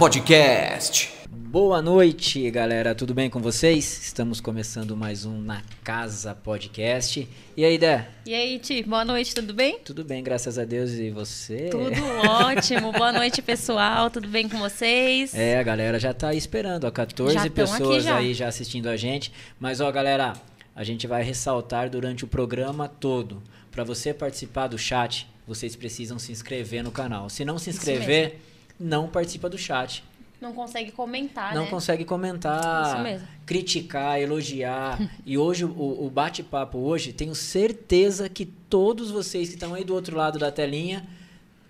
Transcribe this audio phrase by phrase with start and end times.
[0.00, 1.10] Podcast.
[1.28, 2.94] Boa noite, galera.
[2.94, 4.00] Tudo bem com vocês?
[4.02, 7.28] Estamos começando mais um Na Casa Podcast.
[7.54, 8.08] E aí, Dé?
[8.24, 8.82] E aí, Ti?
[8.82, 9.78] Boa noite, tudo bem?
[9.80, 10.92] Tudo bem, graças a Deus.
[10.92, 11.68] E você?
[11.68, 12.92] Tudo ótimo.
[12.92, 14.08] Boa noite, pessoal.
[14.08, 15.34] Tudo bem com vocês?
[15.34, 16.90] É, a galera já tá aí esperando, ó.
[16.90, 18.16] 14 Já pessoas já.
[18.16, 19.30] aí já assistindo a gente.
[19.58, 20.32] Mas, ó, galera,
[20.74, 23.42] a gente vai ressaltar durante o programa todo.
[23.70, 27.28] Para você participar do chat, vocês precisam se inscrever no canal.
[27.28, 28.40] Se não se Isso inscrever,
[28.80, 30.02] não participa do chat.
[30.40, 31.70] Não consegue comentar, não né?
[31.70, 33.28] consegue comentar, Isso mesmo.
[33.44, 34.98] criticar, elogiar.
[35.26, 39.94] e hoje, o, o bate-papo hoje, tenho certeza que todos vocês que estão aí do
[39.94, 41.06] outro lado da telinha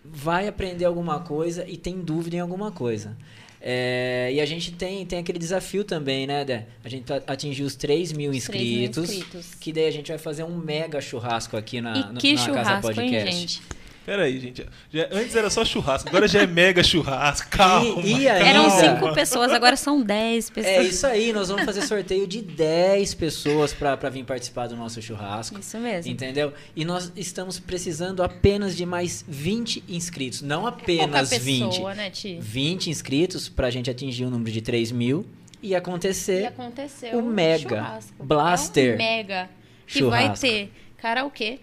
[0.04, 3.16] vai aprender alguma coisa e tem dúvida em alguma coisa.
[3.60, 6.66] É, e a gente tem, tem aquele desafio também, né, Dé?
[6.82, 9.10] A gente atingiu os 3 mil Os 3 mil inscritos.
[9.10, 9.54] inscritos.
[9.56, 12.38] Que daí a gente vai fazer um mega churrasco aqui na, E no- que na
[12.38, 13.32] Casa churrasco, hein, Podcast.
[13.36, 13.62] gente?
[14.06, 14.66] Pera aí, gente.
[14.92, 17.48] Já- antes era só churrasco, agora já é mega churrasco.
[17.50, 18.02] Calma.
[18.02, 20.74] E- e Eram cinco pessoas, agora são 10 pessoas.
[20.74, 24.76] É isso aí, nós vamos fazer sorteio de 10 pessoas pra pra vir participar do
[24.76, 25.58] nosso churrasco.
[25.60, 26.10] Isso mesmo.
[26.10, 26.52] Entendeu?
[26.74, 30.42] E nós estamos precisando apenas de mais 20 inscritos.
[30.42, 31.68] Não apenas Pouca 20.
[31.68, 32.38] pessoa, né, Ti?
[32.40, 35.24] 20 inscritos pra gente atingir o número de 3 mil
[35.62, 38.24] e acontecer E aconteceu o um mega churrasco.
[38.24, 39.50] Blaster É um mega.
[39.86, 40.46] Que vai churrasco.
[40.46, 41.58] ter karaokê.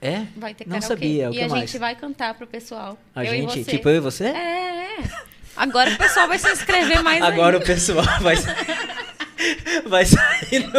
[0.00, 0.22] É?
[0.36, 0.86] Vai ter Não karaokê.
[0.86, 1.60] sabia, o e que a mais?
[1.70, 2.96] gente vai cantar pro pessoal.
[3.14, 3.70] A eu e gente, você.
[3.72, 4.26] tipo eu e você?
[4.26, 4.30] É,
[5.00, 5.10] é.
[5.56, 7.64] Agora o pessoal vai se inscrever mais Agora ainda.
[7.64, 8.36] o pessoal vai
[9.86, 10.70] vai saindo.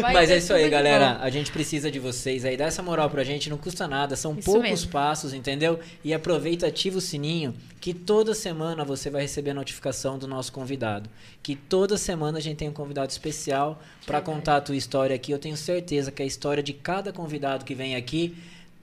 [0.00, 1.14] Vai Mas é isso aí, galera.
[1.14, 1.24] bom.
[1.24, 2.56] A gente precisa de vocês aí.
[2.56, 4.16] Dá essa moral pra gente, não custa nada.
[4.16, 4.90] São Isso poucos mesmo.
[4.90, 5.78] passos, entendeu?
[6.04, 10.52] E aproveita, ativa o sininho, que toda semana você vai receber a notificação do nosso
[10.52, 11.08] convidado.
[11.42, 14.24] Que toda semana a gente tem um convidado especial pra Verdade.
[14.38, 15.32] contar a tua história aqui.
[15.32, 18.36] Eu tenho certeza que a história de cada convidado que vem aqui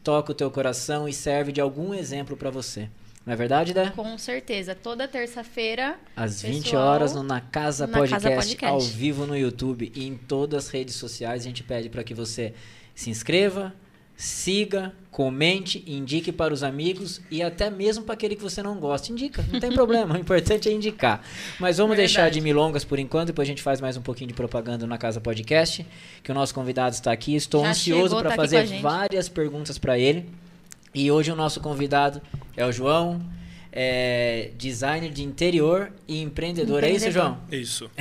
[0.03, 2.89] toca o teu coração e serve de algum exemplo pra você.
[3.29, 3.91] Não é verdade, Dé?
[3.91, 4.73] Com certeza.
[4.73, 5.99] Toda terça-feira.
[6.15, 8.65] Às 20 Pessoal, horas no Na Casa, na Podcast, Casa Podcast.
[8.65, 11.43] ao vivo no YouTube e em todas as redes sociais.
[11.43, 12.55] A gente pede para que você
[12.95, 13.71] se inscreva,
[14.17, 19.11] siga, comente, indique para os amigos e até mesmo para aquele que você não gosta.
[19.11, 20.15] Indica, não tem problema.
[20.17, 21.23] O importante é indicar.
[21.59, 22.11] Mas vamos Verdade.
[22.15, 24.97] deixar de milongas por enquanto, depois a gente faz mais um pouquinho de propaganda na
[24.97, 25.85] Casa Podcast,
[26.23, 27.35] que o nosso convidado está aqui.
[27.35, 30.27] Estou Já ansioso para tá fazer várias perguntas para ele.
[30.93, 32.21] E hoje o nosso convidado
[32.57, 33.21] é o João,
[33.71, 36.83] é designer de interior e empreendedor.
[36.83, 37.11] É isso.
[37.11, 37.37] João?
[37.51, 37.91] Isso.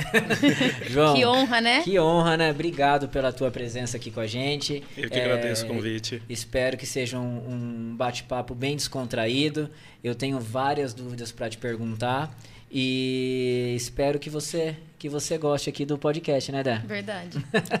[0.89, 1.81] João, Que honra, né?
[1.83, 2.51] que honra, né?
[2.51, 4.83] Obrigado pela tua presença aqui com a gente.
[4.97, 6.21] Eu que É, agradeço o convite.
[6.27, 9.69] Espero que seja um, um bate-papo bem descontraído.
[10.03, 12.35] Eu tenho várias dúvidas para te perguntar
[12.71, 16.81] e espero que você que você goste aqui do podcast, né, Dé?
[16.85, 17.37] Verdade.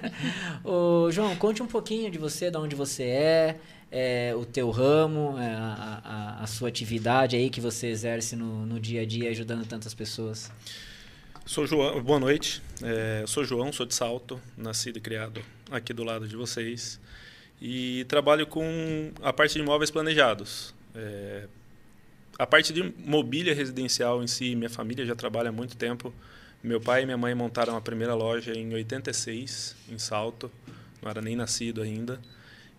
[0.63, 3.55] Ô, João, conte um pouquinho de você, de onde você é,
[3.91, 6.01] é, o teu ramo, é, a,
[6.39, 9.93] a- a sua atividade aí que você exerce no, no dia a dia, ajudando tantas
[9.93, 10.51] pessoas.
[11.45, 12.01] Sou João.
[12.03, 12.61] Boa noite.
[12.83, 15.41] É, sou João, sou de Salto, nascido e criado
[15.71, 16.99] aqui do lado de vocês.
[17.61, 20.73] E trabalho com a parte de imóveis planejados.
[20.95, 21.47] É,
[22.37, 26.13] a parte de mobília residencial em si, minha família já trabalha há muito tempo.
[26.63, 30.51] Meu pai e minha mãe montaram a primeira loja em 86, em Salto.
[31.01, 32.19] Não era nem nascido ainda.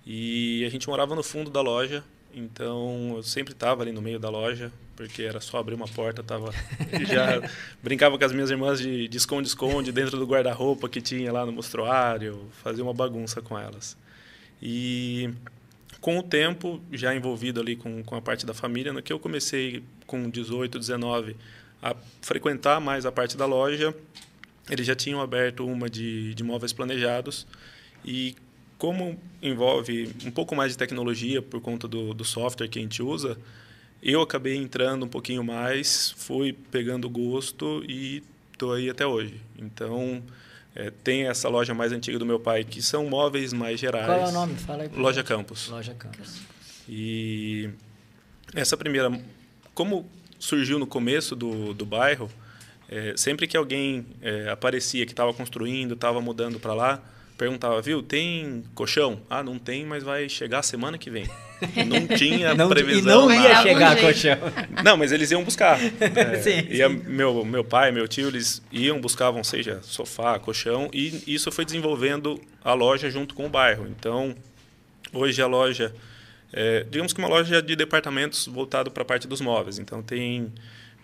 [0.07, 2.03] E a gente morava no fundo da loja,
[2.35, 6.23] então eu sempre estava ali no meio da loja, porque era só abrir uma porta,
[6.23, 6.53] tava
[7.09, 7.43] já
[7.83, 11.53] brincava com as minhas irmãs de de esconde-esconde dentro do guarda-roupa que tinha lá no
[11.53, 13.97] mostruário, fazia uma bagunça com elas.
[14.63, 15.31] E
[16.01, 19.19] com o tempo, já envolvido ali com, com a parte da família, no que eu
[19.19, 21.37] comecei com 18, 19
[21.83, 23.95] a frequentar mais a parte da loja,
[24.69, 27.47] eles já tinham aberto uma de, de móveis planejados
[28.05, 28.35] e
[28.81, 33.03] como envolve um pouco mais de tecnologia por conta do, do software que a gente
[33.03, 33.37] usa,
[34.03, 39.39] eu acabei entrando um pouquinho mais, fui pegando gosto e estou aí até hoje.
[39.59, 40.23] Então,
[40.75, 44.07] é, tem essa loja mais antiga do meu pai, que são móveis mais gerais.
[44.07, 44.55] Qual é o nome?
[44.55, 44.91] Fala aí.
[44.97, 45.23] Loja.
[45.23, 45.69] Campos.
[45.69, 46.41] Loja Campos.
[46.89, 47.69] E
[48.55, 49.13] essa primeira,
[49.75, 52.31] como surgiu no começo do, do bairro,
[52.89, 57.03] é, sempre que alguém é, aparecia que estava construindo, estava mudando para lá,
[57.41, 59.23] perguntava, viu, tem colchão?
[59.31, 61.25] Ah, não tem, mas vai chegar semana que vem.
[61.87, 63.31] Não tinha Não- previsão.
[63.31, 64.39] e não ia dar chegar colchão.
[64.85, 65.79] Não, mas eles iam buscar.
[66.01, 67.03] É, Sim, ia sim.
[67.07, 72.41] Meu, meu pai, meu tio, eles iam, buscavam, seja sofá, colchão, e isso foi desenvolvendo
[72.65, 73.87] a loja junto com o bairro.
[73.89, 74.35] Então,
[75.13, 75.95] hoje a loja,
[76.53, 79.79] é, digamos que uma loja de departamentos voltado para a parte dos móveis.
[79.79, 80.51] Então, tem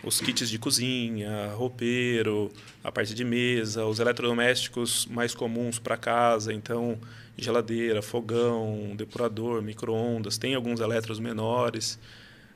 [0.03, 2.51] os kits de cozinha, roupeiro,
[2.83, 6.97] a parte de mesa, os eletrodomésticos mais comuns para casa, então
[7.37, 11.99] geladeira, fogão, depurador, micro-ondas, tem alguns eletros menores.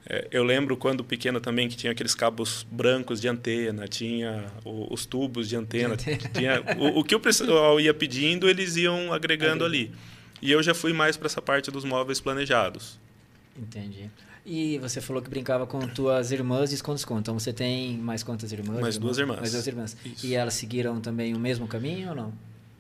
[0.09, 4.91] É, eu lembro quando pequeno também que tinha aqueles cabos brancos de antena, tinha o,
[4.91, 9.63] os tubos de antena, tinha o, o, que o pessoal ia pedindo, eles iam agregando
[9.63, 9.91] ali.
[10.41, 12.99] E eu já fui mais para essa parte dos móveis planejados.
[13.55, 14.09] Entendi.
[14.45, 17.21] E você falou que brincava com tuas irmãs e esconde-esconde.
[17.21, 18.79] Então você tem mais quantas irmãs?
[18.79, 19.39] Mais duas irmãs.
[19.39, 19.97] Mais duas irmãs.
[20.03, 20.25] Isso.
[20.25, 22.33] E elas seguiram também o mesmo caminho ou não?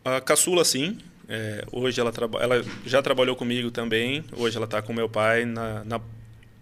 [0.03, 0.97] A caçula, sim.
[1.29, 2.11] É, hoje ela,
[2.41, 4.23] ela já trabalhou comigo também.
[4.35, 6.01] Hoje ela está com meu pai na, na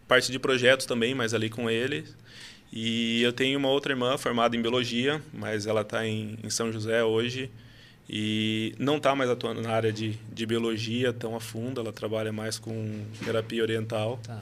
[0.08, 2.04] parte de projetos também, mas ali com ele.
[2.72, 6.72] E eu tenho uma outra irmã formada em biologia, mas ela está em, em São
[6.72, 7.50] José hoje
[8.10, 12.34] e não está mais atuando na área de, de biologia tão a fundo, ela trabalha
[12.34, 14.20] mais com terapia oriental.
[14.24, 14.42] Tá.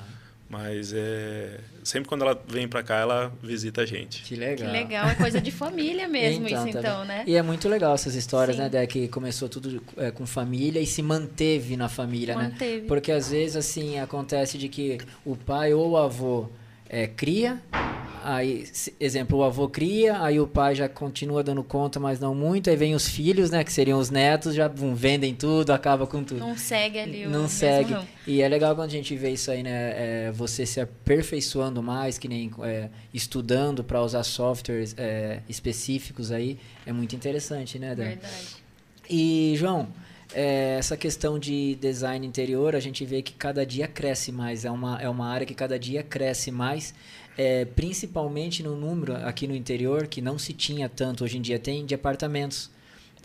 [0.49, 4.23] Mas é, sempre quando ela vem para cá, ela visita a gente.
[4.23, 4.67] Que legal.
[4.67, 7.23] Que legal, é coisa de família mesmo então, isso tá então, né?
[7.27, 8.63] E é muito legal essas histórias, Sim.
[8.63, 12.43] né, Dé, que começou tudo é, com família e se manteve na família, né?
[12.43, 12.81] manteve.
[12.81, 12.87] né?
[12.87, 16.47] Porque às vezes assim acontece de que o pai ou o avô
[16.89, 17.61] é, cria
[18.27, 18.65] aí,
[18.99, 22.75] exemplo, o avô cria, aí o pai já continua dando conta, mas não muito, aí
[22.75, 26.39] vem os filhos, né, que seriam os netos, já vendem tudo, acaba com tudo.
[26.41, 27.95] Não segue ali o Não segue.
[28.27, 32.17] E é legal quando a gente vê isso aí, né, é, você se aperfeiçoando mais,
[32.17, 38.03] que nem é, estudando para usar softwares é, específicos aí, é muito interessante, né, Dan?
[38.03, 38.57] Verdade.
[39.09, 39.87] E, João,
[40.33, 44.71] é, essa questão de design interior, a gente vê que cada dia cresce mais, é
[44.71, 46.93] uma, é uma área que cada dia cresce mais
[47.37, 51.59] é, principalmente no número aqui no interior, que não se tinha tanto, hoje em dia
[51.59, 52.71] tem, de apartamentos.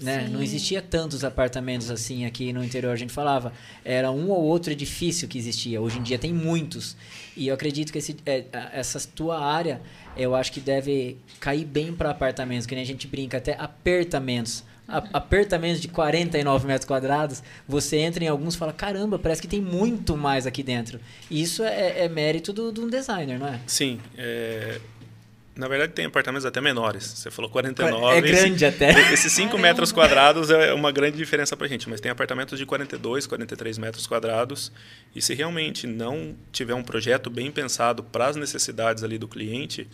[0.01, 0.29] Né?
[0.29, 2.93] Não existia tantos apartamentos assim aqui no interior.
[2.93, 3.53] A gente falava,
[3.85, 5.81] era um ou outro edifício que existia.
[5.81, 6.97] Hoje em dia tem muitos.
[7.37, 9.81] E eu acredito que esse, é, essa tua área,
[10.17, 14.65] eu acho que deve cair bem para apartamentos, que nem a gente brinca, até apertamentos
[15.13, 19.61] apertamentos de 49 metros quadrados, você entra em alguns e fala, caramba, parece que tem
[19.61, 21.01] muito mais aqui dentro.
[21.31, 23.61] Isso é, é mérito de um designer, não é?
[23.67, 24.01] Sim.
[24.17, 24.81] É...
[25.55, 27.05] Na verdade, tem apartamentos até menores.
[27.05, 28.17] Você falou 49.
[28.17, 29.13] É grande esse, até.
[29.13, 31.91] Esses 5 metros quadrados é uma grande diferença para a gente.
[31.91, 34.73] Mas tem apartamentos de 42, 43 metros quadrados.
[35.15, 39.87] E se realmente não tiver um projeto bem pensado para as necessidades ali do cliente,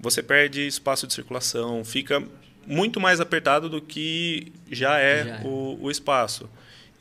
[0.00, 2.22] você perde espaço de circulação, fica
[2.66, 5.40] muito mais apertado do que já é, já é.
[5.44, 6.48] O, o, espaço.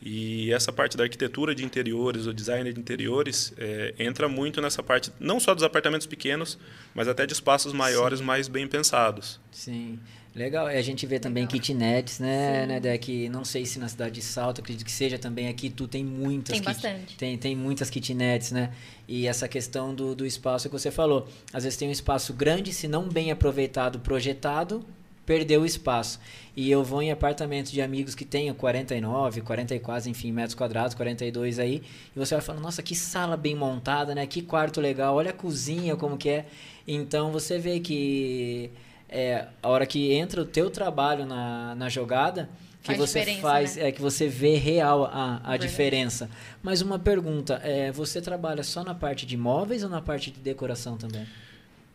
[0.02, 4.84] E essa parte da arquitetura de interiores, o design de interiores, é, entra muito nessa
[4.84, 6.60] parte, não só dos apartamentos pequenos,
[6.94, 8.26] mas até de espaços maiores, Sim.
[8.26, 9.40] mais bem pensados.
[9.52, 10.00] Sim.
[10.36, 11.54] Legal, a gente vê também Legal.
[11.54, 15.18] kitnets, né, né, Dé, que não sei se na cidade de Salto, acredito que seja
[15.18, 16.52] também aqui, tu tem muitas.
[16.52, 17.16] Tem kit, bastante.
[17.16, 18.74] Tem, tem muitas kitnets, né?
[19.08, 21.30] E essa questão do, do espaço que você falou.
[21.54, 24.86] Às vezes tem um espaço grande, se não bem aproveitado, projetado,
[25.26, 26.20] perdeu o espaço.
[26.56, 31.60] E eu vou em apartamentos de amigos que tenham 49, 44, enfim, metros quadrados, 42
[31.60, 31.84] aí,
[32.16, 34.26] e você vai falando, nossa, que sala bem montada, né?
[34.26, 36.46] Que quarto legal, olha a cozinha como que é.
[36.88, 38.72] Então você vê que
[39.10, 42.50] é, a hora que entra o teu trabalho na, na jogada,
[42.82, 43.88] que faz você faz, né?
[43.90, 46.30] é que você vê real a, a diferença.
[46.62, 50.40] Mas uma pergunta, é, você trabalha só na parte de móveis ou na parte de
[50.40, 51.28] decoração também?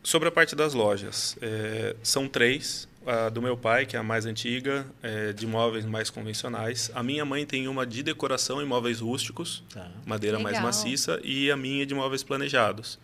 [0.02, 4.02] Sobre a parte das lojas, é, são três a do meu pai, que é a
[4.02, 6.90] mais antiga, é, de móveis mais convencionais.
[6.94, 9.90] A minha mãe tem uma de decoração em móveis rústicos, tá.
[10.04, 10.52] madeira Legal.
[10.52, 12.98] mais maciça, e a minha de móveis planejados.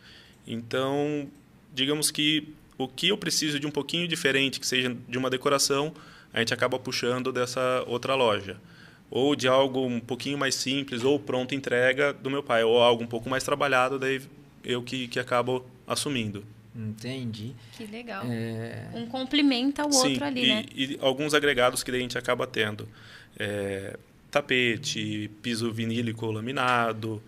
[0.47, 1.29] Então,
[1.75, 5.95] digamos que o que eu preciso de um pouquinho diferente, que seja de uma decoração,
[6.33, 8.57] a gente acaba puxando dessa outra loja.
[9.11, 13.03] Ou de algo um pouquinho mais simples, ou pronto entrega do meu pai, ou algo
[13.03, 14.21] um pouco mais trabalhado, daí
[14.63, 16.45] eu que, que acabo assumindo.
[16.77, 17.55] Entendi.
[17.77, 18.25] Que legal.
[18.27, 18.89] É...
[18.95, 20.65] Um complementa o Sim, outro ali, e, né?
[20.75, 22.89] E alguns agregados que a gente acaba tendo.
[23.39, 23.97] É,
[24.31, 27.23] tapete, piso vinílico laminado,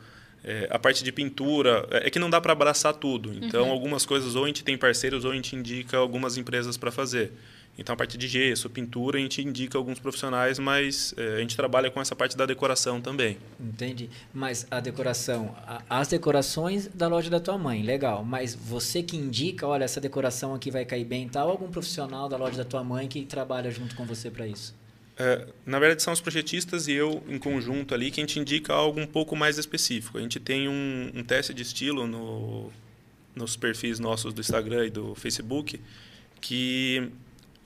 [0.44, 1.86] é, a parte de pintura.
[1.90, 3.32] É, é que não dá para abraçar tudo.
[3.42, 3.72] Então, uhum.
[3.72, 7.32] algumas coisas ou a gente tem parceiros ou a gente indica algumas empresas para fazer.
[7.78, 11.56] Então, a parte de gesso, pintura, a gente indica alguns profissionais, mas é, a gente
[11.56, 13.38] trabalha com essa parte da decoração também.
[13.60, 14.10] Entendi.
[14.34, 15.54] Mas a decoração,
[15.88, 18.24] as decorações da loja da tua mãe, legal.
[18.24, 22.28] Mas você que indica, olha, essa decoração aqui vai cair bem e tal, algum profissional
[22.28, 24.74] da loja da tua mãe que trabalha junto com você para isso?
[25.16, 28.72] É, na verdade, são os projetistas e eu em conjunto ali que a gente indica
[28.72, 30.18] algo um pouco mais específico.
[30.18, 32.72] A gente tem um, um teste de estilo no,
[33.36, 35.80] nos perfis nossos do Instagram e do Facebook
[36.40, 37.10] que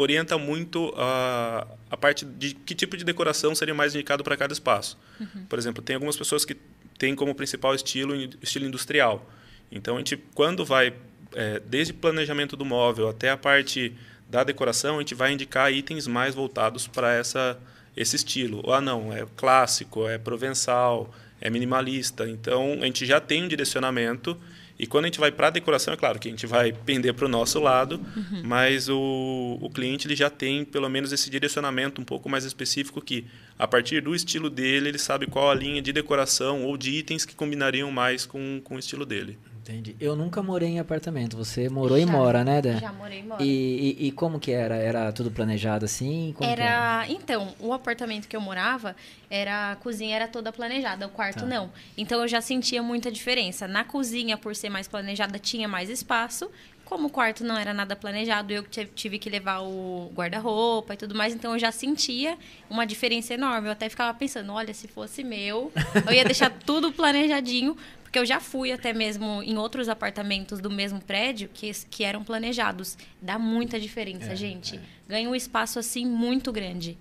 [0.03, 4.53] orienta muito a, a parte de que tipo de decoração seria mais indicado para cada
[4.53, 4.99] espaço.
[5.21, 5.47] Uhum.
[5.49, 6.57] Por exemplo, tem algumas pessoas que
[6.99, 9.29] têm como principal estilo estilo industrial.
[9.71, 10.93] Então, a gente, quando vai,
[11.35, 13.97] é, desde o planejamento do móvel até a parte
[14.29, 17.59] da decoração, a gente vai indicar itens mais voltados para essa
[17.97, 18.61] esse estilo.
[18.65, 22.29] Ou, ah, não, é clássico, é provençal, é minimalista.
[22.29, 24.37] Então, a gente já tem um direcionamento
[24.83, 27.15] E quando a gente vai para a decoração, é claro que a gente vai pender
[27.15, 28.43] para o nosso lado, uhum.
[28.43, 33.01] mas o, o cliente ele já tem pelo menos esse direcionamento um pouco mais específico
[33.01, 33.25] que,
[33.57, 37.25] a partir do estilo dele, ele sabe qual a linha de decoração ou de itens
[37.25, 39.39] que combinariam mais com, com o estilo dele.
[39.63, 39.95] Entendi.
[40.01, 41.37] Eu nunca morei em apartamento.
[41.37, 42.79] Você morou já, e mora, né, Dé?
[42.81, 43.43] Já morei e moro.
[43.43, 44.75] E, e, e, como que era?
[44.75, 46.35] Era tudo planejado assim?
[46.37, 48.97] Como era, era, Então, o apartamento que eu morava,
[49.31, 51.47] era a cozinha era toda planejada, o quarto tá.
[51.47, 51.71] não.
[51.97, 53.69] Então eu já sentia muita diferença.
[53.69, 56.51] Na cozinha, por ser mais planejada, tinha mais espaço.
[56.85, 61.15] Como o quarto não era nada planejado, eu tive que levar o guarda-roupa e tudo
[61.15, 62.37] mais, então eu já sentia
[62.69, 63.69] uma diferença enorme.
[63.69, 65.73] Eu até ficava pensando, olha, se fosse meu,
[66.07, 67.77] eu ia deixar tudo planejadinho,
[68.13, 72.23] porque eu já fui até mesmo em outros apartamentos do mesmo prédio que, que eram
[72.23, 72.99] planejados.
[73.23, 74.77] Dá muita diferença, é, gente.
[74.77, 74.81] É.
[75.09, 76.99] Ganha um espaço assim muito grande.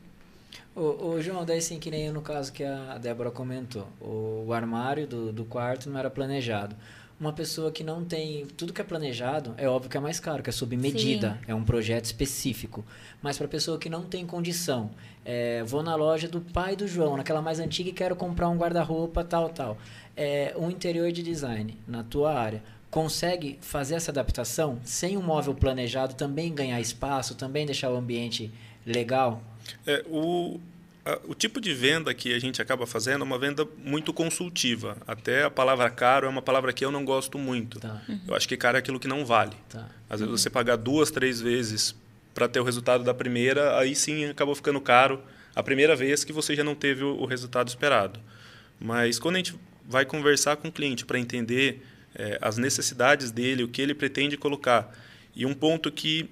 [0.73, 3.89] Ô, ô, João, daí sim, que nem no caso que a Débora comentou.
[3.99, 6.77] O, o armário do, do quarto não era planejado
[7.21, 10.41] uma pessoa que não tem tudo que é planejado, é óbvio que é mais caro,
[10.41, 11.51] que é sob medida, Sim.
[11.51, 12.83] é um projeto específico.
[13.21, 14.89] Mas para pessoa que não tem condição,
[15.23, 18.57] é, vou na loja do pai do João, naquela mais antiga e quero comprar um
[18.57, 19.77] guarda-roupa, tal, tal
[20.15, 25.55] é, um interior de design na tua área consegue fazer essa adaptação sem um móvel
[25.55, 28.51] planejado também ganhar espaço, também deixar o ambiente
[28.85, 29.41] legal?
[29.87, 30.59] É, o,
[31.05, 34.97] a, o tipo de venda que a gente acaba fazendo é uma venda muito consultiva.
[35.07, 37.79] Até a palavra caro é uma palavra que eu não gosto muito.
[37.79, 38.01] Tá.
[38.09, 38.19] Uhum.
[38.27, 39.55] Eu acho que caro é aquilo que não vale.
[39.69, 39.87] Tá.
[40.09, 40.37] Às vezes uhum.
[40.37, 41.95] você pagar duas, três vezes
[42.33, 45.21] para ter o resultado da primeira, aí sim acabou ficando caro
[45.55, 48.19] a primeira vez que você já não teve o, o resultado esperado.
[48.79, 49.55] Mas quando a gente
[49.91, 54.37] vai conversar com o cliente para entender é, as necessidades dele, o que ele pretende
[54.37, 54.95] colocar.
[55.35, 56.29] E um ponto que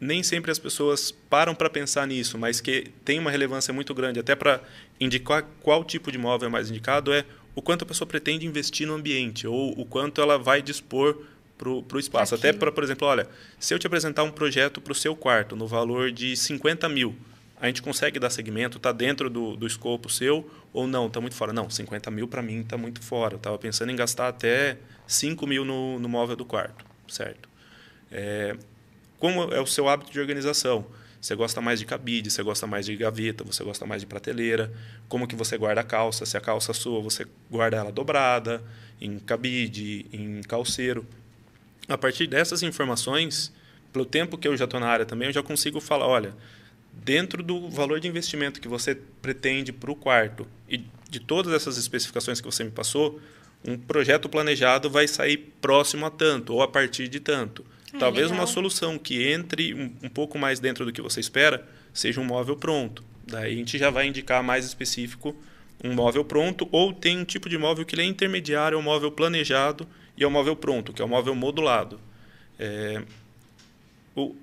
[0.00, 4.18] nem sempre as pessoas param para pensar nisso, mas que tem uma relevância muito grande,
[4.18, 4.60] até para
[4.98, 8.86] indicar qual tipo de imóvel é mais indicado, é o quanto a pessoa pretende investir
[8.86, 11.22] no ambiente, ou o quanto ela vai dispor
[11.56, 12.34] para o espaço.
[12.34, 12.50] Aquilo.
[12.50, 13.28] Até para, por exemplo, olha,
[13.60, 17.14] se eu te apresentar um projeto para o seu quarto no valor de 50 mil,
[17.62, 21.36] a gente consegue dar segmento, está dentro do, do escopo seu ou não, está muito
[21.36, 21.52] fora.
[21.52, 23.34] Não, 50 mil para mim está muito fora.
[23.34, 27.48] Eu estava pensando em gastar até 5 mil no, no móvel do quarto, certo?
[28.10, 28.56] É,
[29.16, 30.84] como é o seu hábito de organização?
[31.20, 34.72] Você gosta mais de cabide, você gosta mais de gaveta, você gosta mais de prateleira.
[35.08, 36.26] Como que você guarda a calça?
[36.26, 38.60] Se a calça sua, você guarda ela dobrada,
[39.00, 41.06] em cabide, em calceiro.
[41.86, 43.52] A partir dessas informações,
[43.92, 46.34] pelo tempo que eu já estou na área também, eu já consigo falar, olha,
[46.92, 51.76] dentro do valor de investimento que você pretende para o quarto e de todas essas
[51.76, 53.20] especificações que você me passou,
[53.66, 57.64] um projeto planejado vai sair próximo a tanto ou a partir de tanto.
[57.92, 58.40] Ah, Talvez legal.
[58.40, 62.24] uma solução que entre um, um, pouco mais dentro do que você espera seja um
[62.24, 63.04] móvel pronto.
[63.26, 65.36] Daí a gente já vai indicar mais específico
[65.84, 69.86] um móvel pronto ou tem um tipo de móvel que é intermediário ao móvel planejado
[70.16, 72.00] e ao móvel pronto, que é o móvel modulado.
[72.58, 73.02] É,
[74.14, 74.34] o,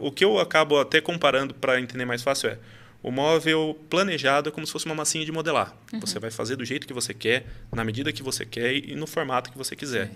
[0.00, 2.58] o que eu acabo até comparando para entender mais fácil é
[3.02, 5.74] o móvel planejado é como se fosse uma massinha de modelar.
[5.92, 6.00] Uhum.
[6.00, 9.06] Você vai fazer do jeito que você quer, na medida que você quer e no
[9.06, 10.10] formato que você quiser.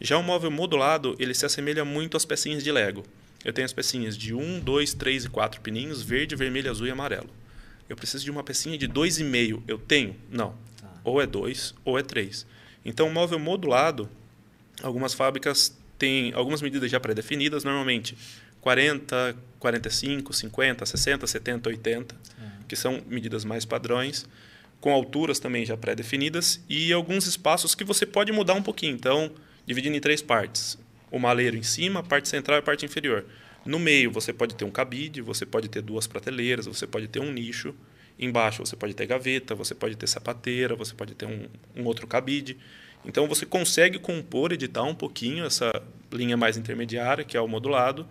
[0.00, 3.04] Já o móvel modulado, ele se assemelha muito às pecinhas de Lego.
[3.44, 6.90] Eu tenho as pecinhas de 1, 2, 3 e 4 pininhos, verde, vermelho, azul e
[6.90, 7.28] amarelo.
[7.88, 9.62] Eu preciso de uma pecinha de 2,5.
[9.66, 10.14] Eu tenho?
[10.30, 10.54] Não.
[10.80, 10.88] Tá.
[11.02, 12.46] Ou é 2 ou é 3.
[12.84, 14.08] Então, o móvel modulado,
[14.82, 18.16] algumas fábricas têm algumas medidas já pré-definidas, normalmente
[18.68, 22.16] 40, 45, 50, 60, 70, 80,
[22.68, 24.26] que são medidas mais padrões,
[24.78, 28.94] com alturas também já pré-definidas e alguns espaços que você pode mudar um pouquinho.
[28.94, 29.32] Então,
[29.64, 30.76] dividindo em três partes:
[31.10, 33.24] o maleiro em cima, a parte central e a parte inferior.
[33.64, 37.20] No meio, você pode ter um cabide, você pode ter duas prateleiras, você pode ter
[37.20, 37.74] um nicho.
[38.18, 42.06] Embaixo, você pode ter gaveta, você pode ter sapateira, você pode ter um, um outro
[42.06, 42.58] cabide.
[43.02, 45.72] Então, você consegue compor, editar um pouquinho essa
[46.12, 48.06] linha mais intermediária, que é o modulado,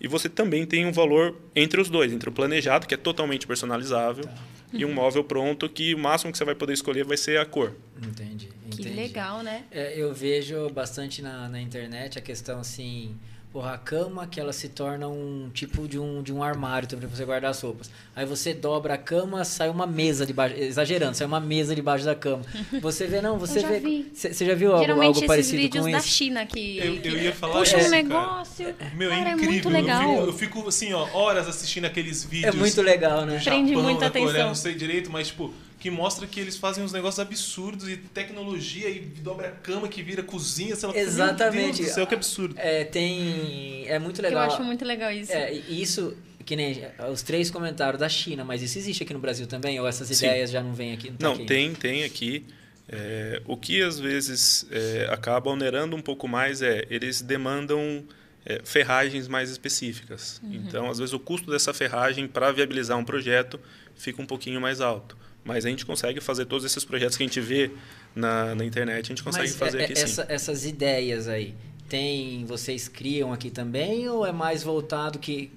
[0.00, 3.46] e você também tem um valor entre os dois, entre o planejado, que é totalmente
[3.46, 4.34] personalizável, tá.
[4.72, 7.46] e um móvel pronto que o máximo que você vai poder escolher vai ser a
[7.46, 7.74] cor.
[7.96, 8.48] Entendi.
[8.66, 8.82] entendi.
[8.82, 9.64] Que legal, né?
[9.70, 13.16] É, eu vejo bastante na, na internet a questão assim
[13.54, 17.06] porra, a cama que ela se torna um tipo de um, de um armário também
[17.06, 17.88] para você guardar as roupas.
[18.16, 22.16] Aí você dobra a cama, sai uma mesa debaixo, exagerando, sai uma mesa debaixo da
[22.16, 22.42] cama.
[22.82, 24.06] Você vê, não, você vê.
[24.12, 26.08] Você já viu algo, algo parecido vídeos com da isso?
[26.08, 28.74] China que, eu, eu ia falar puxa isso, um negócio.
[28.74, 28.92] Cara.
[28.96, 29.48] Meu, é cara, incrível.
[29.48, 30.02] É muito legal.
[30.02, 32.52] Eu fico, eu fico, assim, ó, horas assistindo aqueles vídeos.
[32.52, 33.38] É muito legal, né?
[33.38, 34.26] Prende muita atenção.
[34.26, 37.98] Coreia, não sei direito, mas tipo, que mostra que eles fazem uns negócios absurdos e
[37.98, 40.96] tecnologia e dobra a cama que vira cozinha, sei lá.
[40.96, 41.56] Exatamente.
[41.56, 42.54] Meu Deus do céu, que absurdo.
[42.56, 43.86] É, tem...
[43.86, 44.44] É muito legal.
[44.46, 45.30] Eu acho muito legal isso.
[45.30, 49.46] É, isso que nem os três comentários da China, mas isso existe aqui no Brasil
[49.46, 49.78] também?
[49.78, 50.24] Ou essas Sim.
[50.24, 51.12] ideias já não vêm aqui?
[51.20, 52.46] Não, não tem, tem aqui.
[52.88, 58.02] É, o que às vezes é, acaba onerando um pouco mais é eles demandam
[58.46, 60.40] é, ferragens mais específicas.
[60.42, 60.54] Uhum.
[60.54, 63.60] Então, às vezes, o custo dessa ferragem para viabilizar um projeto
[63.94, 65.22] fica um pouquinho mais alto.
[65.44, 67.70] Mas a gente consegue fazer todos esses projetos que a gente vê
[68.14, 70.32] na, na internet, a gente consegue Mas fazer é, aqui essa, sim.
[70.32, 71.54] Essas ideias aí,
[71.88, 75.52] tem vocês criam aqui também ou é mais voltado que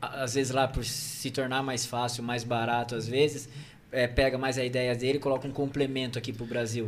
[0.00, 3.48] às vezes lá por se tornar mais fácil, mais barato às vezes,
[3.90, 6.86] é, pega mais a ideia dele e coloca um complemento aqui para o Brasil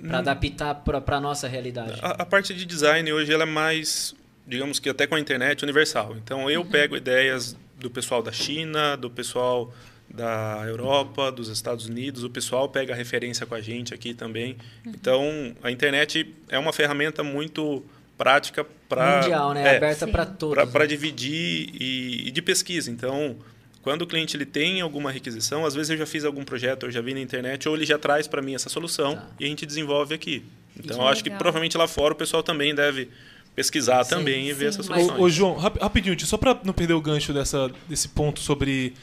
[0.00, 0.20] para hum.
[0.20, 1.98] adaptar para a nossa realidade?
[2.02, 4.14] A, a, parte de design hoje ela é mais,
[4.46, 6.16] digamos que até com a internet, universal.
[6.16, 6.66] Então eu uhum.
[6.66, 9.72] pego ideias do pessoal da China, do pessoal
[10.12, 14.56] da Europa, dos Estados Unidos, o pessoal pega referência com a gente aqui também.
[14.84, 14.92] Uhum.
[14.94, 17.82] Então, a internet é uma ferramenta muito
[18.16, 19.74] prática para mundial, né?
[19.74, 20.70] É, Aberta para todos.
[20.70, 20.86] Para né?
[20.86, 22.90] dividir e, e, de pesquisa.
[22.90, 23.36] Então,
[23.82, 26.90] quando o cliente ele tem alguma requisição, às vezes eu já fiz algum projeto, eu
[26.90, 29.26] já vi na internet, ou ele já traz para mim essa solução tá.
[29.40, 30.44] e a gente desenvolve aqui.
[30.78, 33.08] Então, eu acho que provavelmente lá fora o pessoal também deve
[33.56, 35.18] pesquisar sim, também e ver essas soluções.
[35.18, 38.94] Ô, ô João, rapidinho, só para não perder o gancho dessa, desse ponto sobre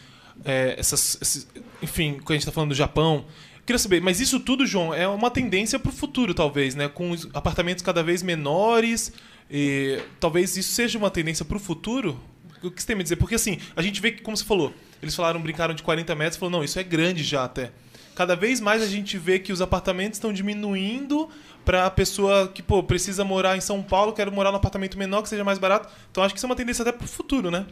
[0.45, 1.47] é, essas, esses,
[1.81, 3.25] enfim, quando a gente está falando do Japão,
[3.65, 6.87] queria saber, mas isso tudo, João, é uma tendência para o futuro, talvez, né?
[6.87, 9.11] Com apartamentos cada vez menores.
[9.49, 12.19] E, talvez isso seja uma tendência para o futuro?
[12.61, 13.15] O que você tem a dizer?
[13.15, 16.37] Porque assim, a gente vê que, como você falou, eles falaram, brincaram de 40 metros,
[16.37, 17.71] falou, não, isso é grande já até.
[18.15, 21.29] Cada vez mais a gente vê que os apartamentos estão diminuindo
[21.63, 25.21] para a pessoa que pô, precisa morar em São Paulo, quer morar num apartamento menor
[25.21, 25.87] que seja mais barato.
[26.11, 27.65] Então acho que isso é uma tendência até para o futuro, né?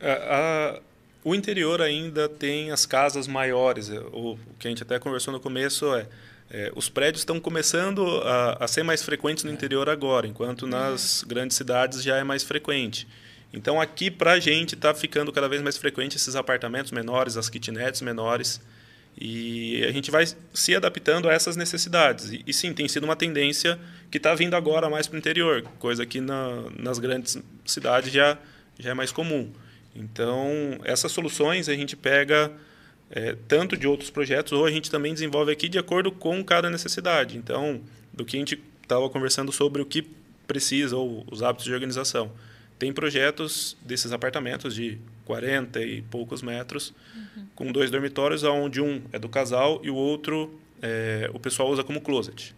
[0.00, 0.80] É,
[1.28, 3.90] o interior ainda tem as casas maiores.
[3.90, 6.06] É, o que a gente até conversou no começo é,
[6.50, 11.22] é os prédios estão começando a, a, ser mais frequentes no interior agora, enquanto nas
[11.26, 13.06] grandes cidades já é mais frequente.
[13.52, 17.50] Então aqui para a gente está ficando cada vez mais frequente esses apartamentos menores, as
[17.50, 18.60] kitnets menores.
[19.20, 22.30] E a gente vai se adaptando a essas necessidades.
[22.30, 23.78] E, e sim, tem sido uma tendência
[24.10, 28.38] que está vindo agora mais para o interior, coisa que na, nas grandes cidades já,
[28.78, 29.52] já é mais comum.
[29.98, 32.52] Então, essas soluções a gente pega
[33.10, 36.70] é, tanto de outros projetos ou a gente também desenvolve aqui de acordo com cada
[36.70, 37.36] necessidade.
[37.36, 37.80] Então,
[38.12, 40.08] do que a gente estava conversando sobre o que
[40.46, 42.30] precisa ou os hábitos de organização.
[42.78, 47.46] Tem projetos desses apartamentos de 40 e poucos metros, uhum.
[47.54, 51.82] com dois dormitórios, onde um é do casal e o outro é, o pessoal usa
[51.82, 52.54] como closet.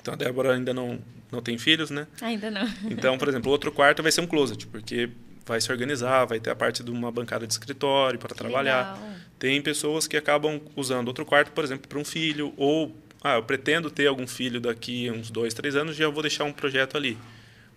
[0.00, 0.98] Então a Débora ainda não,
[1.30, 2.06] não tem filhos, né?
[2.20, 2.66] Ainda não.
[2.90, 5.08] Então, por exemplo, o outro quarto vai ser um closet, porque
[5.48, 8.94] vai se organizar, vai ter a parte de uma bancada de escritório para trabalhar.
[8.94, 9.16] Legal.
[9.38, 13.42] Tem pessoas que acabam usando outro quarto, por exemplo, para um filho, ou ah, eu
[13.42, 17.18] pretendo ter algum filho daqui uns dois, três anos, já vou deixar um projeto ali.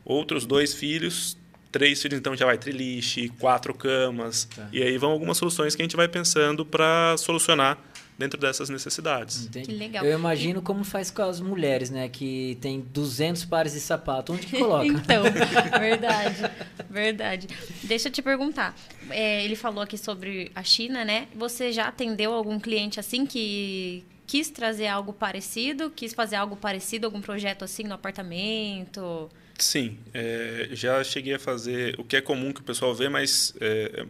[0.04, 1.38] Outros dois filhos,
[1.72, 4.46] três filhos, então já vai triliche, quatro camas.
[4.46, 4.68] Tá.
[4.72, 7.78] E aí vão algumas soluções que a gente vai pensando para solucionar
[8.22, 9.46] dentro dessas necessidades.
[9.46, 9.68] Entendi.
[9.68, 10.06] Que legal.
[10.06, 12.08] Eu imagino como faz com as mulheres, né?
[12.08, 14.34] Que tem 200 pares de sapato.
[14.34, 14.86] Onde que coloca?
[14.86, 15.24] então,
[15.80, 16.52] verdade.
[16.88, 17.48] Verdade.
[17.82, 18.78] Deixa eu te perguntar.
[19.10, 21.28] É, ele falou aqui sobre a China, né?
[21.36, 25.90] Você já atendeu algum cliente assim que quis trazer algo parecido?
[25.90, 29.30] Quis fazer algo parecido, algum projeto assim no apartamento?
[29.58, 33.56] Sim, é, já cheguei a fazer o que é comum que o pessoal vê, mas
[33.60, 34.06] é, é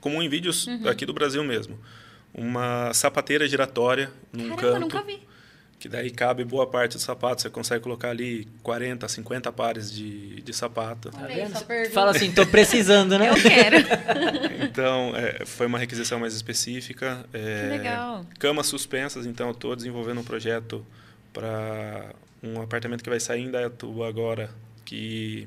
[0.00, 0.86] comum em vídeos uhum.
[0.86, 1.78] aqui do Brasil mesmo
[2.34, 4.80] uma sapateira giratória num Caramba, canto.
[4.80, 5.22] nunca vi.
[5.78, 7.42] Que daí cabe boa parte do sapato.
[7.42, 11.10] Você consegue colocar ali 40, 50 pares de, de sapato.
[11.10, 11.54] Tá vendo?
[11.92, 13.28] Fala assim, tô precisando, né?
[13.28, 13.76] Eu quero.
[14.64, 17.26] então, é, foi uma requisição mais específica.
[17.34, 18.26] É, que legal.
[18.38, 19.26] Camas suspensas.
[19.26, 20.84] Então, eu estou desenvolvendo um projeto
[21.34, 24.48] para um apartamento que vai sair em Dayatuba agora,
[24.86, 25.46] que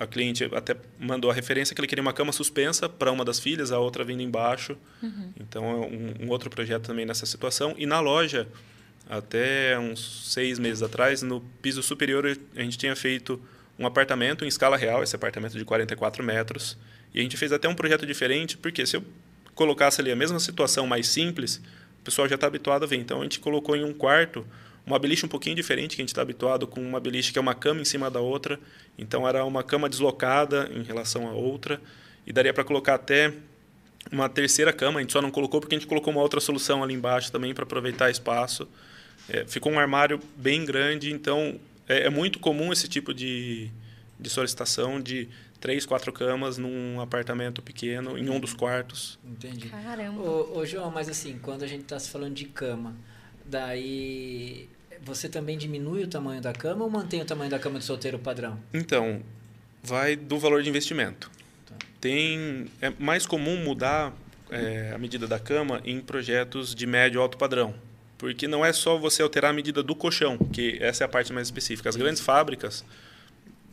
[0.00, 3.38] a cliente até mandou a referência que ele queria uma cama suspensa para uma das
[3.38, 4.74] filhas, a outra vindo embaixo.
[5.02, 5.30] Uhum.
[5.38, 7.74] Então, é um, um, outro projeto também nessa situação.
[7.76, 8.48] E na loja,
[9.06, 12.24] até uns seis meses atrás, no piso superior,
[12.56, 13.38] a gente tinha feito
[13.78, 16.78] um apartamento em escala real, esse apartamento de 44 metros.
[17.12, 19.04] E a gente fez até um projeto diferente, porque se eu
[19.54, 21.60] colocasse ali a mesma situação mais simples,
[22.00, 22.96] o pessoal já está habituado a ver.
[22.96, 24.46] Então, a gente colocou em um quarto
[24.86, 27.42] uma beliche um pouquinho diferente, que a gente está habituado com uma beliche que é
[27.42, 28.58] uma cama em cima da outra.
[28.98, 31.80] Então era uma cama deslocada em relação à outra.
[32.26, 33.32] E daria para colocar até
[34.10, 34.98] uma terceira cama.
[34.98, 37.54] A gente só não colocou porque a gente colocou uma outra solução ali embaixo também
[37.54, 38.68] para aproveitar espaço.
[39.28, 43.70] É, ficou um armário bem grande, então é, é, muito comum esse tipo de,
[44.18, 45.28] de solicitação de
[45.60, 49.18] três, quatro camas num apartamento pequeno, em um dos quartos.
[49.24, 49.68] Entendi.
[49.68, 50.20] Caramba.
[50.20, 52.96] Ô, ô João, mas assim, quando a gente está se falando de cama,
[53.50, 54.68] daí
[55.02, 58.18] você também diminui o tamanho da cama ou mantém o tamanho da cama de solteiro
[58.18, 58.58] padrão?
[58.72, 59.22] Então,
[59.82, 61.30] vai do valor de investimento.
[61.66, 61.74] Tá.
[62.00, 64.14] Tem é mais comum mudar
[64.50, 67.74] é, a medida da cama em projetos de médio alto padrão.
[68.16, 71.32] Porque não é só você alterar a medida do colchão, que essa é a parte
[71.32, 71.88] mais específica.
[71.88, 72.84] As grandes fábricas,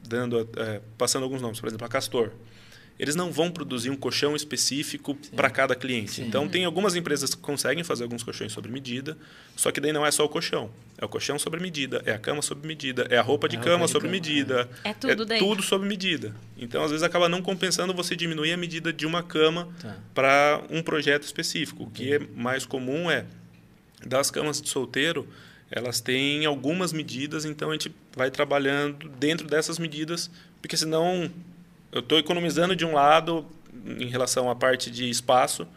[0.07, 2.31] dando, é, passando alguns nomes, por exemplo, a Castor,
[2.99, 6.13] eles não vão produzir um colchão específico para cada cliente.
[6.13, 6.25] Sim.
[6.25, 9.15] Então, tem algumas empresas que conseguem fazer alguns colchões sobre medida,
[9.55, 10.71] só que daí não é só o colchão.
[10.97, 13.59] É o colchão sobre medida, é a cama sobre medida, é a roupa de é
[13.59, 14.69] cama roupa de sobre cama, medida.
[14.83, 15.39] É, é tudo é daí.
[15.39, 16.33] tudo sobre medida.
[16.57, 19.95] Então, às vezes, acaba não compensando você diminuir a medida de uma cama tá.
[20.15, 21.83] para um projeto específico.
[21.83, 23.25] O que é mais comum é,
[24.05, 25.27] das camas de solteiro,
[25.69, 30.31] elas têm algumas medidas, então a gente vai trabalhando dentro dessas medidas,
[30.61, 31.29] porque senão
[31.91, 33.45] eu estou economizando de um lado
[33.99, 35.67] em relação à parte de espaço,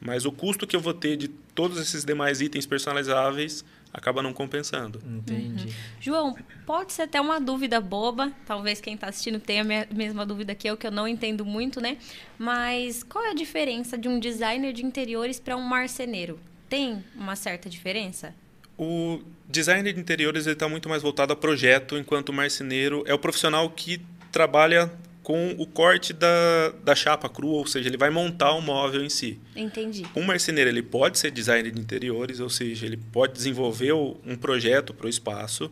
[0.00, 4.32] mas o custo que eu vou ter de todos esses demais itens personalizáveis acaba não
[4.32, 5.02] compensando.
[5.04, 5.66] Entendi.
[5.66, 5.72] Uhum.
[6.00, 10.54] João, pode ser até uma dúvida boba, talvez quem está assistindo tenha a mesma dúvida
[10.54, 11.98] que eu, que eu não entendo muito, né?
[12.38, 16.38] Mas qual é a diferença de um designer de interiores para um marceneiro?
[16.68, 18.34] Tem uma certa diferença?
[18.78, 23.18] O designer de interiores está muito mais voltado a projeto, enquanto o marceneiro é o
[23.18, 24.90] profissional que trabalha
[25.22, 29.10] com o corte da, da chapa crua, ou seja, ele vai montar o móvel em
[29.10, 29.38] si.
[29.54, 30.06] Entendi.
[30.16, 34.94] Um marceneiro ele pode ser designer de interiores, ou seja, ele pode desenvolver um projeto
[34.94, 35.70] para o espaço.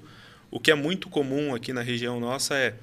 [0.50, 2.74] O que é muito comum aqui na região nossa é,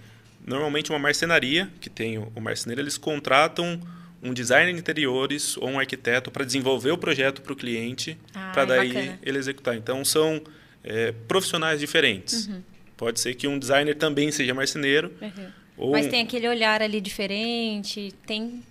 [0.45, 3.79] normalmente uma marcenaria, que tem o marceneiro, eles contratam
[4.23, 8.51] um designer de interiores ou um arquiteto para desenvolver o projeto para o cliente, ah,
[8.53, 9.19] para daí bacana.
[9.21, 9.75] ele executar.
[9.75, 10.41] Então, são
[10.83, 12.47] é, profissionais diferentes.
[12.47, 12.61] Uhum.
[12.97, 17.01] Pode ser que um designer também seja marceneiro, uhum ou Mas tem aquele olhar ali
[17.01, 18.63] diferente, tem,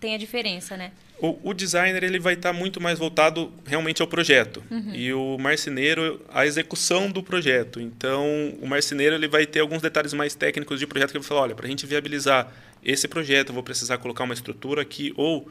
[0.00, 0.92] tem a diferença, né?
[1.18, 4.92] O, o designer ele vai estar tá muito mais voltado realmente ao projeto uhum.
[4.92, 7.80] e o marceneiro à execução do projeto.
[7.80, 8.26] Então,
[8.60, 11.42] o marceneiro ele vai ter alguns detalhes mais técnicos de projeto que ele vai falar,
[11.42, 15.48] olha, para a gente viabilizar esse projeto, eu vou precisar colocar uma estrutura aqui ou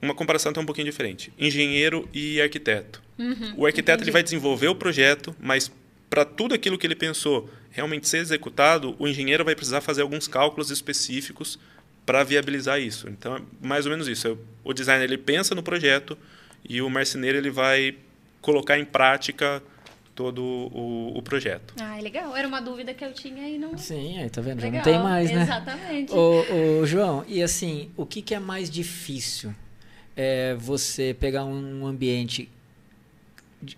[0.00, 1.32] uma comparação está um pouquinho diferente.
[1.38, 3.02] Engenheiro e arquiteto.
[3.18, 4.04] Uhum, o arquiteto entendi.
[4.04, 5.70] ele vai desenvolver o projeto, mas
[6.12, 10.28] para tudo aquilo que ele pensou realmente ser executado, o engenheiro vai precisar fazer alguns
[10.28, 11.58] cálculos específicos
[12.04, 13.08] para viabilizar isso.
[13.08, 14.36] Então, é mais ou menos isso.
[14.62, 16.18] O designer ele pensa no projeto
[16.68, 17.96] e o marceneiro ele vai
[18.42, 19.62] colocar em prática
[20.14, 21.72] todo o, o projeto.
[21.80, 22.36] Ah, legal.
[22.36, 23.78] Era uma dúvida que eu tinha e não.
[23.78, 24.60] Sim, aí tá vendo?
[24.60, 25.44] Já não tem mais, né?
[25.44, 26.12] Exatamente.
[26.12, 26.44] Ô,
[26.82, 29.54] ô, João, e assim, o que, que é mais difícil?
[30.14, 32.50] É você pegar um ambiente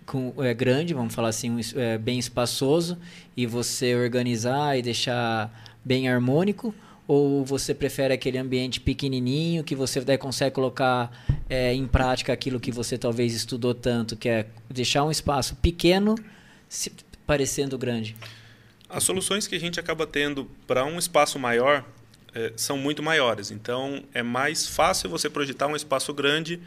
[0.05, 2.97] com, é, grande, vamos falar assim, um, é, bem espaçoso,
[3.35, 5.51] e você organizar e deixar
[5.83, 6.73] bem harmônico?
[7.07, 11.11] Ou você prefere aquele ambiente pequenininho que você daí consegue colocar
[11.47, 16.15] é, em prática aquilo que você talvez estudou tanto, que é deixar um espaço pequeno
[16.67, 16.91] se,
[17.27, 18.15] parecendo grande?
[18.89, 21.85] As soluções que a gente acaba tendo para um espaço maior
[22.33, 23.51] é, são muito maiores.
[23.51, 26.59] Então, é mais fácil você projetar um espaço grande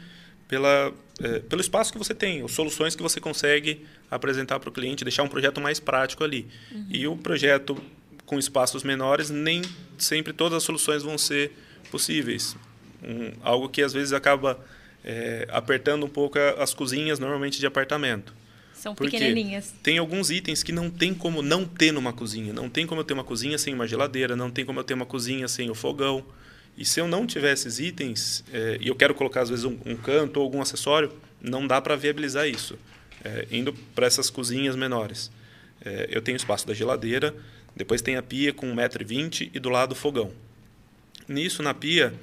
[0.49, 4.71] pela, é, pelo espaço que você tem, as soluções que você consegue apresentar para o
[4.73, 6.47] cliente, deixar um projeto mais prático ali.
[6.71, 6.85] Uhum.
[6.89, 7.81] E o projeto
[8.25, 9.61] com espaços menores, nem
[9.97, 11.51] sempre todas as soluções vão ser
[11.91, 12.57] possíveis.
[13.01, 14.59] Um, algo que às vezes acaba
[15.05, 18.33] é, apertando um pouco as cozinhas, normalmente de apartamento.
[18.73, 19.73] São Porque pequenininhas.
[19.83, 22.53] Tem alguns itens que não tem como não ter numa cozinha.
[22.53, 24.93] Não tem como eu ter uma cozinha sem uma geladeira, não tem como eu ter
[24.93, 26.25] uma cozinha sem o fogão.
[26.79, 29.77] E se eu não tiver esses itens, é, e eu quero colocar às vezes um,
[29.85, 31.11] um, canto ou algum acessório,
[31.41, 32.79] não dá para viabilizar isso.
[33.21, 35.29] É, indo para essas cozinhas menores.
[35.83, 37.35] É, eu tenho espaço da geladeira,
[37.75, 40.31] depois tem a pia com 1,20m e do lado o fogão.
[41.27, 42.13] Nisso, na pia,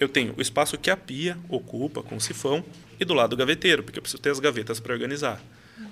[0.00, 2.64] eu tenho o espaço que a pia ocupa com o sifão
[2.98, 5.42] e do lado o gaveteiro, porque eu preciso ter as gavetas para organizar.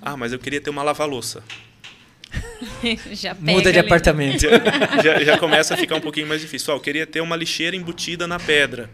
[0.01, 1.43] Ah, mas eu queria ter uma lava-louça.
[3.39, 3.87] Muda de ali.
[3.87, 4.41] apartamento.
[4.41, 4.49] Já,
[5.01, 6.73] já, já, começa a ficar um pouquinho mais difícil.
[6.73, 8.89] Ó, eu queria ter uma lixeira embutida na pedra.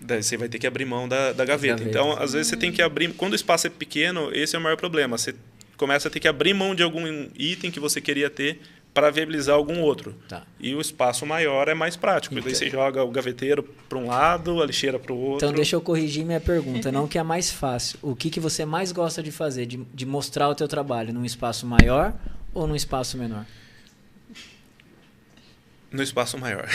[0.00, 1.84] Daí você vai ter que abrir mão da, da gaveta.
[1.84, 1.88] gaveta.
[1.88, 3.12] Então, às vezes, você tem que abrir.
[3.14, 5.16] Quando o espaço é pequeno, esse é o maior problema.
[5.16, 5.34] Você
[5.76, 8.60] começa a ter que abrir mão de algum item que você queria ter
[8.94, 10.14] para viabilizar algum outro.
[10.28, 10.42] Tá.
[10.60, 12.34] E o espaço maior é mais prático.
[12.34, 15.46] Então, daí você joga o gaveteiro para um lado, a lixeira para o outro.
[15.46, 17.98] Então deixa eu corrigir minha pergunta, não que é mais fácil.
[18.02, 21.24] O que, que você mais gosta de fazer, de, de mostrar o teu trabalho num
[21.24, 22.12] espaço maior
[22.52, 23.46] ou num espaço menor?
[25.92, 26.66] No espaço maior.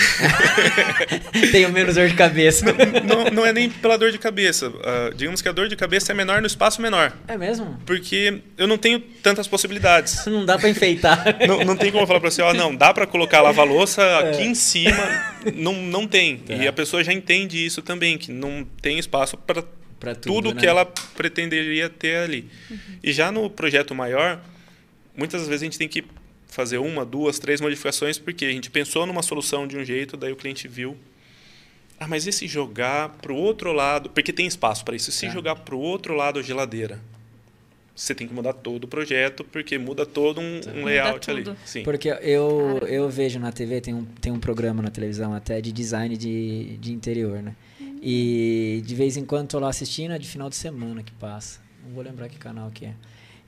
[1.51, 2.65] Tenho menos dor de cabeça.
[2.65, 4.69] Não, não, não, é nem pela dor de cabeça.
[4.69, 7.12] Uh, digamos que a dor de cabeça é menor no espaço menor.
[7.27, 7.80] É mesmo?
[7.84, 10.25] Porque eu não tenho tantas possibilidades.
[10.38, 11.23] Não dá para enfeitar.
[11.47, 14.30] não, não tem como eu falar para você, ó, não, dá para colocar lava-louça é.
[14.30, 15.03] aqui em cima.
[15.56, 16.38] Não, não tem.
[16.38, 16.53] Tá.
[16.53, 19.63] E a pessoa já entende isso também, que não tem espaço para
[20.15, 20.60] tudo, tudo né?
[20.60, 22.47] que ela pretenderia ter ali.
[22.69, 22.77] Uhum.
[23.03, 24.39] E já no projeto maior,
[25.15, 26.03] muitas vezes a gente tem que
[26.47, 30.31] fazer uma, duas, três modificações porque a gente pensou numa solução de um jeito, daí
[30.31, 30.97] o cliente viu.
[31.99, 34.10] Ah, mas e se jogar para o outro lado?
[34.10, 35.12] Porque tem espaço para isso.
[35.12, 35.31] Se é.
[35.31, 37.01] jogar para o outro lado a geladeira?
[37.97, 41.43] você tem que mudar todo o projeto, porque muda todo um, um layout ali.
[41.65, 41.81] Sim.
[41.83, 45.71] Porque eu, eu vejo na TV, tem um, tem um programa na televisão até de
[45.71, 47.55] design de, de interior, né?
[47.99, 51.60] E de vez em quando tô lá assistindo, é de final de semana que passa.
[51.83, 52.93] Não vou lembrar que canal que é.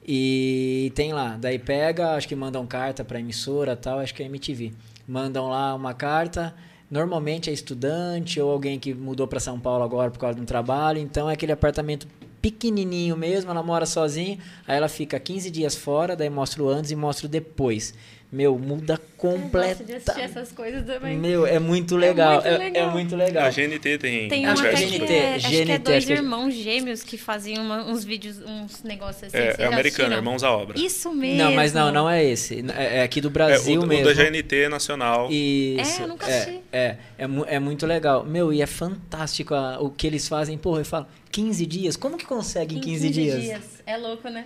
[0.06, 4.26] E tem lá, daí pega, acho que mandam carta para emissora tal, acho que é
[4.26, 4.74] MTV.
[5.08, 6.56] Mandam lá uma carta,
[6.90, 10.46] normalmente é estudante ou alguém que mudou para São Paulo agora por causa de um
[10.46, 12.08] trabalho, então é aquele apartamento
[12.42, 16.90] pequenininho mesmo, ela mora sozinha, aí ela fica 15 dias fora, daí mostra o antes
[16.92, 17.94] e mostra o depois.
[18.32, 19.86] Meu, muda completamente.
[19.86, 21.18] de assistir essas coisas também.
[21.18, 22.34] Meu, é muito legal.
[22.36, 22.90] muito É, legal.
[22.90, 23.46] é muito legal.
[23.48, 25.78] A GNT tem, Tem uma que até é que GNT, é, acho que é GNT,
[25.80, 29.38] dois que é- irmãos gêmeos que faziam uma- uns vídeos, uns negócios assim.
[29.38, 30.14] É, é americano?
[30.14, 30.78] Irmãos à Obra.
[30.80, 31.38] Isso mesmo.
[31.44, 32.64] Não, mas não, não é esse.
[32.78, 34.04] É, é aqui do É, Brasil o, mesmo.
[34.08, 35.28] o da GNT nacional.
[35.32, 36.00] Isso.
[36.00, 36.62] É, eu nunca é, assisti.
[36.72, 38.24] é, é, é muito legal.
[38.24, 40.56] Meu, e é fantástico a- o que eles fazem.
[40.56, 41.96] Porra, eu falo, 15 dias?
[41.96, 43.82] Como que consegue em 15, dias?
[43.88, 44.46] É louco, né?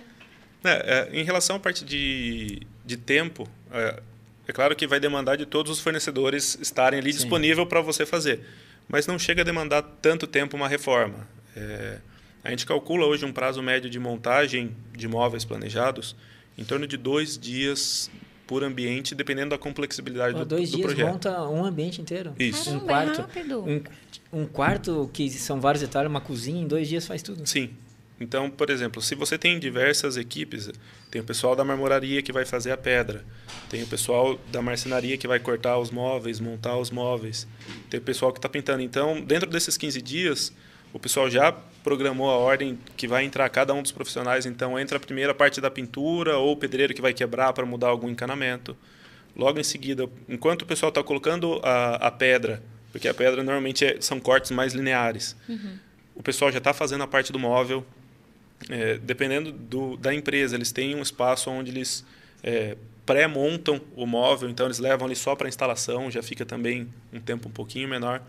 [0.66, 4.00] É, é, em relação à parte de, de tempo, é,
[4.48, 7.18] é claro que vai demandar de todos os fornecedores estarem ali Sim.
[7.20, 8.40] disponível para você fazer.
[8.88, 11.26] Mas não chega a demandar tanto tempo uma reforma.
[11.56, 11.98] É,
[12.42, 16.14] a gente calcula hoje um prazo médio de montagem de móveis planejados
[16.58, 18.10] em torno de dois dias
[18.46, 21.10] por ambiente, dependendo da complexibilidade Pô, do, dois do dias projeto.
[21.10, 22.34] monta um ambiente inteiro.
[22.38, 22.70] Isso.
[22.70, 23.20] Um Caramba, é quarto.
[23.22, 23.64] rápido.
[23.64, 23.82] Um,
[24.40, 27.46] um quarto, que são vários detalhes, uma cozinha, em dois dias faz tudo.
[27.46, 27.70] Sim.
[28.24, 30.70] Então, por exemplo, se você tem diversas equipes,
[31.10, 33.22] tem o pessoal da marmoraria que vai fazer a pedra,
[33.68, 37.46] tem o pessoal da marcenaria que vai cortar os móveis, montar os móveis,
[37.90, 38.82] tem o pessoal que está pintando.
[38.82, 40.52] Então, dentro desses 15 dias,
[40.92, 44.46] o pessoal já programou a ordem que vai entrar cada um dos profissionais.
[44.46, 47.88] Então, entra a primeira parte da pintura ou o pedreiro que vai quebrar para mudar
[47.88, 48.74] algum encanamento.
[49.36, 53.84] Logo em seguida, enquanto o pessoal está colocando a, a pedra, porque a pedra normalmente
[53.84, 55.36] é- são cortes mais lineares,
[56.14, 57.84] o pessoal já está fazendo a parte do móvel.
[58.70, 62.04] É, dependendo do, da empresa, eles têm um espaço onde eles
[62.42, 67.20] é, pré-montam o móvel, então eles levam ali só para instalação, já fica também um
[67.20, 68.22] tempo um pouquinho menor.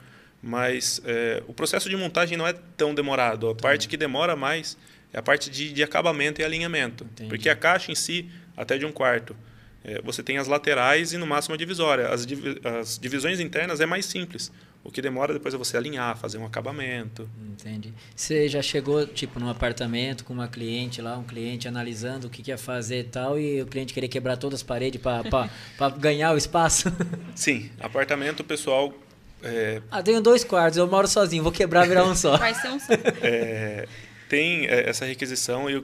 [0.43, 3.49] Mas é, o processo de montagem não é tão demorado.
[3.49, 4.77] A parte que demora mais
[5.11, 7.03] é a parte de, de acabamento e alinhamento.
[7.05, 7.29] Entendi.
[7.29, 9.35] Porque a caixa em si, até de um quarto,
[9.83, 12.09] é, você tem as laterais e no máximo a divisória.
[12.09, 14.51] As, divi- as divisões internas é mais simples.
[14.85, 17.27] O que demora depois é você alinhar, fazer um acabamento.
[17.51, 17.91] Entendi.
[18.15, 22.43] Você já chegou, tipo, num apartamento com uma cliente lá, um cliente analisando o que,
[22.43, 26.33] que ia fazer e tal, e o cliente querer quebrar todas as paredes para ganhar
[26.33, 26.93] o espaço?
[27.33, 28.93] Sim, apartamento, o pessoal
[29.43, 32.37] é, ah, tenho dois quartos, eu moro sozinho, vou quebrar e virar um só.
[32.37, 32.93] Vai ser um só.
[33.21, 33.87] é,
[34.29, 35.83] tem é, essa requisição e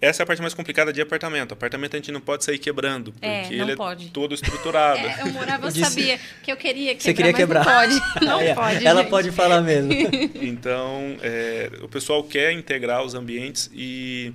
[0.00, 1.52] essa é a parte mais complicada de apartamento.
[1.52, 4.06] Apartamento a gente não pode sair quebrando, porque É, ele pode.
[4.06, 4.98] é todo estruturado.
[5.06, 7.64] É, eu morava, eu Disse- sabia que eu queria quebrar, Você queria mas quebrar.
[7.64, 8.24] não pode.
[8.26, 9.10] Não ó, pode, Ela gente.
[9.10, 9.90] pode falar mesmo.
[10.40, 14.32] Então, é, o pessoal quer integrar os ambientes e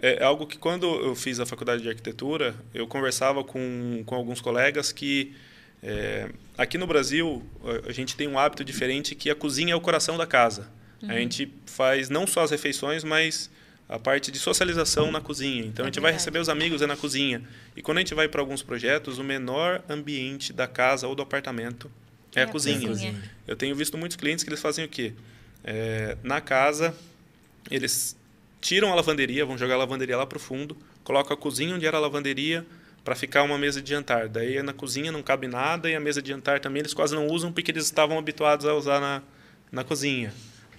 [0.00, 4.40] é algo que quando eu fiz a faculdade de arquitetura, eu conversava com, com alguns
[4.40, 5.34] colegas que
[5.82, 9.76] é, aqui no Brasil a- a gente tem um hábito diferente que a cozinha é
[9.76, 10.68] o coração da casa.
[11.06, 13.50] A gente faz não só as refeições, mas
[13.88, 15.64] a parte de socialização na cozinha.
[15.64, 17.42] Então É a gente vai receber os amigos é na cozinha.
[17.76, 21.22] E quando a gente vai para alguns projetos, o menor ambiente da casa ou do
[21.22, 21.90] apartamento
[22.34, 22.88] é, a cozinha.
[22.88, 23.14] cozinha.
[23.46, 25.12] Eu tenho visto muitos clientes que eles fazem o quê?
[25.62, 26.94] É, na casa,
[27.70, 28.16] eles
[28.60, 31.86] tiram a lavanderia, vão jogar a lavanderia lá para o fundo, colocam a cozinha onde
[31.86, 32.66] era a lavanderia
[33.04, 34.28] para ficar uma mesa de jantar.
[34.28, 37.26] Daí na cozinha não cabe nada e a mesa de jantar também eles quase não
[37.28, 39.22] usam porque eles estavam habituados a usar na,
[39.70, 40.32] na cozinha.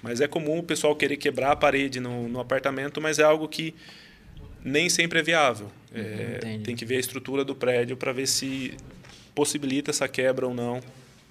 [0.05, 3.47] Mas é comum o pessoal querer quebrar a parede no, no apartamento, mas é algo
[3.47, 3.73] que
[4.63, 5.71] nem sempre é viável.
[5.91, 6.63] É, entendi.
[6.63, 8.77] tem que ver a estrutura do prédio para ver se
[9.33, 10.79] possibilita essa quebra ou não.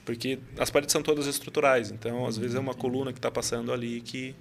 [0.05, 3.73] Porque as paredes são todas estruturais, então às vezes é uma coluna que está passando
[3.73, 4.35] ali que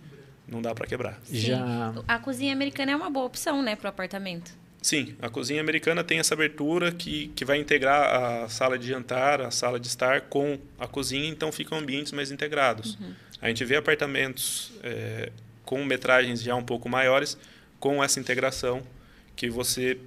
[0.48, 1.22] não dá para quebrar.
[1.26, 1.38] Sim.
[1.38, 1.94] Já.
[2.08, 4.52] A cozinha americana é uma boa opção, né, pro apartamento.
[4.84, 9.40] Sim, a cozinha americana tem essa abertura que, que vai integrar a sala de jantar,
[9.40, 12.98] a sala de estar com a cozinha, então ficam ambientes mais integrados.
[13.42, 15.32] A gente vê apartamentos é,
[15.64, 17.38] com metragens já um pouco maiores,
[17.80, 18.84] com essa integração,
[19.38, 19.98] que você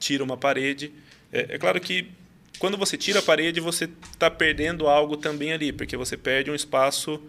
[0.00, 0.92] tira uma parede.
[1.32, 2.08] É, é claro que
[2.58, 6.56] quando você tira a parede, você está perdendo algo também ali, porque você perde um
[6.56, 7.22] espaço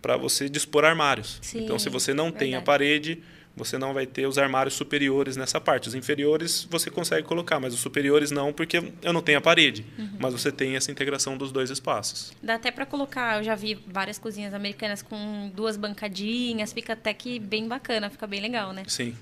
[0.00, 1.38] para você dispor armários.
[1.42, 2.64] Sim, então, se você não tem a verdade.
[2.64, 3.22] parede,
[3.56, 5.88] você não vai ter os armários superiores nessa parte.
[5.88, 9.84] Os inferiores você consegue colocar, mas os superiores não, porque eu não tenho a parede.
[10.18, 12.32] Mas você tem essa integração dos dois espaços.
[12.42, 17.12] Dá até pra colocar, eu já vi várias cozinhas americanas com duas bancadinhas, fica até
[17.12, 18.84] que bem bacana, fica bem legal, né?
[18.86, 19.14] Sim.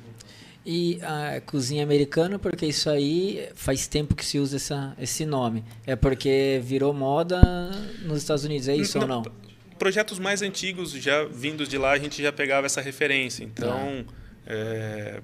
[0.64, 5.64] E a cozinha americana, porque isso aí faz tempo que se usa essa, esse nome.
[5.86, 7.40] É porque virou moda
[8.02, 9.22] nos Estados Unidos, é isso ou não?
[9.78, 13.42] Projetos mais antigos, já vindos de lá, a gente já pegava essa referência.
[13.42, 14.04] Então,
[14.52, 15.20] é,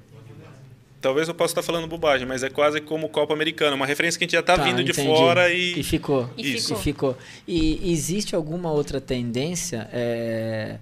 [1.00, 4.24] talvez eu possa estar falando bobagem, mas é quase como Copa Americana, uma referência que
[4.24, 5.08] a gente já está Tá, vindo de entendi.
[5.08, 6.30] fora e, E ficou.
[6.36, 6.76] E Isso.
[6.76, 6.80] ficou.
[6.80, 7.18] E ficou.
[7.46, 10.78] E existe alguma outra tendência é,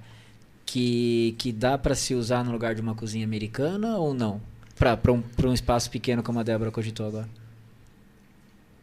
[0.67, 4.41] que, que dá para se usar no lugar de uma cozinha americana ou não?
[4.77, 7.29] Para um, pra um espaço pequeno como a Débora cogitou agora.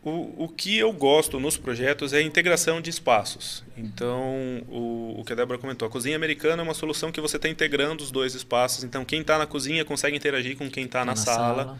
[0.03, 3.63] O, o que eu gosto nos projetos é a integração de espaços.
[3.77, 7.35] Então, o, o que a Débora comentou, a cozinha americana é uma solução que você
[7.35, 8.83] está integrando os dois espaços.
[8.83, 11.79] Então, quem está na cozinha consegue interagir com quem está na, sala.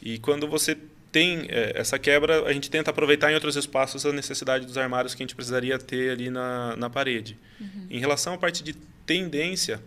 [0.00, 0.78] E quando você
[1.12, 5.14] tem eh, essa quebra, a gente tenta aproveitar em outros espaços a necessidade dos armários
[5.14, 7.36] que a gente precisaria ter ali na, na parede.
[7.90, 8.72] Em relação à parte de
[9.04, 9.80] tendência,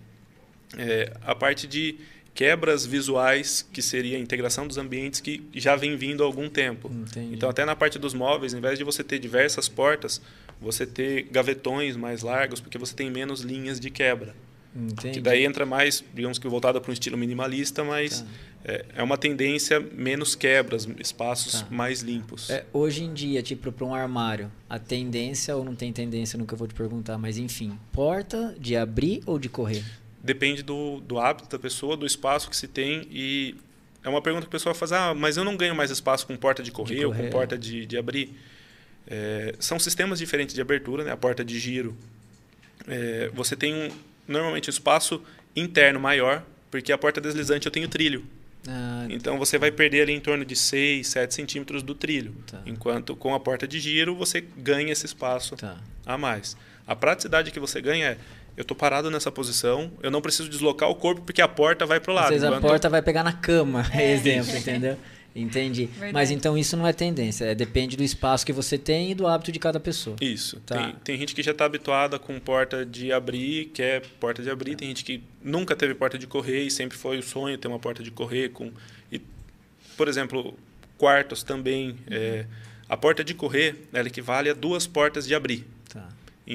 [0.78, 1.98] eh, a parte de
[2.34, 6.90] quebras visuais, que seria a integração dos ambientes, que já vem vindo há algum tempo.
[6.92, 7.34] Entendi.
[7.36, 10.22] Então, até na parte dos móveis, ao invés de você ter diversas portas,
[10.60, 14.34] você ter gavetões mais largos, porque você tem menos linhas de quebra.
[14.74, 15.16] Entendi.
[15.16, 18.28] Que daí entra mais, digamos que voltada para um estilo minimalista, mas Tá.
[18.64, 21.68] é, é uma tendência menos quebras, espaços Tá.
[21.70, 22.50] mais limpos.
[22.50, 26.56] É, hoje em dia, tipo, para um armário, a tendência, ou não tem tendência, nunca
[26.56, 29.84] vou te perguntar, mas enfim, porta de abrir ou de correr?
[30.24, 33.56] Depende do, do hábito da pessoa, do espaço que se tem e
[34.04, 36.36] é uma pergunta que o pessoal faz, ah, mas eu não ganho mais espaço com
[36.36, 37.32] porta de correr, ou correr, com é.
[37.32, 38.36] porta de, de abrir.
[39.08, 41.12] É, são sistemas diferentes de abertura, né?
[41.12, 41.96] A porta de giro,
[42.88, 43.90] é, você tem um,
[44.28, 45.22] normalmente um espaço
[45.56, 48.26] interno maior, porque a porta deslizante eu tenho trilho.
[48.68, 52.34] Ah, Então você vai perder ali em torno de 6, 7 centímetros do trilho.
[52.48, 52.62] Tá.
[52.66, 55.78] Enquanto com a porta de giro você ganha esse espaço tá.
[56.06, 56.56] a mais.
[56.88, 58.18] A praticidade que você ganha é
[58.62, 62.00] eu estou parado nessa posição, eu não preciso deslocar o corpo porque a porta vai
[62.00, 62.30] para o Às lado.
[62.30, 64.98] vezes a enquanto- porta vai pegar na cama, exemplo, entendeu?
[65.34, 65.86] Entendi.
[65.86, 66.14] Verdade.
[66.14, 69.26] Mas então isso não é tendência, é, depende do espaço que você tem e do
[69.26, 70.18] hábito de cada pessoa.
[70.20, 70.60] Isso.
[70.66, 70.76] Tá.
[70.76, 74.76] Tem, tem gente que já está habituada com porta de abrir, quer porta de abrir.
[74.76, 77.80] Tem gente que nunca teve porta de correr e sempre foi o sonho ter uma
[77.80, 78.50] porta de correr.
[78.50, 78.72] Com,
[79.10, 79.22] e,
[79.96, 80.54] por exemplo,
[80.98, 81.96] quartos também.
[82.10, 82.46] é,
[82.90, 85.66] a porta de correr ela equivale a duas portas de abrir.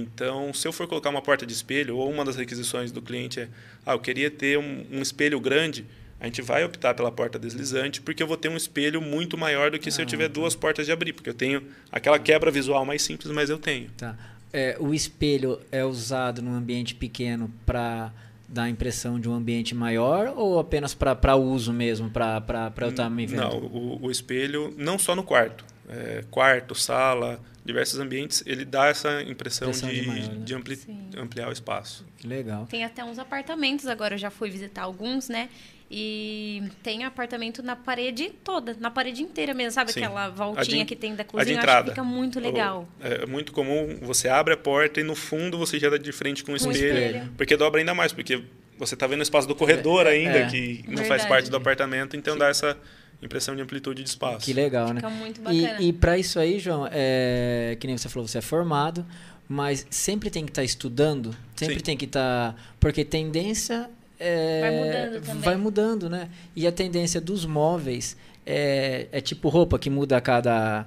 [0.04, 0.24] Tá.
[0.24, 3.40] Então, se eu for colocar uma porta de espelho, ou uma das requisições do cliente
[3.40, 3.48] é,
[3.84, 5.86] ah, eu queria ter um, um espelho grande,
[6.18, 9.70] a gente vai optar pela porta deslizante, porque eu vou ter um espelho muito maior
[9.70, 12.84] do que se eu tiver duas portas de abrir, porque eu tenho aquela quebra visual
[12.84, 13.90] mais simples, mas eu tenho.
[13.96, 14.16] Tá.
[14.52, 18.12] É, o espelho é usado num ambiente pequeno para
[18.48, 23.10] dar a impressão de um ambiente maior ou apenas para uso mesmo, para eu estar
[23.10, 23.40] me vendo?
[23.40, 25.64] Não, o, o espelho, não só no quarto.
[25.88, 30.44] É, quarto, sala, diversos ambientes, ele dá essa impressão, Impressão de de, maior, né?
[30.44, 31.10] de ampli- Sim.
[31.16, 32.06] ampliar o espaço.
[32.16, 32.66] Que legal.
[32.66, 35.48] Tem até uns apartamentos agora, eu já fui visitar alguns, né?
[35.90, 39.92] E tem apartamento na parede toda, na parede inteira mesmo, sabe?
[39.92, 40.00] Sim.
[40.02, 42.88] Aquela voltinha de- que tem da a de cozinha, eu acho que fica muito legal.
[43.00, 46.10] O- É muito comum, você abre a porta e no fundo você já dá de
[46.12, 47.32] frente com o espelho, espelho.
[47.36, 48.42] Porque dobra ainda mais, porque
[48.76, 50.46] você está vendo o espaço do corredor ainda, é.
[50.48, 51.08] que não Verdade.
[51.08, 52.76] faz parte do apartamento, então dá essa
[53.22, 54.44] impressão de amplitude de espaço.
[54.44, 54.96] Que legal, né?
[55.00, 55.76] Fica muito bacana.
[55.80, 59.04] E, e para isso aí, João, é, que nem você falou, você é formado,
[59.48, 61.80] mas sempre tem que estar estudando, sempre Sim.
[61.84, 62.54] tem que estar.
[62.80, 63.88] porque tendência.
[64.20, 65.42] é, Vai mudando também.
[65.42, 66.28] Vai mudando, né?
[66.54, 70.86] E a tendência dos móveis é, é tipo roupa que muda a cada.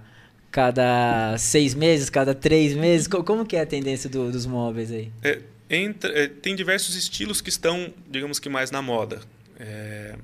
[0.51, 3.07] Cada seis meses, cada três meses.
[3.07, 5.11] Co- Como que é a tendência do- dos móveis aí?
[5.21, 9.19] É, entra- é, tem diversos estilos que estão, digamos que mais na moda.
[9.59, 10.15] É,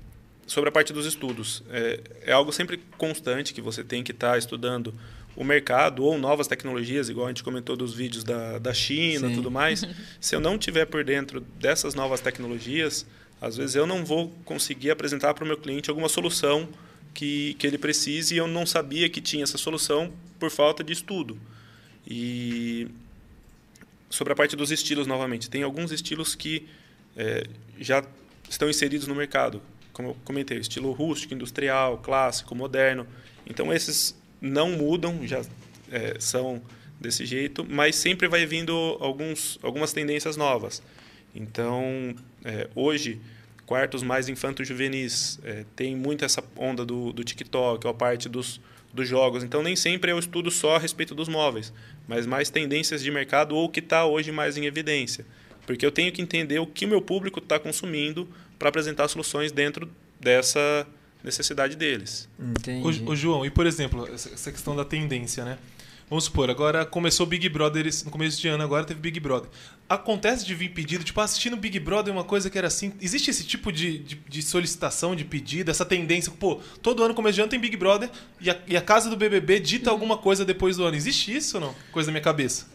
[0.46, 4.38] sobre a parte dos estudos, é, é algo sempre constante que você tem que estar
[4.38, 4.94] estudando
[5.36, 9.36] o mercado ou novas tecnologias, igual a gente comentou dos vídeos da, da China e
[9.36, 9.84] tudo mais.
[10.22, 13.06] Se eu não tiver por dentro dessas novas tecnologias,
[13.42, 16.70] às vezes eu não vou conseguir apresentar para o meu cliente alguma solução
[17.14, 20.94] que, que ele precise e eu não sabia que tinha essa solução por falta de
[20.94, 21.38] estudo.
[22.08, 22.88] E
[24.10, 26.66] sobre a parte dos estilos novamente, tem alguns estilos que
[27.18, 27.46] é,
[27.80, 28.06] já
[28.50, 29.62] estão inseridos no mercado,
[29.96, 33.08] como eu comentei, estilo rústico, industrial, clássico, moderno.
[33.48, 35.42] Então esses não mudam, já
[35.90, 36.62] é, são
[37.00, 40.84] desse jeito, mas sempre vai vindo alguns, algumas tendências novas.
[41.34, 43.22] Então é, hoje
[43.66, 48.60] quartos mais infanto-juvenis é, tem muito essa onda do, do TikTok, a parte dos
[48.94, 49.44] dos jogos.
[49.44, 51.74] Então nem sempre eu estudo só a respeito dos móveis,
[52.08, 55.26] mas mais tendências de mercado ou o que está hoje mais em evidência.
[55.66, 58.28] Porque eu tenho que entender o que o meu público está consumindo
[58.58, 59.90] para apresentar soluções dentro
[60.20, 60.88] dessa
[61.24, 62.30] necessidade deles.
[62.40, 63.04] Entendi.
[63.04, 65.58] Ô, ô, João, e por exemplo, essa questão da tendência, né?
[66.08, 69.50] Vamos supor, agora começou o Big Brother, no começo de ano agora teve Big Brother.
[69.90, 72.94] Acontece de vir pedido, tipo, assistindo Big Brother é uma coisa que era assim.
[73.02, 76.32] Existe esse tipo de, de, de solicitação, de pedido, essa tendência?
[76.32, 79.18] Pô, todo ano, começo de ano, tem Big Brother e a, e a casa do
[79.18, 80.96] BBB dita alguma coisa depois do ano.
[80.96, 81.76] Existe isso ou não?
[81.92, 82.68] Coisa da minha cabeça.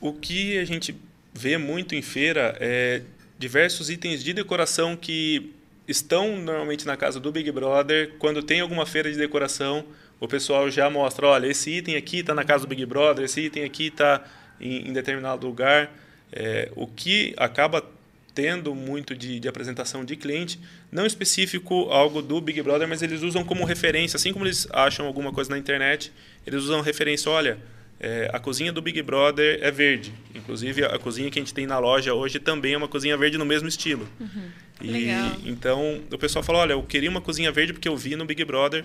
[0.00, 0.92] O que a gente
[1.32, 3.02] vê muito em feira é
[3.42, 5.52] diversos itens de decoração que
[5.88, 8.12] estão normalmente na casa do Big Brother.
[8.20, 9.84] Quando tem alguma feira de decoração,
[10.20, 13.40] o pessoal já mostra, olha, esse item aqui está na casa do Big Brother, esse
[13.40, 14.24] item aqui está
[14.60, 15.92] em, em, determinado lugar.
[16.32, 17.84] É, o que acaba
[18.32, 20.58] tendo muito de, de, apresentação de cliente,
[20.90, 25.04] não específico algo do Big Brother, mas eles usam como referência, assim como eles acham
[25.04, 26.12] alguma coisa na internet,
[26.46, 27.58] eles usam referência, olha,
[28.02, 30.12] é, a cozinha do Big Brother é verde.
[30.34, 33.38] Inclusive, a cozinha que a gente tem na loja hoje também é uma cozinha verde
[33.38, 34.08] no mesmo estilo.
[34.18, 34.50] Uhum.
[34.80, 35.36] E, Legal.
[35.44, 38.44] então, o pessoal fala, olha, eu queria uma cozinha verde porque eu vi no Big
[38.44, 38.84] Brother,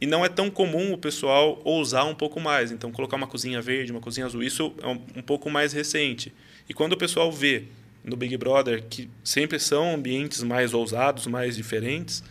[0.00, 2.70] e não é tão comum o pessoal ousar um pouco mais.
[2.70, 6.32] Então, colocar uma cozinha verde, uma cozinha azul, isso é um, um pouco mais recente.
[6.68, 7.64] E quando o pessoal vê
[8.04, 12.22] no Big Brother, que sempre são ambientes mais ousados, mais diferentes,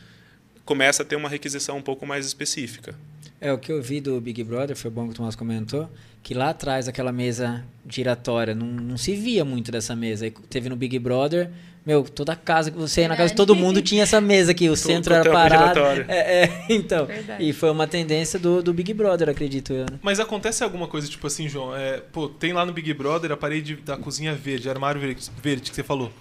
[0.63, 2.95] começa a ter uma requisição um pouco mais específica.
[3.39, 5.89] É, o que eu vi do Big Brother, foi bom que o Tomás comentou,
[6.23, 10.25] que lá atrás, aquela mesa giratória, não, não se via muito dessa mesa.
[10.25, 11.51] Aí teve no Big Brother,
[11.85, 14.67] meu, toda casa que você ia na casa de todo mundo tinha essa mesa aqui,
[14.67, 15.79] o centro era parado.
[16.07, 17.43] É, é, então, Verdade.
[17.43, 19.85] e foi uma tendência do, do Big Brother, acredito eu.
[19.91, 19.99] Né?
[20.01, 23.37] Mas acontece alguma coisa, tipo assim, João, é, pô, tem lá no Big Brother a
[23.37, 26.11] parede da cozinha verde, armário verde, verde que você falou.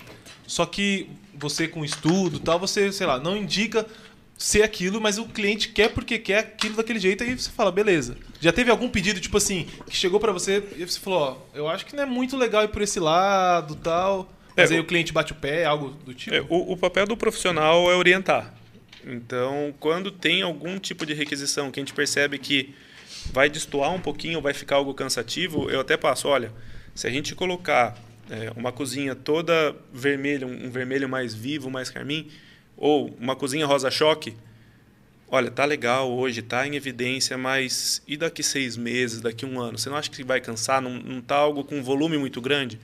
[0.47, 3.87] Só que você com estudo e tal, você, sei lá, não indica
[4.37, 8.17] ser aquilo, mas o cliente quer porque quer aquilo daquele jeito, aí você fala, beleza.
[8.41, 11.21] Já teve algum pedido, tipo assim, que chegou para você e você falou,
[11.55, 14.31] ó, eu acho que não é muito legal ir por esse lado tal.
[14.57, 16.35] Mas É, aí o- cliente bate o pé, algo do tipo?
[16.35, 18.53] É, o, o papel do profissional é orientar.
[19.07, 22.75] Então, quando tem algum tipo de requisição que a gente percebe que
[23.33, 26.53] vai destoar um pouquinho, vai ficar algo cansativo, eu até passo, olha,
[26.95, 27.97] se a gente colocar
[28.31, 32.29] é, uma cozinha toda vermelha, um, um vermelho mais vivo, mais carmim,
[32.85, 34.35] ou uma cozinha rosa-choque,
[35.31, 39.79] olha, tá legal hoje, tá em evidência, mas e daqui seis meses, daqui um ano?
[39.79, 40.83] Você não acha que vai cansar?
[40.83, 42.79] Não, não tá algo com volume muito grande?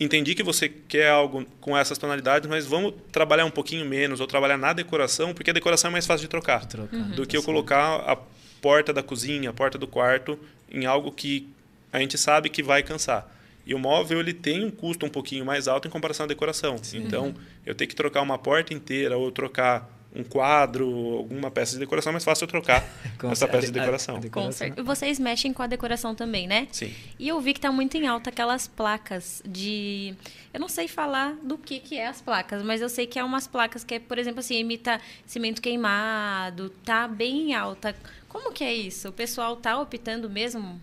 [0.00, 4.28] entendi que você quer algo com essas tonalidades, mas vamos trabalhar um pouquinho menos, ou
[4.28, 6.64] trabalhar na decoração, porque a decoração é mais fácil de trocar.
[6.66, 8.16] Trocar, Do que eu colocar a
[8.60, 10.38] porta da cozinha, a porta do quarto,
[10.70, 11.48] em algo que
[11.92, 13.28] a gente sabe que vai cansar.
[13.68, 16.76] E o móvel ele tem um custo um pouquinho mais alto em comparação à decoração.
[16.94, 17.34] Então,
[17.66, 20.86] eu ter que trocar uma porta inteira ou trocar um quadro,
[21.18, 22.82] alguma peça de decoração, é mais fácil eu trocar
[23.20, 24.14] Com essa peça de a- a- decoração.
[24.14, 24.52] a Com decoração.
[24.52, 24.80] certeza.
[24.80, 26.66] E vocês mexem com a decoração também, né?
[26.72, 26.94] Sim.
[27.18, 30.14] E eu vi que tá muito em alta aquelas placas de.
[30.52, 33.22] Eu não sei falar do que, que é as placas, mas eu sei que é
[33.22, 37.94] umas placas que é, por exemplo, assim, imita cimento queimado, tá bem em alta.
[38.30, 39.10] Como que é isso?
[39.10, 40.80] O pessoal tá optando mesmo?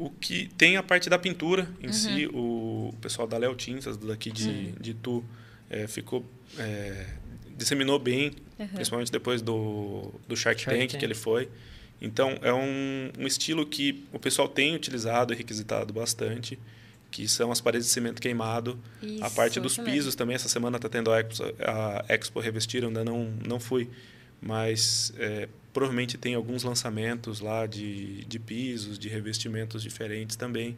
[0.00, 4.30] O que tem a parte da pintura em si, o pessoal da Léo Tintas, daqui
[4.30, 5.24] de, de Tu,
[5.68, 6.24] eh, ficou.
[6.56, 7.06] eh,
[7.56, 8.30] disseminou bem,
[8.74, 11.00] principalmente depois do, do Shark, Shark Tank, Tank.
[11.00, 11.48] que ele foi.
[12.00, 16.56] Então, é um, um estilo que o pessoal tem utilizado e requisitado bastante,
[17.10, 18.78] que são as paredes de cimento queimado.
[19.02, 20.12] a Isso, parte dos pisos mesmo.
[20.18, 23.90] também, essa semana está tendo a Expo, a Expo Revestir, eu ainda não, não fui,
[24.40, 30.76] mas eh, provavelmente tem alguns lançamentos lá de, de pisos, de revestimentos diferentes também.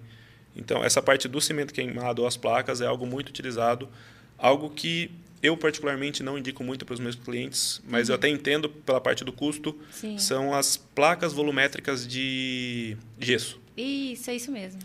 [0.54, 3.88] Então, essa parte do cimento queimado ou as placas é algo muito utilizado,
[4.36, 5.10] algo que
[5.42, 9.24] eu particularmente não indico muito para os meus clientes, mas eu até entendo pela parte
[9.24, 10.18] do custo, Sim.
[10.18, 13.60] são as placas volumétricas de gesso.
[13.76, 14.80] Isso, é isso mesmo.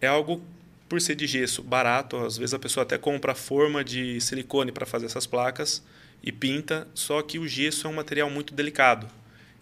[0.00, 0.42] É algo,
[0.88, 4.70] por ser de gesso, barato, às vezes a pessoa até compra a forma de silicone
[4.70, 5.82] para fazer essas placas
[6.22, 9.08] e pinta, só que o gesso é um material muito delicado.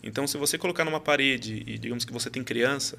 [0.06, 2.98] Então, se você colocar numa parede e digamos que você tem criança,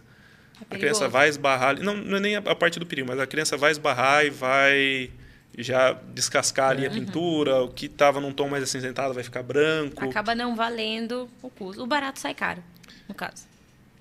[0.71, 3.19] É a criança vai esbarrar, não, não é nem a, a parte do perigo, mas
[3.19, 5.11] a criança vai esbarrar e vai
[5.57, 6.95] já descascar ali a Uhum.
[6.95, 10.03] pintura, o que estava num tom mais acinzentado vai ficar branco.
[10.03, 11.81] Acaba não valendo o custo.
[11.83, 12.61] O barato sai caro,
[13.07, 13.45] no caso.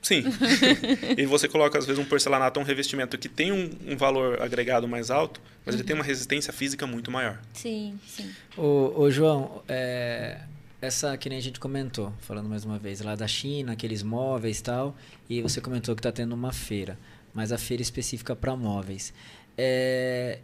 [0.02, 0.24] Sim.
[1.16, 4.40] e você coloca, às vezes, um porcelanato ou um revestimento que tem um, um valor
[4.42, 5.80] agregado mais alto, mas Uhum.
[5.80, 7.38] ele tem uma resistência física muito maior.
[7.52, 8.30] Sim, sim.
[8.56, 10.40] Ô, ô, João, é,
[10.84, 14.58] essa que nem a gente comentou, falando mais uma vez, lá da China, aqueles móveis
[14.58, 14.94] e tal,
[15.28, 16.98] e você comentou que está tendo uma feira,
[17.32, 19.12] mas a feira específica para móveis.
[19.56, 20.38] É,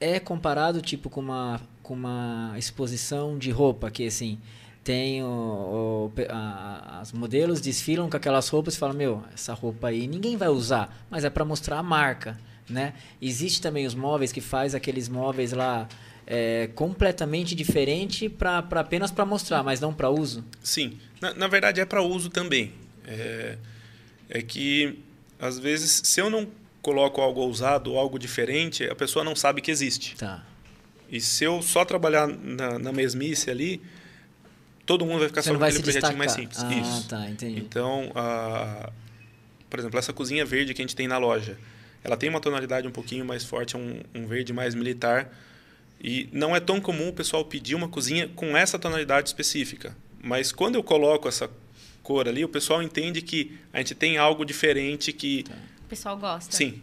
[0.00, 4.38] é comparado tipo com uma, com uma exposição de roupa, que assim,
[4.84, 9.88] tem o, o- a- as modelos desfilam com aquelas roupas e falam, meu, essa roupa
[9.88, 12.94] aí ninguém vai usar, mas é para mostrar a marca, né?
[13.20, 15.88] Existe também os móveis que faz aqueles móveis lá
[16.32, 20.44] é, completamente diferente para apenas para mostrar, mas não para uso.
[20.62, 20.96] Sim.
[21.20, 22.72] Na, na verdade, é para uso também.
[23.04, 23.58] É,
[24.28, 24.96] é que,
[25.40, 26.46] às vezes, se eu não
[26.80, 30.14] coloco algo ousado ou algo diferente, a pessoa não sabe que existe.
[30.14, 30.46] Tá.
[31.10, 33.82] E se eu só trabalhar na, na mesmice ali,
[34.86, 36.16] todo mundo vai ficar Você só naquele se projetinho destacar.
[36.16, 36.62] mais simples.
[36.62, 37.08] Ah, Isso.
[37.08, 37.58] tá, entendi.
[37.58, 38.92] Então, a,
[39.68, 41.58] por exemplo, essa cozinha verde que a gente tem na loja,
[42.04, 45.28] ela tem uma tonalidade um pouquinho mais forte, é um, um verde mais militar.
[46.02, 49.94] E não é tão comum o pessoal pedir uma cozinha com essa tonalidade específica.
[50.22, 51.50] Mas quando eu coloco essa
[52.02, 55.44] cor ali, o pessoal entende que a gente tem algo diferente que.
[55.84, 56.50] O pessoal gosta.
[56.54, 56.80] Sim.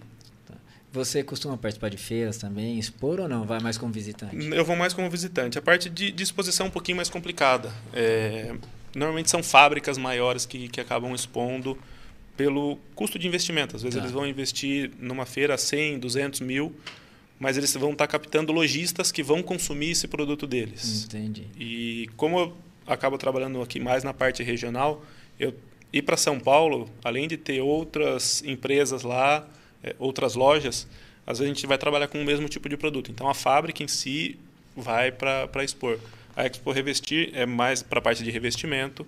[0.92, 3.46] Você costuma participar de feiras também, expor ou não?
[3.46, 4.36] Vai mais como visitante?
[4.52, 5.58] Eu vou mais como visitante.
[5.58, 7.72] A parte de, de exposição é um pouquinho mais complicada.
[7.94, 8.56] É,
[8.96, 11.78] normalmente são fábricas maiores que, que acabam expondo
[12.38, 13.76] pelo custo de investimento.
[13.76, 14.02] Às vezes Tá.
[14.02, 16.74] eles vão investir numa feira 100, 200 mil,
[17.40, 21.06] mas eles vão estar captando lojistas que vão consumir esse produto deles.
[21.06, 21.48] Entendi.
[21.58, 25.04] E como eu acabo trabalhando aqui mais na parte regional,
[25.40, 25.54] eu
[25.92, 29.48] ir para São Paulo, além de ter outras empresas lá,
[29.84, 30.88] eh, outras lojas,
[31.26, 33.12] às vezes a gente vai trabalhar com o mesmo tipo de produto.
[33.12, 34.38] Então a fábrica em si
[34.76, 36.00] vai para expor.
[36.36, 39.08] A Expo Revestir é mais para a parte de revestimento,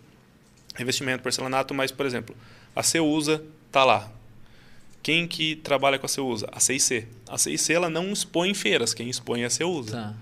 [0.73, 2.35] revestimento, porcelanato, mas, por exemplo,
[2.75, 4.11] a Ceusa está lá.
[5.01, 6.47] Quem que trabalha com a Ceusa?
[6.51, 7.07] A CIC.
[7.27, 9.91] A CIC ela não expõe em feiras, quem expõe é a Ceusa.
[9.91, 10.15] Tá.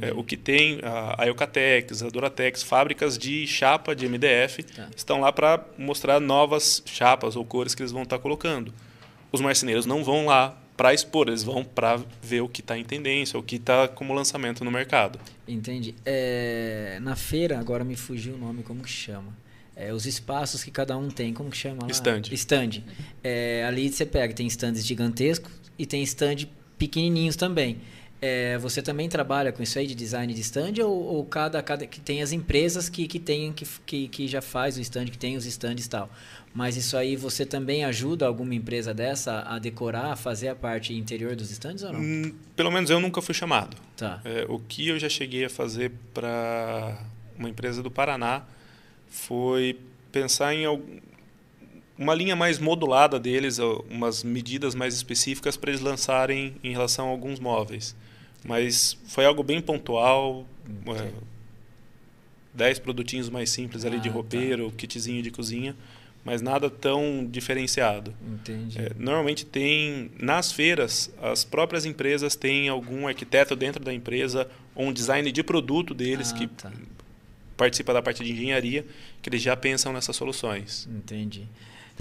[0.00, 4.88] É, o que tem a, a Eucatex, a Duratex, fábricas de chapa de MDF Tá.
[4.96, 8.72] estão lá para mostrar novas chapas ou cores que eles vão estar colocando.
[9.32, 12.84] Os marceneiros não vão lá para expor, eles vão para ver o que está em
[12.84, 15.18] tendência, o que está como lançamento no mercado.
[15.48, 15.94] Entendi.
[16.04, 19.36] É, na feira, agora me fugiu o nome, como que chama?
[19.74, 21.90] É, os espaços que cada um tem, como que chama lá?
[21.90, 22.22] Stand.
[22.32, 22.82] Stand.
[23.22, 26.46] É, ali você pega, tem stands gigantescos e tem stand
[26.78, 27.78] pequenininhos também.
[28.24, 31.84] É, você também trabalha com isso aí de design de stand ou, ou cada, cada
[31.88, 35.18] que tem as empresas que, que tem que, que, que já faz o stand, que
[35.18, 36.08] tem os stands e tal.
[36.54, 40.94] Mas isso aí você também ajuda alguma empresa dessa a decorar, a fazer a parte
[40.94, 42.00] interior dos stands ou não?
[42.00, 43.76] Hum, Pelo menos eu nunca fui chamado.
[43.96, 44.20] Tá.
[44.24, 47.04] É, o que eu já cheguei a fazer para
[47.36, 48.42] uma empresa do Paraná
[49.12, 49.78] foi
[50.10, 50.64] pensar em
[51.98, 53.58] uma linha mais modulada deles,
[53.90, 57.94] umas medidas mais específicas para eles lançarem em relação a alguns móveis.
[58.44, 60.46] Mas foi algo bem pontual,
[60.98, 61.10] é,
[62.54, 64.14] 10 produtinhos mais simples ali de Ah, tá.
[64.16, 65.76] roupeiro, kitzinho de cozinha,
[66.24, 68.12] mas nada tão diferenciado.
[68.26, 68.78] Entendi.
[68.80, 74.86] É, normalmente tem nas feiras as próprias empresas têm algum arquiteto dentro da empresa ou
[74.86, 76.72] um design de produto deles Ah, que tá.
[77.62, 78.84] Participa da parte de engenharia
[79.22, 80.88] que eles já pensam nessas soluções.
[80.90, 81.46] Entendi.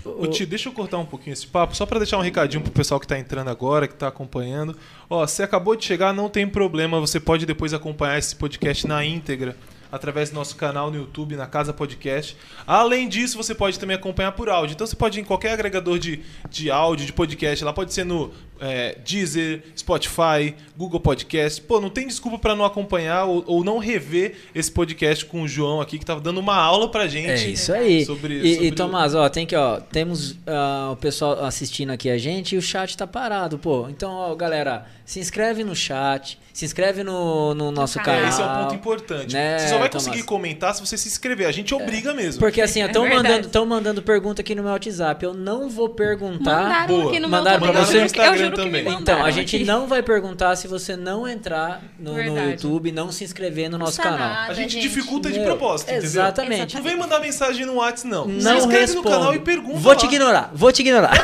[0.03, 2.71] Ô, Ti, deixa eu cortar um pouquinho esse papo, só para deixar um recadinho pro
[2.71, 4.75] pessoal que tá entrando agora, que tá acompanhando.
[5.07, 9.05] Ó, você acabou de chegar, não tem problema, você pode depois acompanhar esse podcast na
[9.05, 9.55] íntegra
[9.91, 12.35] através do nosso canal no YouTube, na Casa Podcast.
[12.65, 14.73] Além disso, você pode também acompanhar por áudio.
[14.73, 18.05] Então você pode ir em qualquer agregador de, de áudio, de podcast, lá pode ser
[18.05, 18.31] no
[18.61, 21.59] é, Deezer, Spotify, Google Podcast.
[21.61, 25.47] Pô, não tem desculpa para não acompanhar ou, ou não rever esse podcast com o
[25.47, 27.29] João aqui, que tava dando uma aula pra gente.
[27.29, 28.05] É isso aí.
[28.05, 32.09] Sobre- e, sobre e Tomás, ó, tem que, ó, temos ah, o pessoal assistindo aqui
[32.09, 33.87] a gente e o chat tá parado, pô.
[33.89, 38.15] Então, ó, galera, se inscreve no chat, se inscreve no, no nosso canal.
[38.15, 38.29] canal.
[38.29, 39.33] Esse é o ponto importante.
[39.33, 40.05] né, você só vai Tomás?
[40.05, 41.47] conseguir comentar se você se inscrever.
[41.47, 42.39] A gente obriga mesmo.
[42.39, 43.27] Porque assim, É estão verdade.
[43.27, 45.23] mandando, tão mandando pergunta aqui no meu WhatsApp.
[45.25, 46.63] Eu não vou perguntar.
[46.63, 47.09] Mandaram Boa.
[47.09, 47.97] aqui no Mandaram meu você?
[48.03, 48.81] Eu juro eu também.
[48.81, 49.65] Então, a mandaram gente aqui.
[49.65, 52.49] não vai perguntar se você não entrar no, no.
[52.49, 54.19] YouTube, não se inscrever no nosso canal.
[54.19, 54.81] nada, a gente, gente.
[54.83, 56.05] dificulta de Meu, propósito, entendeu?
[56.05, 56.75] Exatamente.
[56.75, 58.25] Não vem mandar mensagem no WhatsApp, não.
[58.25, 59.09] se Não inscreve respondo.
[59.09, 59.97] no canal e pergunta Vou lá.
[59.97, 61.11] te ignorar, vou te ignorar.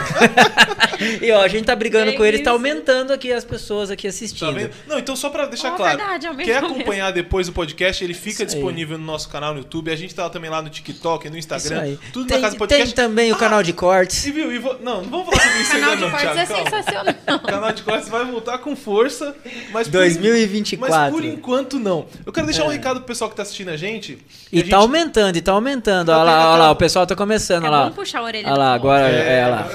[1.21, 4.03] e ó, a gente tá brigando É com eles, tá aumentando aqui as pessoas aqui
[4.03, 4.53] Tá assistindo.
[4.53, 4.71] vendo?
[4.87, 5.97] Não, então só pra deixar Ó, claro.
[5.97, 6.67] verdade, quer mesmo.
[6.75, 8.47] acompanhar depois o podcast, ele fica Isso aí.
[8.47, 9.91] disponível no nosso canal no YouTube.
[9.91, 11.99] A gente tá também lá no TikTok, no Isso Instagram, aí.
[12.13, 12.85] tudo tem, na Casa Podcast.
[12.85, 14.25] tem também o Ah, canal de cortes.
[14.25, 14.51] E viu?
[14.51, 17.15] E vo- Não, não vamos falar sobre isso Canal ainda de não, cortes é sensacional.
[17.35, 19.35] O canal de cortes vai voltar com força,
[19.71, 20.95] mas por- 2024.
[20.95, 22.05] Mas por enquanto não.
[22.25, 22.75] Eu quero deixar um É.
[22.75, 24.17] recado pro pessoal que tá assistindo a gente.
[24.51, 26.09] E a tá gente- aumentando, e tá aumentando.
[26.09, 27.85] Olha lá, olha lá, o pessoal tá começando, É lá.
[27.89, 29.69] bom puxar a orelha Olha lá, agora, É, é, olha lá.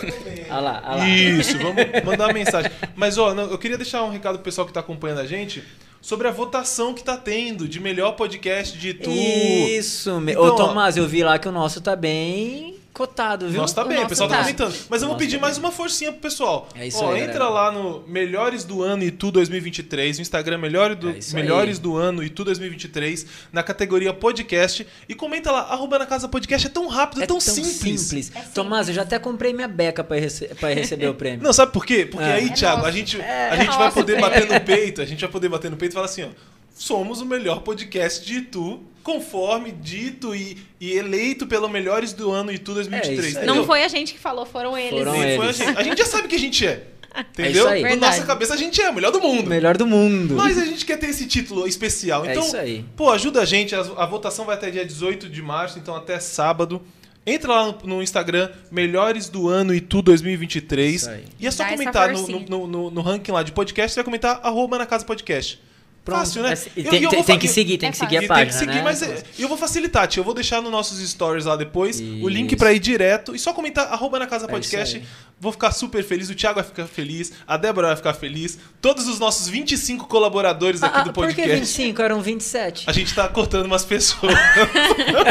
[0.51, 1.09] Olha lá, olha lá.
[1.09, 2.71] Isso, vamos mandar uma mensagem.
[2.97, 5.63] Mas, ó, não, eu queria deixar um recado pro pessoal que tá acompanhando a gente
[6.01, 9.11] sobre a votação que tá tendo de melhor podcast de tu.
[9.11, 10.11] Isso.
[10.27, 13.61] Então, Ô ó, Tomás, eu vi lá que o nosso tá bem cotado, viu?
[13.61, 14.43] Nossa, tá O bem, o nosso pessoal tá tá.
[14.43, 14.75] comentando.
[14.89, 16.69] Mas eu vou pedir tá mais uma forcinha pro pessoal.
[16.75, 17.49] É isso Ó, aí, entra galera.
[17.51, 21.43] lá no Melhores do Ano e Tu 2023, no Instagram Melhores do, É isso aí.
[21.43, 24.87] Melhores do Ano e Tu 2023, na categoria podcast.
[25.09, 26.67] E comenta lá, arroba na casa podcast.
[26.67, 28.31] É tão rápido, é, tão, simples.
[28.55, 30.47] Tomás, eu já até comprei minha beca pra, rece...
[30.49, 31.43] pra receber o prêmio.
[31.43, 32.05] Não, sabe por quê?
[32.07, 32.33] Porque É.
[32.35, 34.31] aí, É Thiago, a gente, É, a gente é vai poder prêmio.
[34.31, 36.29] bater no peito, a gente vai poder bater no peito e falar assim, ó.
[36.75, 42.53] Somos o melhor podcast de Itu, conforme dito e, e eleito pelo Melhores do Ano
[42.53, 43.37] Itu 2023.
[43.37, 43.45] É?
[43.47, 44.99] Não foi a gente que falou, foram eles.
[44.99, 45.79] Foram a gente.
[45.79, 46.87] A gente já sabe que a gente é.
[47.33, 47.65] Entendeu?
[47.65, 47.83] isso aí.
[47.83, 49.49] Na nossa cabeça a gente é o melhor do mundo.
[49.49, 50.35] Melhor do mundo.
[50.35, 52.25] Mas a gente quer ter esse título especial.
[52.25, 52.85] É Então, isso aí.
[52.97, 53.75] pô, ajuda a gente.
[53.75, 56.81] A, a votação vai até dia 18 de março, então até sábado.
[57.25, 60.95] Entra lá no, no Instagram, Melhores do Ano e Tu 2023.
[60.95, 61.25] Isso aí.
[61.39, 64.05] E é só Dá comentar no, no, no, no ranking lá de podcast, você vai
[64.05, 65.61] comentar arroba na casa podcast.
[66.05, 66.19] Pronto.
[66.19, 66.53] Fácil, né?
[66.53, 68.17] É, e Eu- tem, e eu tem- vou tem que seguir, tem É que seguir
[68.17, 68.29] a fácil.
[68.29, 68.83] Página, tem que seguir, né?
[68.83, 70.21] mas é, eu vou facilitar, tio.
[70.21, 72.57] Eu vou deixar nos nossos stories lá depois o link Isso.
[72.57, 74.97] pra ir direto e só comentar arroba na casa É podcast.
[74.99, 75.13] isso aí.
[75.41, 79.07] vou ficar super feliz, o Thiago vai ficar feliz, a Débora vai ficar feliz, todos
[79.07, 81.55] os nossos 25 colaboradores aqui Ah, do por que podcast.
[81.61, 82.03] 25?
[82.03, 82.85] Eram 27.
[82.89, 84.33] A gente tá cortando umas pessoas.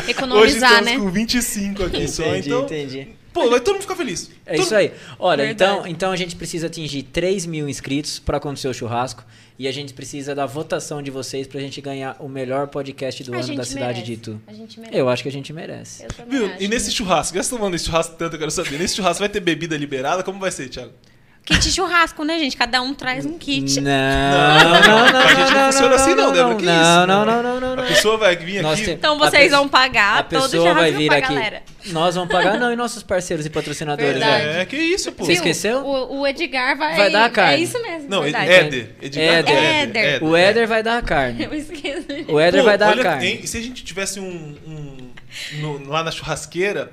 [0.00, 0.98] Hoje Economizar, estamos né?
[0.98, 2.62] com 25 aqui só, Entendi, então.
[2.64, 3.08] entendi.
[3.32, 4.30] Pô, vai todo mundo ficar feliz.
[4.46, 4.92] É Todo- isso aí.
[5.18, 5.72] Olha, Verdade.
[5.78, 9.22] então, então a gente precisa atingir 3 mil inscritos para acontecer o churrasco.
[9.58, 13.34] E a gente precisa da votação de vocês pra gente ganhar o melhor podcast do
[13.34, 14.02] A ano da cidade merece.
[14.04, 14.40] de Itu.
[14.46, 14.96] A gente merece.
[14.98, 16.04] Eu acho que a gente merece.
[16.04, 16.46] Eu também Viu?
[16.46, 16.62] acho.
[16.62, 18.78] E nesse churrasco, já tomando esse churrasco tanto, eu quero saber.
[18.78, 20.22] Nesse churrasco vai ter bebida liberada?
[20.22, 20.92] Como vai ser, Thiago?
[21.48, 22.56] Kit churrasco, né, gente?
[22.56, 23.80] Cada um traz um kit.
[23.80, 25.20] Não, não, não, não.
[25.20, 27.06] a gente não funciona assim, não, Débora, que não, isso?
[27.06, 27.82] não, não, não, não.
[27.82, 28.90] A pessoa vai vir aqui.
[28.90, 31.34] Então vocês vão pagar A todo o pessoa vai churrasco vir pra aqui.
[31.34, 31.62] galera.
[31.86, 34.12] Nós vamos pagar, não, e nossos parceiros e patrocinadores.
[34.12, 34.44] Verdade.
[34.44, 34.60] né?
[34.60, 35.24] É, que isso, pô.
[35.24, 35.78] Você esqueceu?
[35.78, 36.96] O, o Edgar vai...
[36.96, 37.54] Vai dar a carne.
[37.54, 38.50] É isso mesmo, Não, verdade.
[38.52, 38.90] Éder.
[39.00, 39.56] Edgar, Éder.
[39.56, 40.24] Éder.
[40.24, 41.44] O Éder vai dar a carne.
[41.44, 42.04] Eu esqueço.
[42.28, 43.26] O Éder Pô, vai dar olha, a carne.
[43.26, 44.54] hein, e se a gente tivesse um.
[44.66, 45.08] um-
[45.60, 46.90] no- lá na churrasqueira,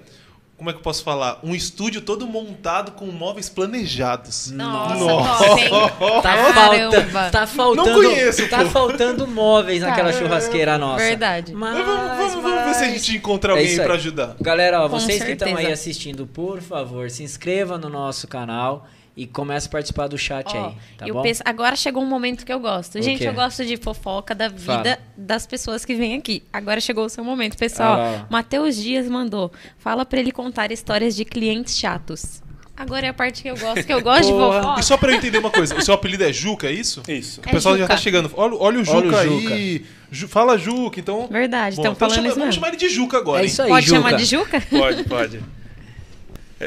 [0.58, 1.40] como é que eu posso falar?
[1.44, 4.52] Um estúdio todo montado com móveis planejados.
[4.52, 5.46] Nossa, Nossa.
[6.22, 6.54] Tá, Caramba.
[7.02, 7.90] falta, tá faltando.
[7.92, 8.70] Não conheço, tá pô.
[8.70, 10.20] faltando móveis naquela Tá.
[10.20, 11.04] churrasqueira nossa.
[11.04, 11.54] Verdade.
[11.54, 13.86] Mas, Mas vamos, vamos- vamos ver se a gente encontra É alguém aí.
[13.86, 14.36] pra ajudar.
[14.40, 15.74] Galera, ó, vocês que estão aí certeza.
[15.74, 18.88] assistindo, por favor, se inscreva no nosso canal
[19.18, 21.22] e comece a participar do chat Ó, aí, tá eu bom?
[21.22, 23.02] penso- agora chegou um momento que eu gosto.
[23.02, 24.98] Gente, eu gosto de fofoca da vida Fala.
[25.16, 26.44] das pessoas que vêm aqui.
[26.52, 27.96] Agora chegou o seu momento, pessoal.
[27.98, 28.26] Ah.
[28.30, 29.52] Matheus Dias mandou.
[29.78, 32.44] Fala pra ele contar histórias de clientes chatos.
[32.78, 34.62] Agora é a parte que eu gosto, que eu gosto de Porra.
[34.62, 34.80] fofoca.
[34.82, 37.02] E só pra eu entender uma coisa, o seu apelido é Juca, é isso?
[37.08, 37.40] Isso.
[37.40, 38.04] O pessoal É já tá Juca.
[38.04, 38.32] chegando.
[38.36, 39.86] Olha, olha o Juca Olha o aí.
[40.12, 41.26] Ju- fala Juca, então.
[41.32, 43.44] Verdade, Bom, então falando chama- isso Vamos chamar ele de Juca agora.
[43.44, 43.98] É isso aí, Pode Juca.
[44.02, 44.62] chamar de Juca?
[44.70, 45.40] Pode, pode.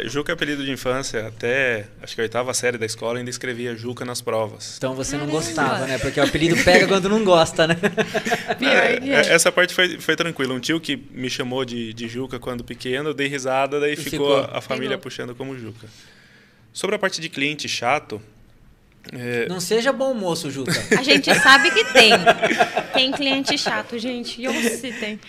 [0.05, 3.31] É, Juca é apelido de infância, até acho que a oitava série da escola ainda
[3.31, 4.77] escrevia Juca nas provas.
[4.77, 5.99] Então você não gostava, né?
[5.99, 7.77] Porque o apelido pega quando não gosta, né?
[8.61, 9.09] É.
[9.09, 10.55] É, Essa parte foi, foi tranquila.
[10.55, 13.97] Um tio que me chamou de, de Juca quando pequeno, eu dei risada, daí E
[13.97, 14.57] ficou, ficou.
[14.57, 15.03] a família Pegou.
[15.03, 15.87] puxando como Juca.
[16.73, 18.21] Sobre a parte de cliente chato,
[19.13, 20.73] é, Não seja bom moço, Juca.
[20.99, 22.11] A gente sabe que tem.
[22.93, 24.43] Tem cliente chato, gente.
[24.43, 25.21] Eu se tem.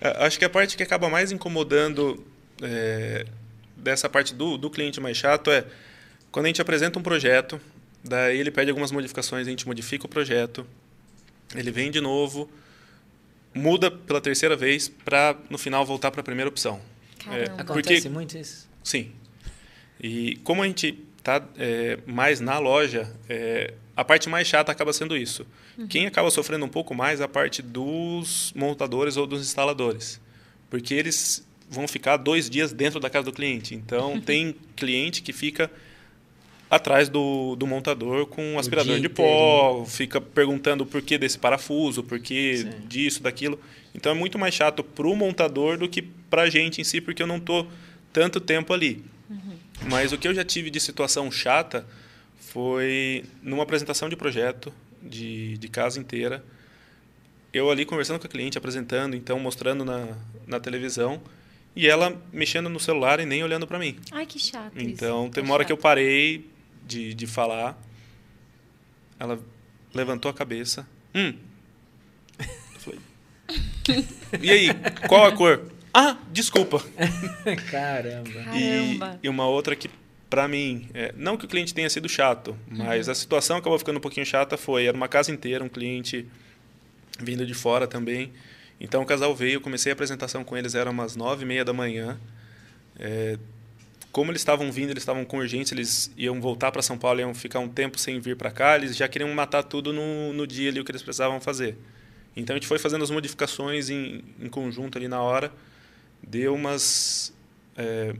[0.00, 2.24] acho que a parte que acaba mais incomodando
[2.62, 3.26] é,
[3.88, 5.64] dessa parte do, do cliente mais chato é
[6.30, 7.60] quando a gente apresenta um projeto,
[8.04, 10.66] daí ele pede algumas modificações, a gente modifica o projeto,
[11.54, 12.50] ele vem de novo,
[13.54, 16.80] muda pela terceira vez para no final voltar para a primeira opção.
[17.18, 17.62] Caramba.
[17.62, 18.68] Acontece muito isso.
[18.84, 19.12] Sim.
[20.00, 21.42] E como a gente está
[22.06, 25.46] mais na loja, é, a parte mais chata acaba sendo isso.
[25.88, 30.20] Quem acaba sofrendo um pouco mais é a parte dos montadores ou dos instaladores.
[30.68, 33.74] Porque eles vão ficar dois dias dentro da casa do cliente.
[33.74, 35.70] Então, tem cliente que fica
[36.70, 42.02] atrás do, do montador com um aspirador de pó, fica perguntando o porquê desse parafuso,
[42.02, 42.70] o porquê Sim.
[42.86, 43.58] disso, daquilo.
[43.94, 47.00] Então, é muito mais chato para o montador do que para a gente em si,
[47.00, 47.66] porque eu não estou
[48.12, 49.02] tanto tempo ali.
[49.86, 51.86] Mas o que eu já tive de situação chata
[52.38, 56.42] foi numa apresentação de projeto de, de casa inteira.
[57.52, 60.08] Eu ali conversando com a cliente, apresentando, então mostrando na,
[60.46, 61.20] na televisão,
[61.74, 63.96] e ela mexendo no celular e nem olhando para mim.
[64.12, 64.86] Ai, que chato isso.
[64.86, 66.48] Então, tem É uma hora que eu parei
[66.86, 67.80] de, de falar.
[69.18, 69.38] Ela
[69.94, 70.86] levantou a cabeça.
[71.14, 71.34] Hum.
[72.38, 73.00] Eu falei.
[74.42, 74.68] E aí,
[75.08, 75.70] qual a cor?
[75.92, 76.84] Ah, desculpa.
[77.70, 78.30] Caramba.
[78.54, 79.20] E, Caramba.
[79.22, 79.90] e uma outra que,
[80.28, 83.96] pra mim, é, não que o cliente tenha sido chato, mas a situação acabou ficando
[83.96, 86.26] um pouquinho chata foi, era uma casa inteira, um cliente
[87.18, 88.32] vindo de fora também.
[88.80, 91.64] Então o casal veio, eu comecei a apresentação com eles, era umas nove e meia
[91.64, 92.18] da manhã.
[92.98, 93.38] É,
[94.12, 97.34] como eles estavam vindo, eles estavam com urgência, eles iam voltar para São Paulo, iam
[97.34, 100.70] ficar um tempo sem vir para cá, eles já queriam matar tudo no, no dia
[100.70, 101.76] ali, o que eles precisavam fazer.
[102.36, 105.52] Então a gente foi fazendo as modificações em, em conjunto ali na hora.
[106.22, 107.32] Deu umas
[107.76, 108.14] é,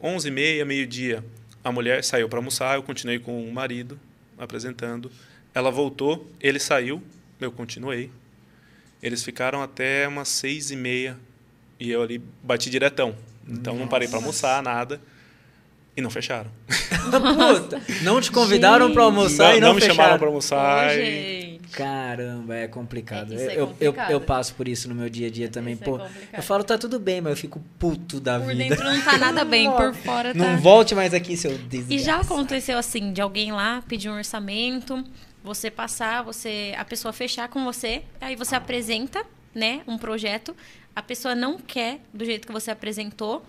[0.00, 1.24] 11 e meia, meio-dia.
[1.62, 3.98] A mulher saiu para almoçar, eu continuei com o marido
[4.38, 5.10] apresentando.
[5.54, 7.02] Ela voltou, ele saiu,
[7.40, 8.10] eu continuei.
[9.02, 11.16] Eles ficaram até umas seis e meia
[11.78, 13.14] e eu ali bati diretão.
[13.48, 15.00] Então não parei para almoçar, nada.
[15.96, 16.50] E não fecharam.
[17.10, 19.96] Puta, não te convidaram pra almoçar não, e não, não me fecharam.
[19.96, 20.98] chamaram para almoçar.
[20.98, 21.04] e-
[21.40, 21.56] gente.
[21.72, 23.32] Caramba, é complicado.
[23.34, 24.10] É, é eu, eu, complicado.
[24.10, 25.74] eu passo por isso no meu dia a dia também.
[25.74, 26.34] Isso é Pô, complicado.
[26.34, 28.68] eu falo, tá tudo bem, mas eu fico puto da Por vida.
[28.68, 30.38] dentro não tá nada bem, por fora tá.
[30.38, 31.92] Não volte mais aqui, seu desgraçado.
[31.92, 35.02] E já aconteceu assim, de alguém lá pedir um orçamento,
[35.46, 39.24] você passar, você a pessoa fechar com você, aí você apresenta,
[39.54, 40.54] né, um projeto,
[40.94, 43.42] a pessoa não quer do jeito que você apresentou,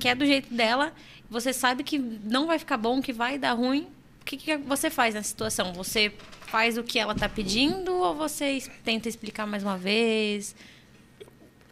[0.00, 0.92] quer do jeito dela,
[1.28, 3.88] você sabe que não vai ficar bom, que vai dar ruim,
[4.26, 5.72] que, que você faz nessa situação?
[5.74, 6.12] Você
[6.48, 10.54] faz o que ela está pedindo ou você tenta explicar mais uma vez?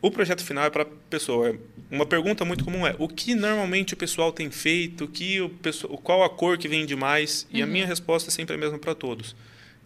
[0.04, 1.58] O projeto final é para a pessoa.
[1.90, 5.08] Uma pergunta muito comum é: o que normalmente o pessoal tem feito?
[5.08, 7.46] Que o pessoal, qual a cor que vende mais?
[7.50, 9.34] E a minha resposta é sempre a mesma para todos.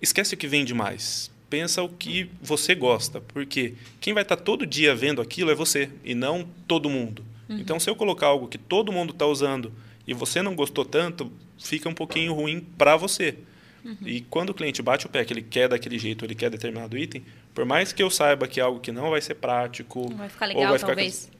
[0.02, 1.30] Esquece o que vende mais.
[1.48, 5.54] Pensa o que você gosta, porque quem vai estar tá todo dia vendo aquilo é
[5.54, 7.24] você e não todo mundo.
[7.48, 9.72] Então, se eu colocar algo que todo mundo está usando
[10.04, 13.36] e você não gostou tanto, fica um pouquinho ruim para você.
[13.84, 13.96] Uhum.
[14.04, 16.96] E quando o cliente bate o pé que ele quer daquele jeito, ele quer determinado
[16.96, 17.24] item,
[17.54, 20.28] por mais que eu saiba que é algo que não vai ser prático, não vai
[20.28, 21.30] ficar legal, vai ficar talvez.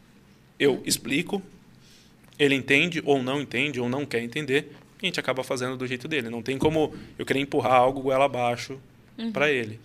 [0.59, 0.82] Eu uhum.
[0.84, 1.43] explico,
[2.39, 5.86] ele entende ou não entende ou não quer entender, e a gente acaba fazendo do
[5.86, 6.28] jeito dele.
[6.28, 8.80] Não tem como eu querer empurrar algo goela abaixo
[9.16, 9.32] uhum.
[9.32, 9.78] para ele.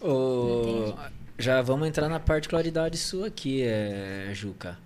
[0.00, 0.92] Oh,
[1.38, 4.78] já vamos entrar na particularidade sua aqui, é, Juca.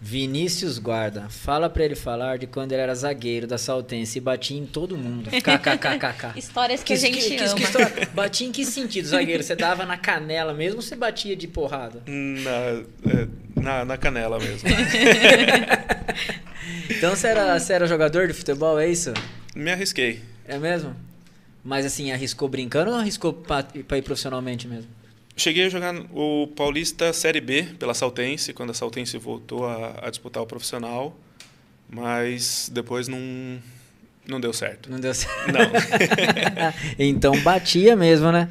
[0.00, 4.56] Vinícius Guarda, fala para ele falar de quando ele era zagueiro da Saltense e batia
[4.56, 5.30] em todo mundo.
[5.30, 6.36] KKKKK.
[6.36, 7.90] Histórias que, que, a gente que, ama.
[7.90, 9.42] Que, batia em que sentido, zagueiro?
[9.42, 12.02] Você dava na canela mesmo ou você batia de porrada?
[12.06, 14.68] Na, é, na, na canela mesmo.
[16.90, 19.14] então você era, você era jogador de futebol, é isso?
[19.54, 20.20] Me arrisquei.
[20.46, 20.94] É mesmo?
[21.64, 24.90] Mas assim, arriscou brincando ou arriscou para ir profissionalmente mesmo?
[25.36, 30.10] Cheguei a jogar o Paulista Série B pela Saltense, quando a Saltense voltou a, a
[30.10, 31.14] disputar o profissional,
[31.90, 33.18] mas depois não,
[34.26, 34.90] não deu certo.
[34.90, 35.52] Não deu certo.
[35.52, 35.60] Não.
[36.98, 38.48] então batia mesmo, né?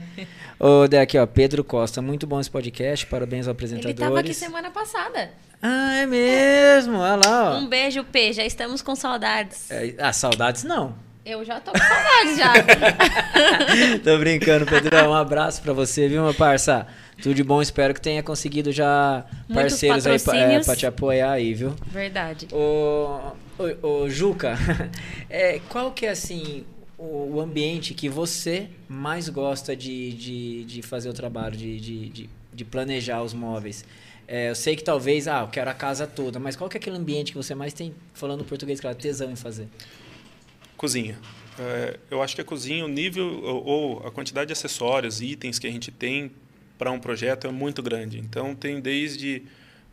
[0.59, 3.99] Ô, daqui, ó, Pedro Costa, muito bom esse podcast, parabéns aos apresentadores.
[3.99, 5.31] Ele estava aqui semana passada.
[5.61, 6.99] Ah, é mesmo?
[6.99, 7.57] Olha lá, ó.
[7.57, 9.71] Um beijo, P, já estamos com saudades.
[9.71, 10.95] É, ah, saudades não.
[11.25, 12.53] Eu já tô com saudade já.
[14.03, 15.09] tô brincando, Pedrão.
[15.09, 16.85] Um abraço pra você, viu, meu parça?
[17.19, 21.31] Tudo de bom, espero que tenha conseguido já parceiros aí pra, é, pra te apoiar
[21.31, 21.73] aí, viu?
[21.87, 22.47] Verdade.
[22.51, 24.55] Ô, ô, ô Juca,
[25.27, 26.63] é, qual que é assim
[26.95, 32.09] o, o, ambiente que você mais gosta de, de, de fazer o trabalho, de, de,
[32.09, 33.83] de, de planejar os móveis?
[34.27, 36.79] É, eu sei que talvez, ah, eu quero a casa toda, mas qual que é
[36.79, 39.67] aquele ambiente que você mais tem, falando português, claro, tesão em fazer?
[40.77, 41.17] Cozinha.
[41.57, 45.57] É, eu acho que a cozinha, o nível ou, ou, a quantidade de acessórios, itens
[45.57, 46.31] que a gente tem
[46.77, 48.19] para um projeto é muito grande.
[48.19, 49.43] Então, tem desde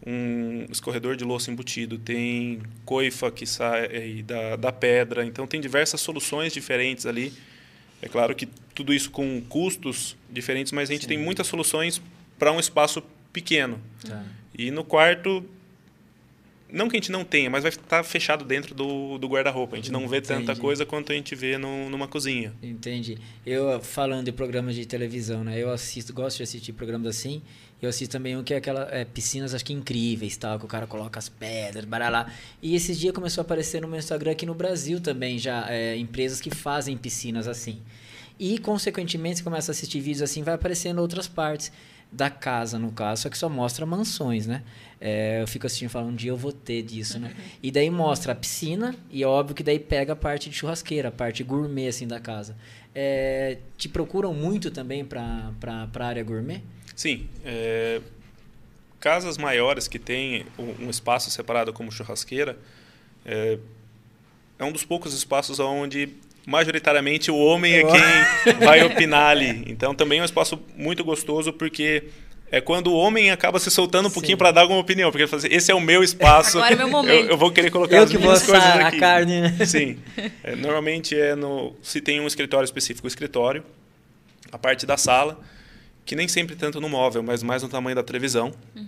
[0.04, 5.24] um escorredor de louça embutido, tem coifa que sai da, da pedra.
[5.24, 7.32] Então, tem diversas soluções diferentes ali.
[8.00, 11.08] É claro que tudo isso com custos diferentes, mas a gente Sim.
[11.08, 12.02] tem muitas soluções
[12.36, 13.00] para um espaço
[13.32, 13.80] pequeno.
[14.04, 14.24] Tá.
[14.58, 15.44] E no quarto
[16.72, 19.76] não que a gente não tenha, mas vai estar fechado dentro do, do guarda-roupa.
[19.76, 20.46] A gente não vê Entendi.
[20.46, 22.52] tanta coisa quanto a gente vê no, numa cozinha.
[22.62, 23.18] Entendi.
[23.44, 25.58] Eu, falando de programas de televisão, né?
[25.58, 27.42] Eu assisto, gosto de assistir programas assim.
[27.80, 30.68] Eu assisto também um que é aquela é, piscinas, acho que incríveis, tal, que o
[30.68, 32.32] cara coloca as pedras, baralá.
[32.62, 35.96] E esses dias começou a aparecer no meu Instagram aqui no Brasil também, já é,
[35.96, 37.82] empresas que fazem piscinas assim.
[38.38, 41.70] E, consequentemente, você começa a assistir vídeos assim, vai aparecendo outras partes
[42.12, 44.62] da casa, no caso, só que só mostra mansões, né?
[45.00, 47.34] É, eu fico assistindo falando, um dia eu vou ter disso, né?
[47.62, 51.10] E daí mostra a piscina e óbvio que daí pega a parte de churrasqueira, a
[51.10, 52.54] parte gourmet, assim, da casa.
[52.94, 56.62] É, te procuram muito também para a área gourmet?
[56.94, 57.26] Sim.
[57.44, 58.02] É,
[59.00, 62.58] casas maiores que têm um espaço separado como churrasqueira,
[63.24, 63.58] é,
[64.58, 66.10] é um dos poucos espaços onde
[66.46, 69.64] majoritariamente o homem é quem vai opinar ali.
[69.66, 72.04] Então também é um espaço muito gostoso porque
[72.50, 74.14] é quando o homem acaba se soltando um Sim.
[74.14, 76.58] pouquinho para dar alguma opinião, porque ele fala assim, esse é o meu espaço.
[76.58, 77.24] Agora é meu momento.
[77.24, 78.96] Eu, eu vou querer colocar eu as minhas coisas aqui.
[78.96, 79.56] a carne, né?
[79.64, 79.98] Sim.
[80.44, 83.64] É, normalmente é no se tem um escritório específico, o escritório,
[84.50, 85.40] a parte da sala,
[86.04, 88.52] que nem sempre tanto no móvel, mas mais no tamanho da televisão.
[88.76, 88.86] Uhum.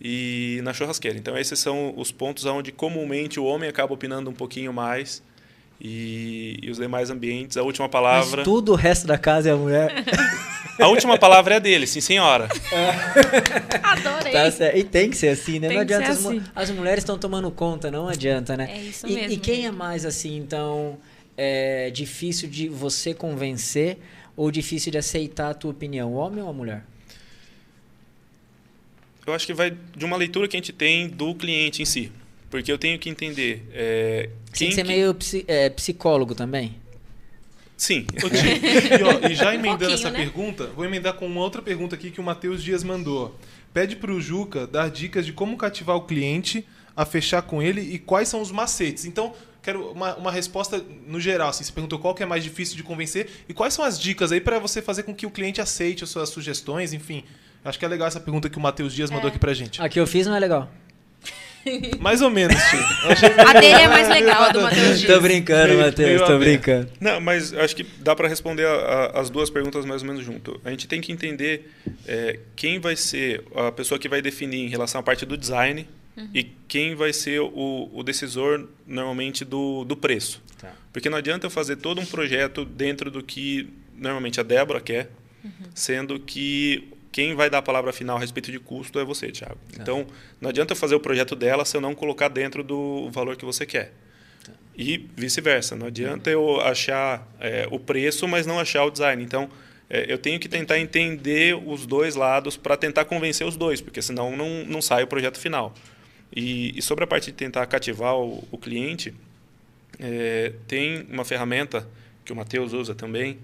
[0.00, 1.16] E na churrasqueira.
[1.16, 5.22] Então esses são os pontos onde comumente o homem acaba opinando um pouquinho mais
[5.86, 7.58] e, e, os demais ambientes.
[7.58, 8.38] A última palavra.
[8.38, 9.92] Mas tudo o resto da casa é a mulher.
[10.80, 12.48] a última palavra é a dele, sim, senhora.
[13.84, 14.32] Adorei.
[14.32, 15.68] Tá e tem que ser assim, né?
[15.68, 16.10] Tem não adianta.
[16.10, 16.42] As, assim.
[16.56, 18.70] as, mulheres estão tomando conta, não adianta, né?
[18.72, 19.32] É isso e, mesmo.
[19.32, 20.96] E quem é mais assim, então,
[21.36, 23.98] é difícil de você convencer
[24.34, 26.82] ou difícil de aceitar a tua opinião, o homem ou a mulher?
[29.26, 32.10] Eu acho que vai de uma leitura que a gente tem do cliente em si.
[32.50, 33.68] Porque eu tenho que entender.
[33.72, 34.88] É, Tem que ser que...
[34.88, 36.76] meio psi, é, psicólogo também.
[37.76, 38.06] Sim.
[38.16, 40.18] e, ó, e, já emendando um essa né?
[40.18, 43.36] pergunta, vou emendar com uma outra pergunta aqui que o Matheus Dias mandou.
[43.72, 46.64] Pede para o Juca dar dicas de como cativar o cliente
[46.96, 49.04] a fechar com ele e quais são os macetes.
[49.04, 51.48] Então, quero uma, uma resposta no geral.
[51.48, 54.30] Assim, você perguntou qual que é mais difícil de convencer e quais são as dicas
[54.30, 57.24] aí para você fazer com que o cliente aceite as suas sugestões, enfim.
[57.64, 59.30] Acho que é legal essa pergunta que o Matheus Dias mandou é.
[59.30, 59.82] aqui pra gente.
[59.82, 60.70] A que eu fiz não é legal.
[62.00, 62.78] Mais ou menos, tio.
[63.46, 65.12] A dele é mais legal, a do Matheus Dias.
[65.14, 66.88] Tô brincando, Matheus, tô brincando.
[67.00, 68.70] Não, mas acho que dá para responder a-
[69.14, 70.60] a- as duas perguntas mais ou menos junto.
[70.64, 71.70] A gente tem que entender
[72.06, 75.86] é, quem vai ser a pessoa que vai definir em relação à parte do design
[76.32, 80.40] e quem vai ser o, o decisor, normalmente, do, do preço.
[80.60, 80.72] Tá.
[80.92, 85.10] Porque não adianta eu fazer todo um projeto dentro do que normalmente a Débora quer,
[85.74, 89.56] sendo que quem vai dar a palavra final a respeito de custo é você, Thiago.
[89.78, 90.04] Então,
[90.40, 93.44] não adianta eu fazer o projeto dela se eu não colocar dentro do valor que
[93.44, 93.92] você quer.
[94.76, 95.76] E vice-versa.
[95.76, 99.22] Não adianta eu achar é, o preço, mas não achar o design.
[99.22, 99.48] Então,
[99.88, 104.02] é, eu tenho que tentar entender os dois lados para tentar convencer os dois, porque
[104.02, 105.72] senão não, não sai o projeto final.
[106.34, 109.14] E, e sobre a parte de tentar cativar o, o cliente,
[110.00, 111.88] é, tem uma ferramenta
[112.24, 113.38] que o Matheus usa também.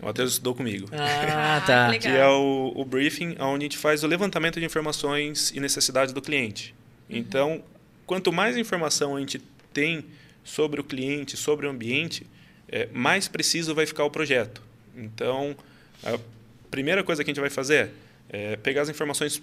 [0.00, 0.88] O Matheus estudou comigo.
[0.92, 1.92] Ah, Ah, tá.
[1.92, 5.60] que Que é o, o briefing, onde a gente faz o levantamento de informações e
[5.60, 6.74] necessidades do cliente.
[7.08, 7.62] Então,
[8.04, 9.40] quanto mais informação a gente
[9.72, 10.04] tem
[10.44, 12.26] sobre o cliente, sobre o ambiente,
[12.68, 14.60] é, mais preciso vai ficar o projeto.
[14.96, 15.56] Então,
[16.04, 16.18] a
[16.70, 17.90] primeira coisa que a gente vai fazer
[18.28, 19.40] é pegar as informações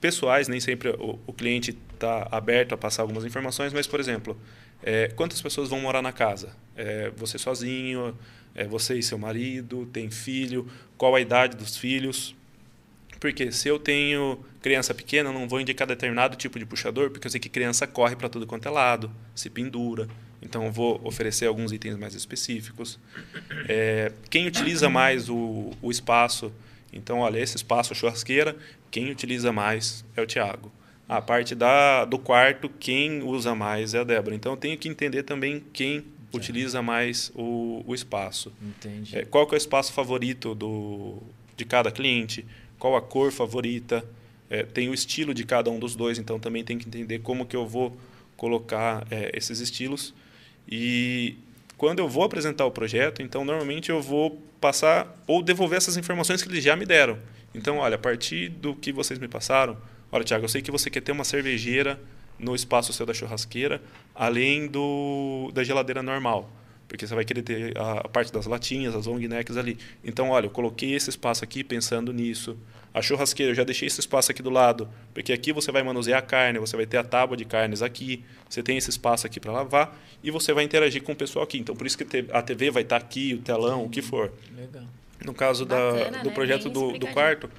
[0.00, 4.36] pessoais, nem sempre o, o cliente está aberto a passar algumas informações, mas, por exemplo,
[4.82, 6.50] é, quantas pessoas vão morar na casa?
[6.76, 8.16] É, você sozinho,
[8.54, 12.34] é, você e seu marido, tem filho, qual a idade dos filhos?
[13.18, 17.30] Porque se eu tenho criança pequena, não vou indicar determinado tipo de puxador, porque eu
[17.30, 20.08] sei que criança corre para tudo quanto é lado, se pendura.
[20.42, 22.98] Então, eu vou oferecer alguns itens mais específicos.
[23.66, 26.52] É, quem utiliza mais o, o espaço?
[26.92, 28.54] Então, olha, esse espaço churrasqueira,
[28.90, 30.70] quem utiliza mais é o Tiago.
[31.08, 34.36] A parte da, do quarto, quem usa mais é a Débora.
[34.36, 36.04] Então, eu tenho que entender também quem
[36.36, 38.52] utiliza mais o, o espaço.
[38.62, 39.16] Entendi.
[39.16, 41.18] É, qual que é o espaço favorito do,
[41.56, 42.44] de cada cliente?
[42.78, 44.04] Qual a cor favorita?
[44.50, 47.46] É, tem o estilo de cada um dos dois, então também tem que entender como
[47.46, 47.96] que eu vou
[48.36, 50.14] colocar é, esses estilos.
[50.68, 51.36] E
[51.76, 56.42] quando eu vou apresentar o projeto, então normalmente eu vou passar ou devolver essas informações
[56.42, 57.18] que eles já me deram.
[57.54, 59.76] Então, olha, a partir do que vocês me passaram,
[60.10, 62.00] olha, Tiago, eu sei que você quer ter uma cervejeira
[62.38, 63.80] no espaço seu da churrasqueira,
[64.14, 66.50] além do da geladeira normal.
[66.86, 69.78] Porque você vai querer ter a, a parte das latinhas, as long necks ali.
[70.04, 72.56] Então, olha, eu coloquei esse espaço aqui pensando nisso.
[72.92, 76.20] A churrasqueira, eu já deixei esse espaço aqui do lado, porque aqui você vai manusear
[76.20, 79.40] a carne, você vai ter a tábua de carnes aqui, você tem esse espaço aqui
[79.40, 81.58] para lavar e você vai interagir com o pessoal aqui.
[81.58, 84.32] Então, por isso que a TV vai estar aqui, o telão, o que for.
[84.56, 84.84] Legal.
[85.24, 86.34] No caso da, Bacana, do né?
[86.34, 87.50] projeto Bem do, do quarto,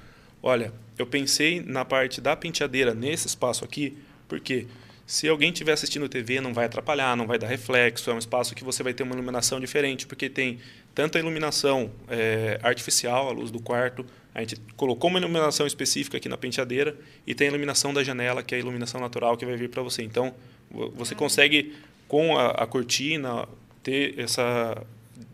[0.42, 3.98] olha, eu pensei na parte da penteadeira nesse espaço aqui,
[4.28, 4.66] porque
[5.06, 8.54] se alguém estiver assistindo TV, não vai atrapalhar, não vai dar reflexo, é um espaço
[8.54, 10.58] que você vai ter uma iluminação diferente, porque tem
[10.94, 14.04] tanto a iluminação eh, artificial, a luz do quarto,
[14.34, 16.96] a gente colocou uma iluminação específica aqui na penteadeira
[17.26, 19.82] e tem a iluminação da janela, que é a iluminação natural que vai vir para
[19.82, 20.02] você.
[20.02, 20.34] Então,
[20.70, 21.74] vo- você consegue,
[22.08, 23.48] com a, a cortina,
[23.82, 24.82] ter essa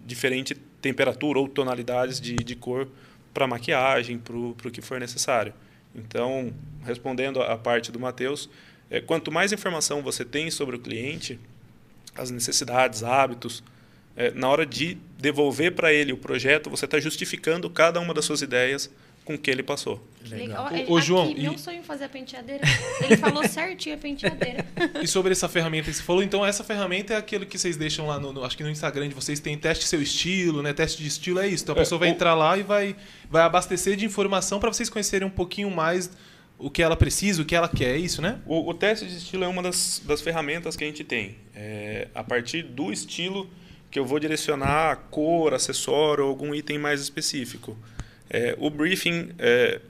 [0.04, 2.86] diferente temperatura ou tonalidades de, de cor
[3.32, 5.52] para maquiagem, para o que for necessário.
[5.94, 6.52] Então,
[6.84, 8.48] respondendo à parte do Matheus,
[8.92, 11.38] é, quanto mais informação você tem sobre o cliente,
[12.14, 13.62] as necessidades, hábitos,
[14.14, 18.24] é, na hora de devolver para ele o projeto, você está justificando cada uma das
[18.26, 18.90] suas ideias
[19.24, 20.04] com o que ele passou.
[20.28, 20.64] Legal.
[20.88, 22.62] Ô, ô, Aqui, João, meu e- sonho é fazer a penteadeira.
[23.02, 24.66] Ele falou certinho a penteadeira.
[25.00, 28.06] E sobre essa ferramenta que você falou, então essa ferramenta é aquilo que vocês deixam
[28.08, 30.72] lá no, no- acho que no Instagram de vocês tem teste seu estilo, né?
[30.72, 31.62] Teste de estilo é isso.
[31.62, 32.96] Então a É, pessoa vai o- entrar lá e vai,
[33.30, 36.10] vai abastecer de informação para vocês conhecerem um pouquinho mais
[36.62, 38.38] o que ela precisa, o que ela quer, é isso, né?
[38.46, 41.36] O, o teste de estilo é uma das, das ferramentas que a gente tem.
[41.54, 43.50] É, a partir do estilo
[43.90, 47.76] que eu vou direcionar a cor, acessório ou algum item mais específico.
[48.30, 49.80] É, o briefing é,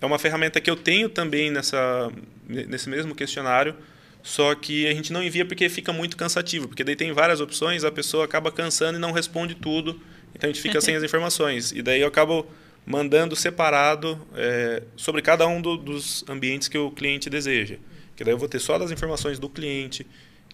[0.00, 2.10] é uma ferramenta que eu tenho também nessa,
[2.48, 3.76] nesse mesmo questionário,
[4.22, 7.84] só que a gente não envia porque fica muito cansativo, porque daí tem várias opções,
[7.84, 10.00] a pessoa acaba cansando e não responde tudo,
[10.34, 11.70] então a gente fica sem as informações.
[11.70, 12.46] E daí eu acabo
[12.88, 17.76] mandando separado é, sobre cada um do- dos ambientes que o cliente deseja.
[18.16, 20.06] Que daí eu vou ter só das informações do cliente,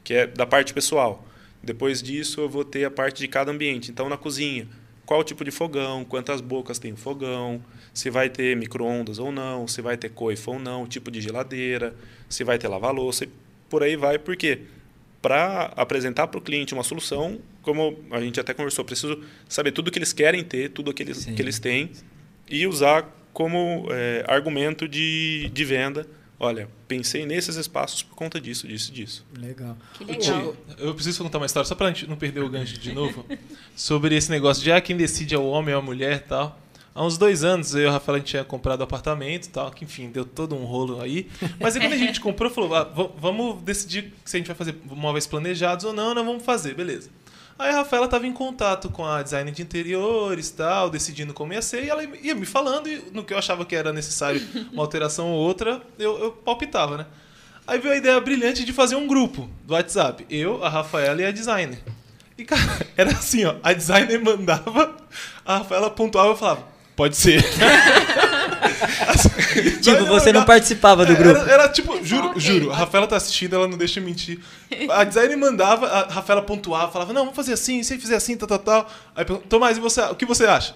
[0.02, 1.24] que é da parte pessoal.
[1.62, 3.90] Depois disso eu vou ter a parte de cada ambiente.
[3.90, 4.66] Então na cozinha,
[5.06, 7.62] qual tipo de fogão, quantas bocas tem o fogão,
[7.92, 11.94] se vai ter micro-ondas ou não, se vai ter coifa ou não, tipo de geladeira,
[12.28, 13.28] se vai ter lava-louça, e
[13.70, 14.62] por aí vai, porque
[15.22, 19.90] para apresentar para o cliente uma solução, como a gente até conversou, preciso saber tudo
[19.90, 21.34] que eles querem ter, tudo que eles, Sim.
[21.34, 21.90] que eles têm,
[22.48, 26.06] e usar como é, argumento de, de venda.
[26.38, 29.26] Olha, pensei nesses espaços por conta disso, disso, disso.
[29.38, 29.76] Legal.
[29.94, 30.20] Que legal.
[30.20, 33.24] Tio, eu preciso contar uma história, só pra gente não perder o gancho de novo,
[33.74, 36.60] sobre esse negócio de ah, quem decide é o homem ou a mulher e tal.
[36.94, 39.68] Há uns dois anos, eu e a Rafaela a gente tinha comprado apartamento e tal,
[39.72, 41.28] que enfim, deu todo um rolo aí.
[41.58, 42.84] Mas aí quando a gente comprou, falou: ah,
[43.18, 47.10] vamos decidir se a gente vai fazer móveis planejados ou não, não vamos fazer, beleza.
[47.58, 51.62] Aí a Rafaela estava em contato com a designer de interiores tal, decidindo como ia
[51.62, 54.42] ser, e ela ia me falando, e no que eu achava que era necessário
[54.72, 57.06] uma alteração ou outra, eu, eu palpitava, né?
[57.66, 60.26] Aí veio a ideia brilhante de fazer um grupo do WhatsApp.
[60.28, 61.78] Eu, a Rafaela e a designer.
[62.36, 62.60] E, cara,
[62.96, 63.54] era assim, ó.
[63.62, 64.96] A designer mandava,
[65.44, 67.42] a Rafaela pontuava e falava, pode ser.
[69.80, 71.40] Tipo, você não participava do É, grupo.
[71.40, 74.38] Era, era tipo, juro, juro, a Rafaela tá assistindo, ela não deixa eu mentir.
[74.90, 78.48] A designer mandava, a Rafaela pontuava, falava, não, vamos fazer assim, se fizer assim, tal,
[78.48, 78.90] tal, tal.
[79.14, 80.74] Aí pergunta, Tomás, e você, o que você acha?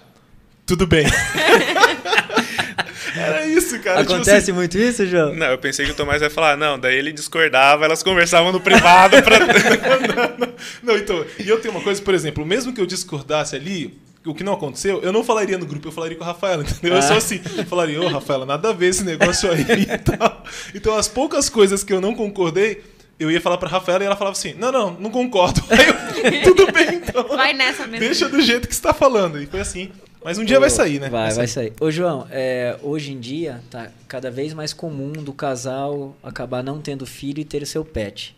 [0.67, 1.07] Tudo bem.
[3.17, 4.01] era isso, cara.
[4.01, 5.35] tipo Acontece assim, muito isso, João?
[5.35, 8.61] Não, eu pensei que o Tomás ia falar, não, daí ele discordava, elas conversavam no
[8.61, 9.39] privado pra.
[10.83, 13.97] Não, então, e eu tenho uma coisa, por exemplo, mesmo que eu discordasse ali,
[14.31, 16.93] o que não aconteceu, eu não falaria no grupo, eu falaria com a Rafaela, entendeu?
[16.93, 17.03] Eu Ah.
[17.03, 20.45] sou assim, eu falaria, ô Rafaela, nada a ver esse negócio aí e tal.
[20.75, 22.83] Então, as poucas coisas que eu não concordei,
[23.19, 25.61] eu ia falar pra Rafaela e ela falava assim, não, não, não concordo.
[25.71, 27.27] Aí eu, tudo bem, então.
[27.29, 27.99] Vai nessa mesmo.
[28.07, 29.43] Deixa do jeito que você tá falando.
[29.43, 29.91] E foi assim.
[30.25, 31.09] Mas um dia vai sair, né?
[31.09, 31.73] Vai, vai sair.
[31.81, 36.81] Ô, João, é, hoje em dia tá cada vez mais comum do casal acabar não
[36.81, 38.37] tendo filho e ter o seu pet.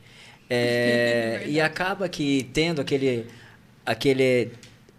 [0.49, 1.51] É, Verdade.
[1.53, 3.26] e acaba que tendo aquele,
[3.84, 4.51] aquele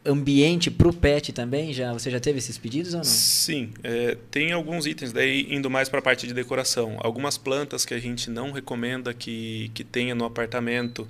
[0.05, 3.03] ambiente pro pet também, já, você já teve esses pedidos ou não?
[3.03, 6.97] Sim, é, tem alguns itens daí indo mais para a parte de decoração.
[6.99, 11.07] Algumas plantas que a gente não recomenda que, que tenha no apartamento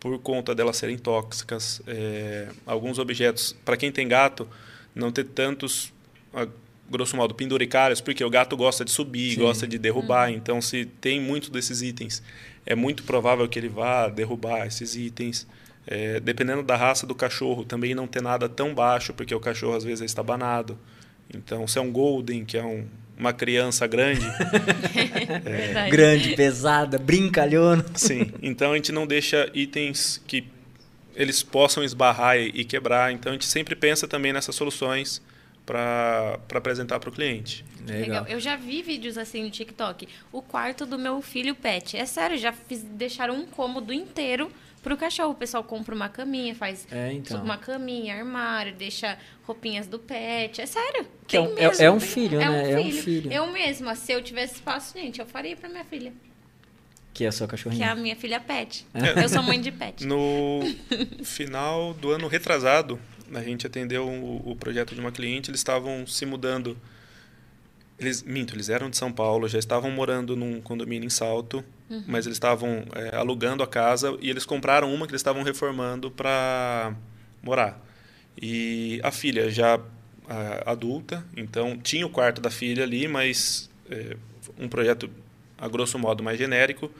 [0.00, 1.80] por conta delas serem tóxicas.
[1.86, 4.48] É, alguns objetos, para quem tem gato,
[4.94, 5.92] não ter tantos,
[6.34, 6.46] a
[6.88, 9.40] grosso modo, penduricários, porque o gato gosta de subir, Sim.
[9.40, 10.30] gosta de derrubar.
[10.30, 12.22] Então, se tem muito desses itens,
[12.64, 15.46] é muito provável que ele vá derrubar esses itens.
[15.86, 19.76] É, dependendo da raça do cachorro, também não ter nada tão baixo, porque o cachorro
[19.76, 20.76] às vezes é estabanado.
[21.32, 24.26] Então, se é um Golden, que é um- uma criança grande,
[25.42, 25.90] Verdade.
[25.90, 27.84] Grande, pesada, brincalhona.
[27.94, 28.32] sim.
[28.42, 30.44] Então, a gente não deixa itens que
[31.14, 33.12] eles possam esbarrar e, e quebrar.
[33.12, 35.22] Então, a gente sempre pensa também nessas soluções
[35.64, 37.64] para apresentar para o cliente.
[37.86, 38.26] Legal.
[38.28, 40.08] Eu já vi vídeos assim no TikTok.
[40.32, 41.96] O quarto do meu filho pet.
[41.96, 44.50] É sério, já fiz, deixaram um cômodo inteiro
[44.86, 45.32] pro cachorro.
[45.32, 47.42] O pessoal compra uma caminha, faz É, então.
[47.42, 50.60] uma caminha, armário, deixa roupinhas do pet.
[50.60, 51.04] É sério.
[51.26, 52.70] Que é um- é- mesmo, é um filho, né?
[52.72, 53.32] É um filho.
[53.32, 56.12] Eu mesma, se eu tivesse espaço, gente, eu faria pra minha filha.
[57.12, 57.90] Que é a sua Que é cachorrinha.
[57.90, 58.86] a minha filha pet.
[58.94, 58.98] É.
[59.24, 60.06] Eu sou mãe de pet.
[60.06, 60.60] No
[61.24, 63.00] final do ano retrasado,
[63.34, 66.76] a gente atendeu o, o projeto de uma cliente, eles estavam se mudando.
[67.98, 71.64] Eles, minto, eles eram de São Paulo, já estavam morando num condomínio em Salto,
[72.06, 76.10] mas eles estavam é, alugando a casa e eles compraram uma que eles estavam reformando
[76.10, 76.94] para
[77.42, 77.80] morar.
[78.40, 79.80] E a filha já
[80.28, 84.16] a, adulta, então tinha o quarto da filha ali, mas é,
[84.58, 85.08] um projeto
[85.58, 86.90] a grosso modo mais genérico.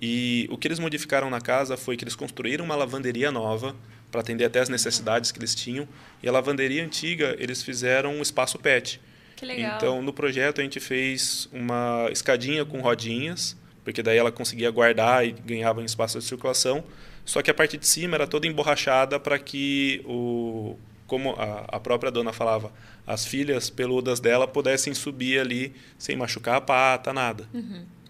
[0.00, 3.74] E o que eles modificaram na casa foi que eles construíram uma lavanderia nova
[4.10, 5.88] para atender até as necessidades que eles tinham.
[6.22, 9.00] E a lavanderia antiga eles fizeram um espaço pet.
[9.36, 9.76] Que legal.
[9.76, 13.56] Então, no projeto, a gente fez uma escadinha com rodinhas,
[13.88, 16.84] porque daí ela conseguia guardar e ganhava um espaço de circulação.
[17.24, 20.76] Só que a parte de cima era toda emborrachada para que, o,
[21.06, 22.70] como a, a própria dona falava,
[23.06, 27.48] as filhas peludas dela pudessem subir ali sem machucar a pata, nada.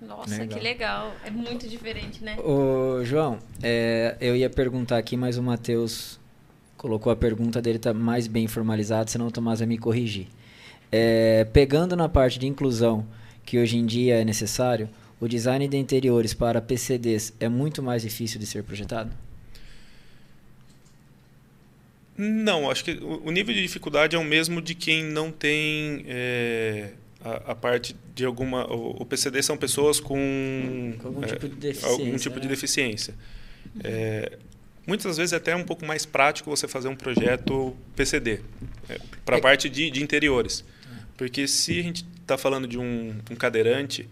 [0.03, 0.59] Nossa, Legal.
[0.59, 1.13] que legal.
[1.25, 2.37] É muito diferente, né?
[2.41, 6.19] Ô, João, é, eu ia perguntar aqui, mas o Matheus
[6.77, 10.27] colocou a pergunta dele, tá mais bem formalizado, senão o Tomás vai me corrigir.
[10.91, 13.07] É, pegando na parte de inclusão,
[13.47, 14.89] que hoje em dia é necessário,
[15.21, 19.11] o design de interiores para PCDs é muito mais difícil de ser projetado?
[22.17, 26.91] Não, acho que o nível de dificuldade é o mesmo de quem não tem é,
[27.25, 28.67] a, a parte de alguma.
[28.67, 32.47] O, o PCD são pessoas com, Com algum é, tipo de deficiência, algum tipo de
[32.47, 32.49] né?
[32.51, 33.15] deficiência.
[33.85, 34.37] É,
[34.85, 38.41] muitas vezes é até um pouco mais prático você fazer um projeto PCD
[39.25, 39.41] para a É.
[39.41, 40.65] parte de, de interiores,
[41.17, 44.09] porque se a gente está falando de um, um cadeirante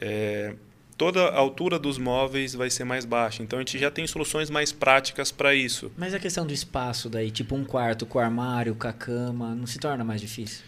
[0.00, 0.54] é,
[0.96, 3.42] toda a altura dos móveis vai ser mais baixa.
[3.42, 5.90] Então a gente já tem soluções mais práticas para isso.
[5.96, 9.66] Mas a questão do espaço daí, tipo um quarto com armário, com a cama, não
[9.66, 10.64] se torna mais difícil?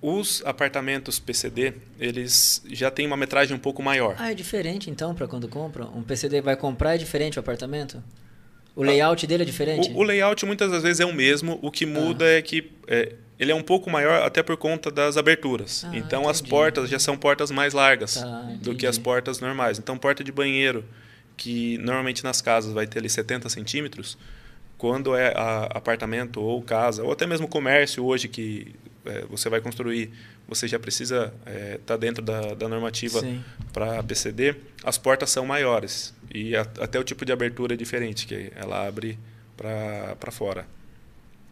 [0.00, 4.14] Os apartamentos PCD, eles já têm uma metragem um pouco maior.
[4.18, 5.86] Ah, é diferente então para quando compra?
[5.86, 8.02] Um PCD vai comprar é diferente o apartamento?
[8.74, 9.90] O layout dele é diferente?
[9.90, 13.14] O, o layout muitas das vezes é o mesmo, o que muda é que é,
[13.38, 15.84] ele é um pouco maior até por conta das aberturas.
[15.84, 16.50] Ah, então as entendi.
[16.50, 19.78] portas já são portas mais largas Tá, do que as portas normais.
[19.78, 20.84] Então porta de banheiro,
[21.36, 24.16] que normalmente nas casas vai ter ali 70 centímetros,
[24.78, 25.32] quando é
[25.70, 28.74] apartamento ou casa, ou até mesmo comércio hoje que
[29.04, 30.10] é, você vai construir,
[30.48, 33.22] você já precisa estar é, tá dentro da, da normativa
[33.72, 38.26] para BCD, as portas são maiores e a, até o tipo de abertura é diferente,
[38.26, 39.18] que ela abre
[39.56, 40.66] para fora.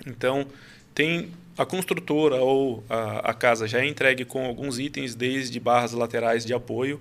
[0.06, 0.46] Então,
[0.94, 5.92] tem a construtora ou a, a, casa já é entregue com alguns itens, desde barras
[5.92, 7.00] laterais de apoio.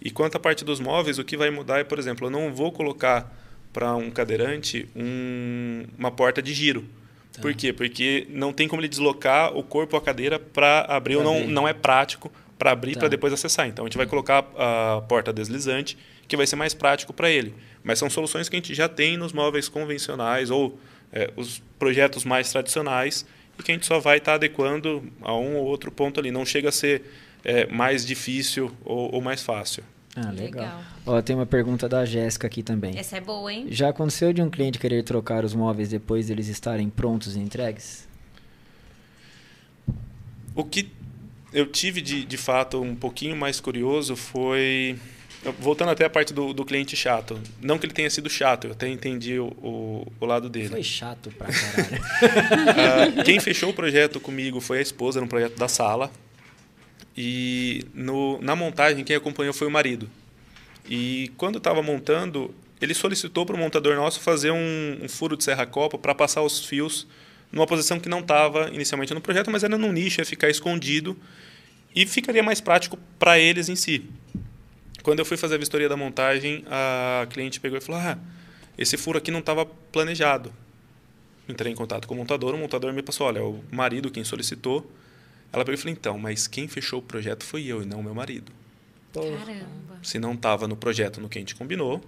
[0.00, 2.52] E quanto à parte dos móveis, o que vai mudar é, por exemplo, eu não
[2.52, 3.32] vou colocar
[3.72, 6.84] para um cadeirante um, uma porta de giro.
[7.32, 7.40] Tá.
[7.40, 7.72] Por quê?
[7.72, 11.46] Porque não tem como ele deslocar o corpo ou a cadeira para abrir, ou não,
[11.46, 13.00] não é prático para abrir tá.
[13.00, 13.66] para depois acessar.
[13.66, 15.96] Então a gente vai colocar a porta deslizante,
[16.28, 17.54] que vai ser mais prático para ele.
[17.82, 20.78] Mas são soluções que a gente já tem nos móveis convencionais ou
[21.12, 23.26] é, os projetos mais tradicionais
[23.58, 26.30] e que a gente só vai estar tá adequando a um ou outro ponto ali.
[26.30, 27.02] Não chega a ser
[27.44, 29.84] é, mais difícil ou, ou, mais fácil.
[30.16, 30.64] Ah, legal.
[30.64, 30.82] legal.
[31.06, 32.96] Ó, tem uma pergunta da Jéssica aqui também.
[32.96, 33.66] Essa é boa, hein?
[33.68, 38.08] Já aconteceu de um cliente querer trocar os móveis depois deles estarem prontos e entregues?
[40.54, 40.88] O que
[41.52, 44.98] eu tive de, de fato um pouquinho mais curioso foi
[45.52, 47.40] voltando até a parte do, do, cliente chato.
[47.60, 50.68] Não que ele tenha sido chato, eu até entendi o, o, o lado dele.
[50.68, 53.20] Foi chato pra caralho.
[53.20, 56.10] uh, quem fechou o projeto comigo foi a esposa, no projeto da sala.
[57.16, 60.08] E no, na montagem, quem acompanhou foi o marido.
[60.88, 65.44] E quando estava montando, ele solicitou para o montador nosso fazer um, um furo de
[65.44, 67.06] serra-copa para passar os fios
[67.52, 71.16] numa posição que não estava inicialmente no projeto, mas era num nicho, ia ficar escondido
[71.94, 74.04] e ficaria mais prático para eles em si.
[75.04, 78.18] Quando eu fui fazer a vistoria da montagem, a cliente pegou e falou: Ah,
[78.76, 80.50] esse furo aqui não estava planejado.
[81.46, 84.90] Entrei em contato com o montador, o montador me passou: Olha, o marido quem solicitou.
[85.52, 88.14] Ela pegou e falou: Então, mas quem fechou o projeto foi eu e não meu
[88.14, 88.50] marido.
[89.12, 89.98] Caramba.
[90.02, 92.02] Se não estava no projeto no que a gente combinou,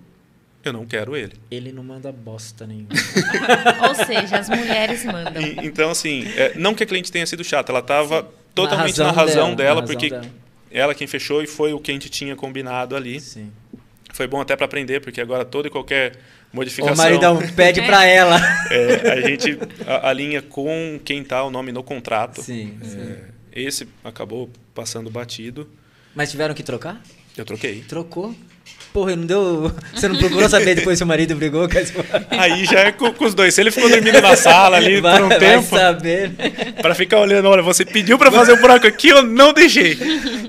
[0.64, 1.34] eu não quero ele.
[1.50, 2.88] Ele não manda bosta nenhuma.
[3.88, 5.42] Ou seja, as mulheres mandam.
[5.42, 9.12] E, então, assim, é, não que a cliente tenha sido chata, ela estava totalmente na
[9.12, 11.78] razão, na razão dela, dela na porque razão dela ela quem fechou e foi o
[11.78, 13.20] que a gente tinha combinado ali.
[13.20, 13.52] Sim.
[14.12, 16.16] Foi bom até para aprender, porque agora toda e qualquer
[16.52, 16.94] modificação.
[16.94, 18.38] O maridão pede para ela.
[18.70, 19.58] É, a gente
[20.02, 22.42] alinha com quem tá o nome no contrato.
[22.42, 23.16] Sim, é, sim.
[23.52, 25.68] Esse acabou passando batido.
[26.14, 27.02] Mas tiveram que trocar?
[27.36, 27.82] Eu troquei.
[27.82, 28.34] Trocou?
[28.96, 29.70] Porra, não deu.
[29.92, 31.68] Você não procurou saber depois se seu marido brigou?
[32.30, 33.54] Aí já é com, com, os dois.
[33.54, 35.68] Se ele ficou dormindo na sala ali vai, por um tempo.
[35.68, 36.32] saber.
[36.80, 39.98] Pra ficar olhando, olha, você pediu pra fazer o um buraco aqui, eu não deixei.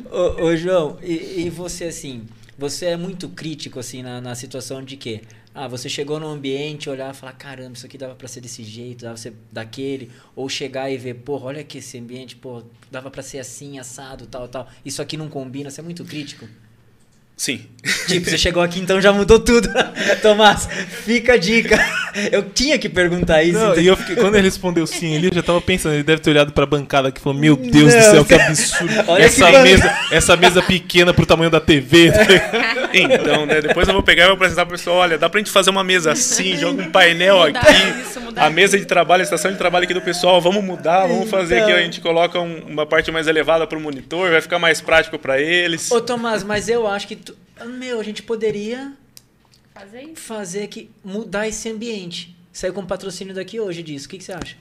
[0.09, 2.26] Ô, ô João, e, e, você assim?
[2.57, 5.22] Você é muito crítico assim na, na situação de que
[5.53, 8.63] ah, você chegou no ambiente, olhar e falar, caramba, isso aqui dava para ser desse
[8.63, 12.63] jeito, dava pra ser daquele, ou chegar e ver, porra, olha aqui esse ambiente, pô,
[12.89, 14.70] dava para ser assim, assado, tal, tal.
[14.86, 16.47] Isso aqui não combina, você é muito crítico.
[17.38, 17.62] Sim.
[18.08, 19.70] Tipo, você chegou aqui, então já mudou tudo.
[20.22, 20.68] Tomás,
[21.06, 21.80] fica a dica.
[22.32, 23.58] Eu tinha que perguntar isso.
[23.58, 23.84] Não, então.
[23.84, 26.52] E eu fiquei, quando ele respondeu sim, ele já tava pensando, ele deve ter olhado
[26.52, 28.94] pra bancada aqui e falou: Meu Deus não, do céu, que absurdo.
[29.08, 32.12] Olha essa, que mesa, essa mesa pequena pro tamanho da TV.
[32.92, 33.62] então, né?
[33.62, 35.84] Depois eu vou pegar e vou apresentar pro pessoal: olha, dá pra gente fazer uma
[35.84, 37.60] mesa assim, joga um painel aqui.
[38.02, 41.30] Isso, a mesa de trabalho, a estação de trabalho aqui do pessoal, vamos mudar, vamos
[41.30, 41.70] fazer então...
[41.70, 45.20] aqui, a gente coloca um, uma parte mais elevada pro monitor, vai ficar mais prático
[45.20, 45.92] para eles.
[45.92, 47.18] Ô, Tomás, mas eu acho que.
[47.28, 48.93] Tu meu, a gente poderia
[49.73, 50.21] fazer isso.
[50.21, 52.36] Fazer que mudar esse ambiente.
[52.53, 54.07] Saiu com patrocínio daqui hoje disso.
[54.07, 54.55] O que, que você acha?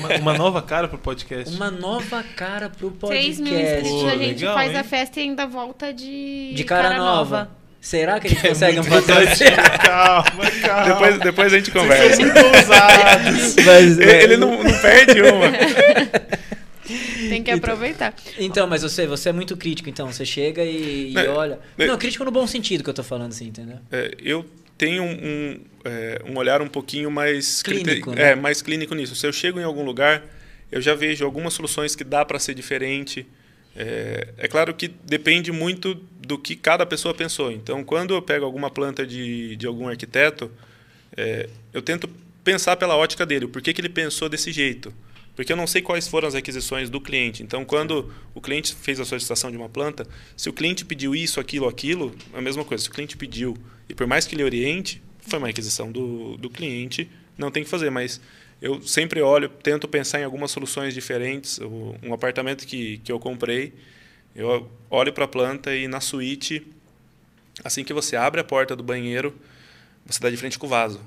[0.00, 1.54] Uma, uma, nova cara pro podcast.
[1.54, 3.36] Uma nova cara pro podcast.
[3.36, 4.76] 3 mil inscritos, a gente legal, faz hein?
[4.78, 7.38] a festa e ainda volta de, de cara, cara nova.
[7.38, 7.50] nova.
[7.80, 9.56] Será que a gente que consegue é um patrocínio?
[9.80, 10.84] calma, calma.
[10.84, 12.02] Depois, depois a gente conversa.
[12.02, 13.56] Vocês são muito ousados.
[13.64, 15.46] Mas, ele, ele não, não perde uma.
[17.28, 18.14] Tem que então, aproveitar.
[18.38, 20.10] Então, mas você, você é muito crítico, então.
[20.12, 21.58] Você chega e, e é, olha.
[21.78, 23.78] É, não, crítico no bom sentido que eu tô falando, assim, entendeu?
[23.90, 24.44] É, eu
[24.76, 28.30] tenho um, um, é, um, olhar um pouquinho mais clínico, né?
[28.30, 29.14] é, mais clínico nisso.
[29.14, 30.24] Se eu chego em algum lugar,
[30.72, 33.26] eu já vejo algumas soluções que dá para ser diferente.
[33.76, 35.94] É, é, claro que depende muito
[36.26, 37.52] do que cada pessoa pensou.
[37.52, 40.50] Então, quando eu pego alguma planta de, de algum arquiteto,
[41.16, 42.08] é, eu tento
[42.42, 44.92] pensar pela ótica dele, o porquê que ele pensou desse jeito.
[45.40, 47.42] Porque eu não sei quais foram as requisições do cliente.
[47.42, 50.06] Então, quando o cliente fez a solicitação de uma planta,
[50.36, 52.84] se o cliente pediu isso, aquilo, aquilo, é a mesma coisa.
[52.84, 53.56] Se o cliente pediu,
[53.88, 57.70] e por mais que ele oriente, foi uma requisição do, do cliente, não tem que
[57.70, 57.88] fazer.
[57.88, 58.20] Mas
[58.60, 61.58] eu sempre olho, tento pensar em algumas soluções diferentes.
[62.02, 63.72] Um apartamento que, que eu comprei,
[64.36, 66.66] eu olho para a planta e na suíte,
[67.64, 69.34] assim que você abre a porta do banheiro,
[70.04, 71.00] você dá de frente com o vaso.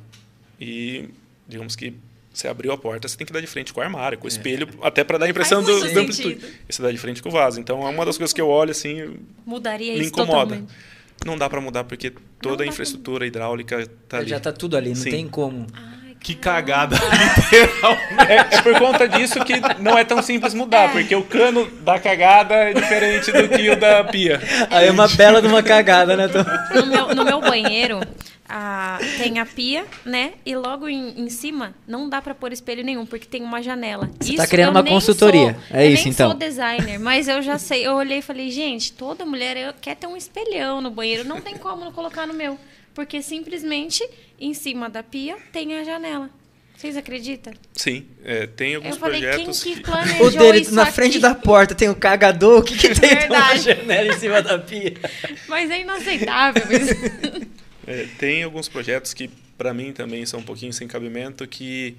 [0.59, 1.07] E
[1.47, 1.93] digamos que
[2.33, 4.27] você abriu a porta, você tem que dar de frente com o armário, com o
[4.27, 4.29] é.
[4.29, 6.43] espelho, até para dar a impressão do, do amplitude.
[6.67, 7.59] E você dá de frente com o vaso.
[7.59, 9.17] Então é uma das coisas que eu olho assim.
[9.45, 10.55] Mudaria me isso incomoda.
[10.55, 10.73] Totalmente.
[11.23, 12.11] Não dá para mudar porque
[12.41, 14.29] toda a infraestrutura hidráulica tá ali.
[14.29, 15.11] Já tá tudo ali, não Sim.
[15.11, 15.67] tem como.
[15.73, 17.93] Ai, Que cagada, literal.
[18.27, 21.99] É, é por conta disso que não é tão simples mudar, porque o cano da
[21.99, 24.41] cagada é diferente do que o da pia.
[24.71, 26.43] Aí é uma bela de uma cagada, né, Tom?
[26.75, 27.99] No meu, no meu banheiro
[28.47, 30.33] a- tem a pia, né?
[30.45, 34.09] E logo em, em cima não dá pra pôr espelho nenhum, porque tem uma janela.
[34.19, 36.29] Você tá querendo uma consultoria, é eu isso, nem então.
[36.31, 37.85] sou designer, mas eu já sei.
[37.87, 41.23] Eu olhei e falei, gente, toda mulher eu- quer ter um espelhão no banheiro.
[41.23, 42.57] Não tem como não colocar no meu.
[42.93, 44.07] Porque simplesmente
[44.39, 46.29] em cima da pia tem a janela.
[46.75, 47.53] Vocês acreditam?
[47.73, 49.81] Sim, é, tem alguns Eu falei, quem projetos que que...
[49.81, 50.91] planejou O dele isso na aqui?
[50.91, 53.59] frente da porta tem o cagador, o que, que tem na Verdade.
[53.61, 54.93] janela em cima da pia?
[55.47, 56.61] Mas é inaceitável.
[56.69, 56.89] Mas...
[57.85, 59.27] É, tem alguns projetos que,
[59.57, 61.95] para mim, também são um pouquinho sem cabimento, que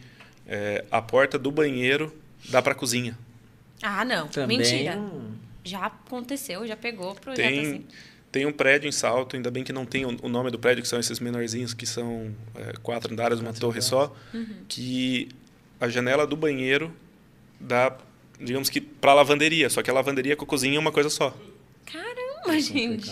[0.46, 2.14] é, a porta do banheiro
[2.48, 3.16] dá para a cozinha.
[3.82, 4.28] ah, não.
[4.28, 4.96] Também Mentira.
[4.96, 5.32] não-
[5.64, 7.84] Já aconteceu, já pegou o projeto Tem, assim.
[8.30, 10.82] tem um prédio em Salto, ainda bem que não tem o, o nome do prédio,
[10.82, 14.46] que são esses menorzinhos, que são é, quatro andares, uma torre só, Uhum.
[14.68, 15.28] que
[15.80, 16.92] a janela do banheiro
[17.60, 17.96] dá,
[18.38, 21.08] digamos que, para a lavanderia, só que a lavanderia com a cozinha é uma coisa
[21.08, 21.34] só.
[21.86, 23.10] Caramba, gente.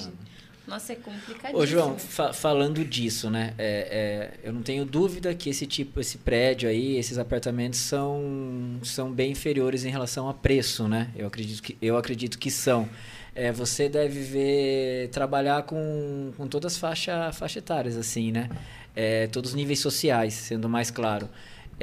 [0.72, 1.58] Nossa, é complicadíssimo.
[1.62, 3.52] Ô, João, fa- falando disso, né?
[3.58, 8.78] é- é, eu não tenho dúvida que esse tipo, esse prédio aí, esses apartamentos são,
[8.82, 11.10] são bem inferiores em relação a preço, né?
[11.14, 12.88] Eu acredito que, eu acredito que são.
[13.34, 18.48] É, você deve ver trabalhar com, com todas as faixa, faixa etárias, assim, né?
[18.96, 21.28] É, todos os níveis sociais, sendo mais claro.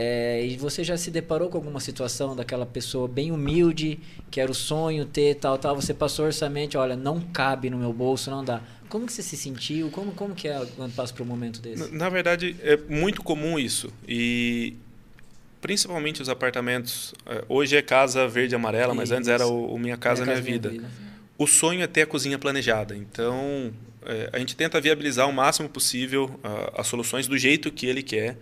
[0.01, 3.99] É, e você já se deparou com alguma situação daquela pessoa bem humilde,
[4.31, 7.91] que era o sonho ter tal, tal, você passou orçamento, olha, não cabe no meu
[7.91, 8.61] bolso, não dá.
[8.89, 9.89] Como que você se sentiu?
[9.91, 11.91] Como, como que é quando passa por um momento desse?
[11.91, 13.93] Na, na verdade, é muito comum isso.
[14.07, 14.73] E
[15.61, 17.13] principalmente os apartamentos.
[17.25, 20.41] é, Hoje é casa verde e amarela, mas antes era o, o Minha Casa Minha,
[20.41, 20.73] Vida.
[21.37, 22.95] O sonho é ter a cozinha planejada.
[22.95, 23.71] Então,
[24.05, 26.39] é, a gente tenta viabilizar o máximo possível
[26.75, 28.37] as soluções do jeito que ele quer.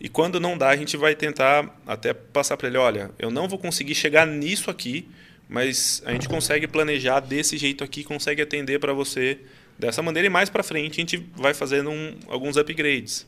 [0.00, 3.48] E quando não dá, a gente vai tentar até passar para ele: olha, eu não
[3.48, 5.08] vou conseguir chegar nisso aqui,
[5.48, 9.40] mas a gente consegue planejar desse jeito aqui, consegue atender para você
[9.78, 10.26] dessa maneira.
[10.26, 13.26] E mais para frente, a gente vai fazendo um- alguns upgrades.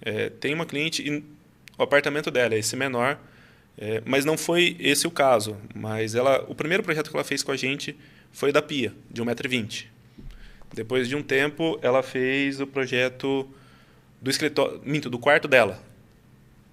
[0.00, 1.22] É, tem uma cliente,
[1.78, 3.18] o apartamento dela é esse menor,
[3.78, 5.56] é, mas não foi esse o caso.
[5.74, 7.96] Mas ela, o primeiro projeto que ela fez com a gente
[8.32, 9.86] foi da pia, de 1,20m.
[10.74, 13.48] Depois de um tempo, ela fez o projeto
[14.20, 15.82] do escritório, minto, do quarto dela.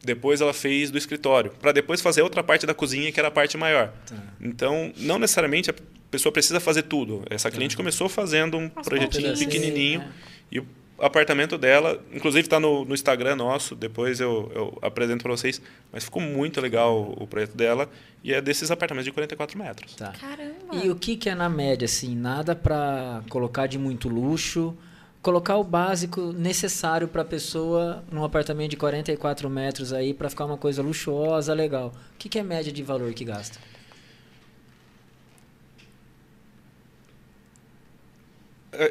[0.03, 3.31] Depois ela fez do escritório, para depois fazer outra parte da cozinha, que era a
[3.31, 3.91] parte maior.
[4.07, 4.15] Tá.
[4.39, 5.69] Então, não necessariamente
[6.09, 7.23] pessoa precisa fazer tudo.
[7.29, 9.39] Essa cliente começou fazendo um Aos projetinho pouquinhos.
[9.39, 10.01] pequenininho.
[10.01, 10.07] É.
[10.51, 10.65] E o
[10.99, 15.61] apartamento dela, inclusive está no, no Instagram nosso, depois eu, eu apresento para vocês.
[15.91, 17.89] Mas ficou muito legal o, o projeto dela.
[18.23, 19.95] E é desses apartamentos de 44 metros.
[19.95, 20.11] Tá.
[20.19, 20.75] Caramba.
[20.83, 22.15] E o que, que é na média, assim?
[22.15, 24.75] Nada pra colocar de muito luxo.
[25.21, 30.57] Colocar o básico necessário pra pessoa num apartamento de 44 metros aí pra ficar uma
[30.57, 31.93] coisa luxuosa, legal.
[32.15, 33.59] O que, que é média de valor que gasta?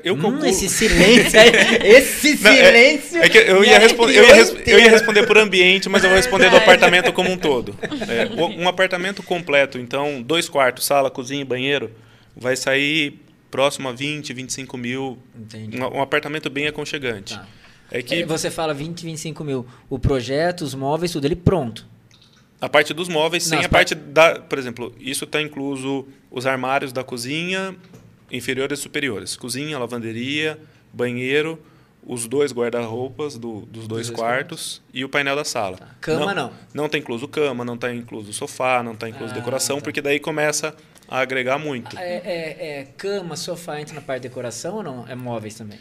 [0.02, 1.38] Eu Hum, esse silêncio
[1.84, 3.22] esse Não, é- silêncio.
[3.22, 6.10] É, que eu ia, responder, eu, ia res- eu ia responder por ambiente, mas eu
[6.10, 7.76] vou responder do apartamento como um todo.
[8.08, 11.92] É, um apartamento completo, então, dois quartos, sala, cozinha e banheiro,
[12.36, 15.16] vai sair próximo a 20, 25 mil.
[15.38, 15.80] Entendi.
[15.80, 17.34] Um, um apartamento bem aconchegante.
[17.34, 17.46] Tá.
[17.90, 19.64] É que É, Você fala 20, 25 mil.
[19.88, 21.86] O projeto, os móveis, tudo ele pronto.
[22.60, 24.40] a parte dos móveis, sem Não, a par- parte da.
[24.40, 27.74] Por exemplo, isso está incluso os armários da cozinha,
[28.30, 29.36] inferiores e superiores.
[29.36, 30.58] Cozinha, lavanderia,
[30.92, 31.60] banheiro,
[32.06, 35.78] os dois guarda-roupas do- dos dois dois quartos e o painel da sala.
[36.00, 36.52] Cama não.
[36.72, 39.82] Não está incluso cama, não está incluso sofá, não está incluso Ah, decoração, tá.
[39.82, 40.74] porque daí começa
[41.08, 41.96] a agregar muito.
[41.98, 45.06] É, é- é cama, sofá entra na parte de decoração ou não?
[45.08, 45.78] É móveis também?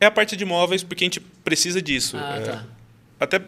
[0.00, 2.16] É a parte de móveis, porque a gente precisa disso.
[2.18, 2.66] Ah, É, tá.
[3.20, 3.40] Até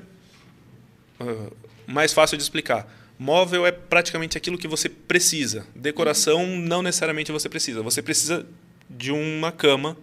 [1.21, 1.51] ah,
[1.87, 2.87] mais fácil de explicar.
[3.19, 5.67] Móvel é praticamente aquilo que você precisa.
[5.75, 7.83] Decoração não necessariamente você precisa.
[7.83, 8.45] Você precisa
[8.91, 9.97] de uma cama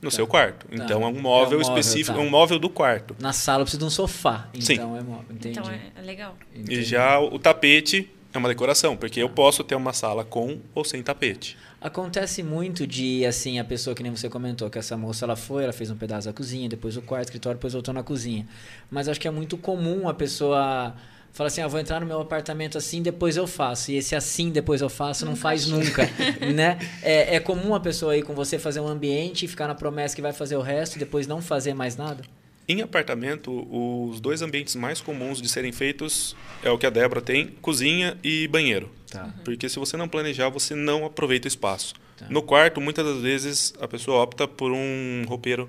[0.00, 0.66] no seu quarto.
[0.70, 2.22] Então é um móvel, É um móvel, específico, tá.
[2.22, 3.16] é um móvel do quarto.
[3.18, 4.48] Na sala precisa de um sofá.
[4.58, 4.74] Sim.
[4.74, 5.24] Então é móvel.
[5.30, 5.58] Entendi.
[5.58, 6.36] Então é, é legal.
[6.54, 6.80] Entendi.
[6.80, 10.84] E já o tapete é uma decoração, porque eu posso ter uma sala com ou
[10.84, 11.56] sem tapete.
[11.80, 15.62] Acontece muito de, assim, a pessoa que nem você comentou, que essa moça ela foi,
[15.64, 18.46] ela fez um pedaço da cozinha, depois o quarto, escritório, depois voltou na cozinha.
[18.90, 20.94] Mas acho que é muito comum a pessoa
[21.36, 23.92] falar assim, ah, vou entrar no meu apartamento assim, depois eu faço.
[23.92, 26.08] E esse assim, depois eu faço, não faz nunca,
[26.54, 26.78] né?
[27.02, 30.16] É, é comum a pessoa aí com você fazer um ambiente e ficar na promessa
[30.16, 32.24] que vai fazer o resto e depois não fazer mais nada?
[32.66, 36.34] Em apartamento, os dois ambientes mais comuns de serem feitos
[36.64, 38.90] é o que a Débora tem, cozinha e banheiro.
[39.10, 39.32] Tá.
[39.44, 41.94] Porque se você não planejar, você não aproveita o espaço.
[42.16, 42.26] Tá.
[42.30, 45.68] No quarto, muitas das vezes, a pessoa opta por um roupeiro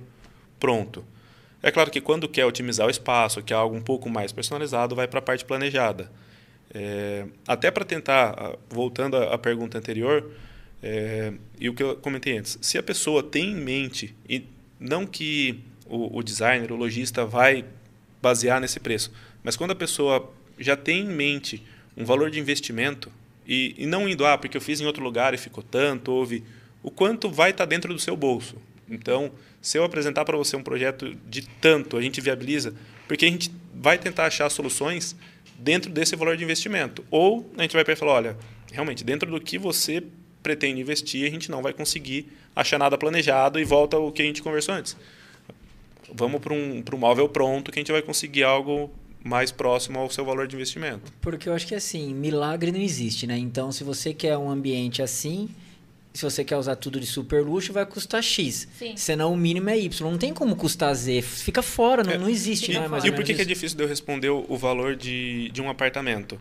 [0.59, 1.03] pronto.
[1.61, 5.07] É claro que quando quer otimizar o espaço, quer algo um pouco mais personalizado, vai
[5.07, 6.11] para a parte planejada.
[6.73, 10.31] É, até para tentar, voltando à pergunta anterior,
[10.81, 14.45] é, e o que eu comentei antes, se a pessoa tem em mente, e
[14.79, 17.65] não que o, o designer, o lojista vai
[18.21, 19.11] basear nesse preço,
[19.43, 21.63] mas quando a pessoa já tem em mente
[21.95, 23.11] um valor de investimento,
[23.47, 26.43] e, e não indo, ah, porque eu fiz em outro lugar e ficou tanto, houve,
[26.83, 28.57] o quanto vai estar tá dentro do seu bolso.
[28.89, 29.31] Então,
[29.61, 32.73] se eu apresentar para você um projeto de tanto, a gente viabiliza,
[33.07, 35.15] porque a gente vai tentar achar soluções
[35.57, 37.03] dentro desse valor de investimento.
[37.09, 38.37] Ou a gente vai falar, olha,
[38.71, 40.03] realmente, dentro do que você
[40.43, 44.25] pretende investir, a gente não vai conseguir achar nada planejado e volta ao que a
[44.25, 44.95] gente conversou antes.
[46.13, 48.89] Vamos para um, um móvel pronto que a gente vai conseguir algo
[49.23, 51.11] mais próximo ao seu valor de investimento.
[51.19, 53.37] Porque eu acho que assim, milagre não existe, né?
[53.37, 55.49] Então, se você quer um ambiente assim,
[56.17, 58.67] se você quer usar tudo de super luxo, vai custar X.
[58.75, 58.97] Sim.
[58.97, 60.09] Senão o mínimo é Y.
[60.09, 61.21] Não tem como custar Z.
[61.21, 62.71] Fica fora, não, é, não existe.
[62.71, 62.87] E, né?
[63.05, 66.39] e por que, que é difícil de eu responder o valor de, de um apartamento?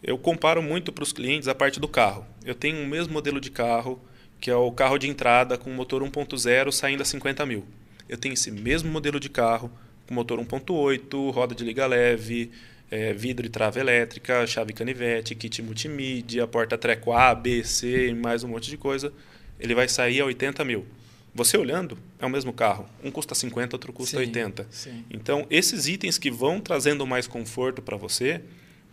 [0.00, 2.24] Eu comparo muito para os clientes a parte do carro.
[2.44, 4.00] Eu tenho o mesmo modelo de carro,
[4.40, 7.64] que é o carro de entrada com motor 1.0 saindo a 50 mil.
[8.08, 9.72] Eu tenho esse mesmo modelo de carro
[10.06, 12.52] com motor 1.8, roda de liga leve,
[12.90, 18.44] é, vidro e trava elétrica, chave canivete, kit multimídia, porta treco A, B, C, mais
[18.44, 19.12] um monte de coisa,
[19.58, 20.86] ele vai sair a 80 mil.
[21.34, 22.88] Você olhando, é o mesmo carro.
[23.04, 24.66] Um custa 50, outro custa sim, 80.
[24.70, 25.04] Sim.
[25.10, 28.40] Então, esses itens que vão trazendo mais conforto para você,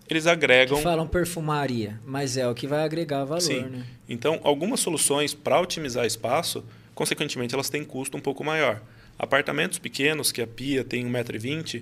[0.09, 0.77] eles agregam.
[0.77, 3.39] Que falam perfumaria, mas é o que vai agregar valor.
[3.39, 3.61] Sim.
[3.61, 3.85] Né?
[4.09, 8.81] Então, algumas soluções para otimizar espaço, consequentemente, elas têm custo um pouco maior.
[9.17, 11.81] Apartamentos pequenos, que a pia tem 1,20m,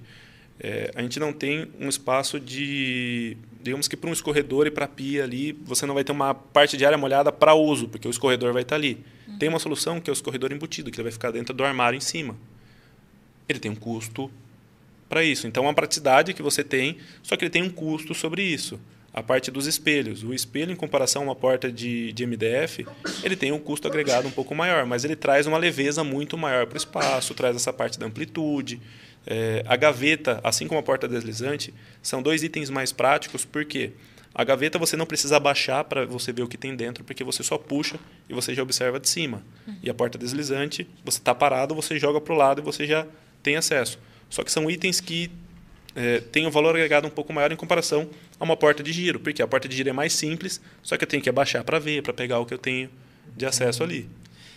[0.63, 3.35] é, a gente não tem um espaço de.
[3.63, 6.35] Digamos que para um escorredor e para a pia ali, você não vai ter uma
[6.35, 9.03] parte de área molhada para uso, porque o escorredor vai estar ali.
[9.27, 9.37] Uhum.
[9.39, 11.97] Tem uma solução que é o escorredor embutido, que ele vai ficar dentro do armário
[11.97, 12.35] em cima.
[13.49, 14.31] Ele tem um custo
[15.09, 15.47] para isso.
[15.47, 18.79] Então, é uma praticidade que você tem, só que ele tem um custo sobre isso.
[19.13, 20.23] A parte dos espelhos.
[20.23, 22.85] O espelho, em comparação a uma porta de, de MDF,
[23.23, 26.65] ele tem um custo agregado um pouco maior, mas ele traz uma leveza muito maior
[26.67, 28.79] para o espaço, traz essa parte da amplitude.
[29.25, 33.91] É, a gaveta, assim como a porta deslizante, são dois itens mais práticos, porque
[34.33, 37.43] a gaveta você não precisa abaixar para você ver o que tem dentro, porque você
[37.43, 37.99] só puxa
[38.29, 39.43] e você já observa de cima.
[39.67, 39.75] Uhum.
[39.83, 43.05] E a porta deslizante, você está parado, você joga para o lado e você já
[43.43, 43.99] tem acesso.
[44.29, 45.29] Só que são itens que
[45.93, 49.19] é, têm um valor agregado um pouco maior em comparação a uma porta de giro,
[49.19, 51.77] porque a porta de giro é mais simples, só que eu tenho que abaixar para
[51.77, 52.89] ver, para pegar o que eu tenho
[53.35, 54.09] de acesso ali.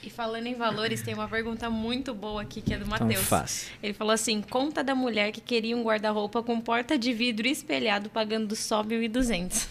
[0.05, 3.25] E falando em valores, tem uma pergunta muito boa aqui que é do Matheus.
[3.25, 3.73] fácil.
[3.83, 8.11] Ele falou assim: conta da mulher que queria um guarda-roupa com porta de vidro espelhado
[8.11, 9.67] pagando só 1.200.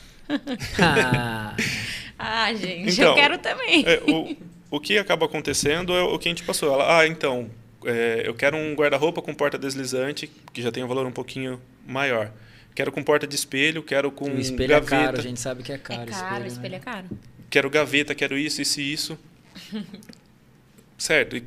[0.82, 1.56] Ah.
[2.18, 3.86] ah, gente, então, eu quero também.
[3.86, 4.36] É, o,
[4.78, 6.74] o que acaba acontecendo é o que a gente passou.
[6.74, 7.52] Ela, ah, então,
[7.86, 11.62] é, eu quero um guarda-roupa com porta deslizante, que já tem um valor um pouquinho
[11.86, 12.32] maior.
[12.74, 14.96] Quero com porta de espelho, quero com o espelho gaveta.
[14.96, 16.02] é caro, a gente sabe que é caro.
[16.02, 16.78] É caro, espelho, espelho né?
[16.78, 17.06] é caro.
[17.52, 19.20] Quero gaveta, quero isso, isso e isso.
[20.98, 21.38] certo.
[21.38, 21.44] E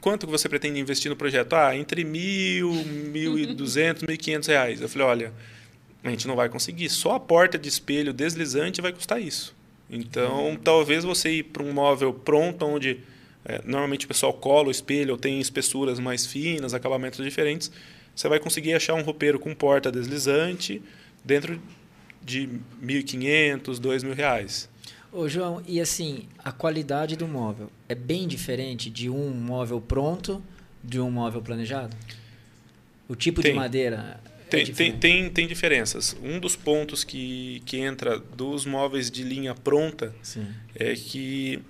[0.00, 1.54] quanto que você pretende investir no projeto?
[1.54, 4.80] Ah, entre mil, mil e duzentos, mil e quinhentos reais.
[4.80, 5.32] Eu falei, olha,
[6.02, 6.88] a gente não vai conseguir.
[6.90, 9.54] Só a porta de espelho deslizante vai custar isso.
[9.88, 10.56] Então, uhum.
[10.56, 13.00] talvez você ir para um móvel pronto, onde
[13.44, 17.70] é, normalmente o pessoal cola o espelho ou tem espessuras mais finas, acabamentos diferentes,
[18.14, 20.82] você vai conseguir achar um roupeiro com porta deslizante
[21.24, 21.60] dentro
[22.22, 22.48] de
[22.82, 24.68] 1.500, 2.000 reais.
[25.14, 30.42] Ô, João, e assim, a qualidade do móvel é bem diferente de um móvel pronto
[30.82, 31.96] de um móvel planejado?
[33.08, 34.20] O tipo tem, de madeira
[34.50, 36.16] tem, é tem, tem, tem, diferenças.
[36.20, 40.48] Um dos pontos que, que entra dos móveis de linha pronta Sim.
[40.74, 41.62] é que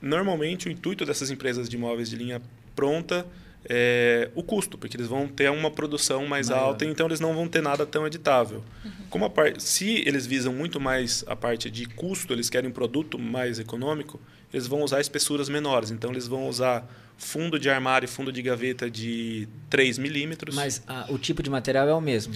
[0.00, 2.40] normalmente o intuito dessas empresas de móveis de linha
[2.76, 3.26] pronta
[3.68, 6.62] é, o custo, porque eles vão ter uma produção mais Maior.
[6.62, 8.62] alta, então eles não vão ter nada tão editável.
[8.84, 8.90] Uhum.
[9.08, 9.60] Como a par...
[9.60, 14.20] Se eles visam muito mais a parte de custo, eles querem um produto mais econômico,
[14.52, 15.90] eles vão usar espessuras menores.
[15.90, 20.54] Então eles vão usar fundo de armário e fundo de gaveta de 3 milímetros.
[20.54, 22.34] Mas ah, o tipo de material é o mesmo?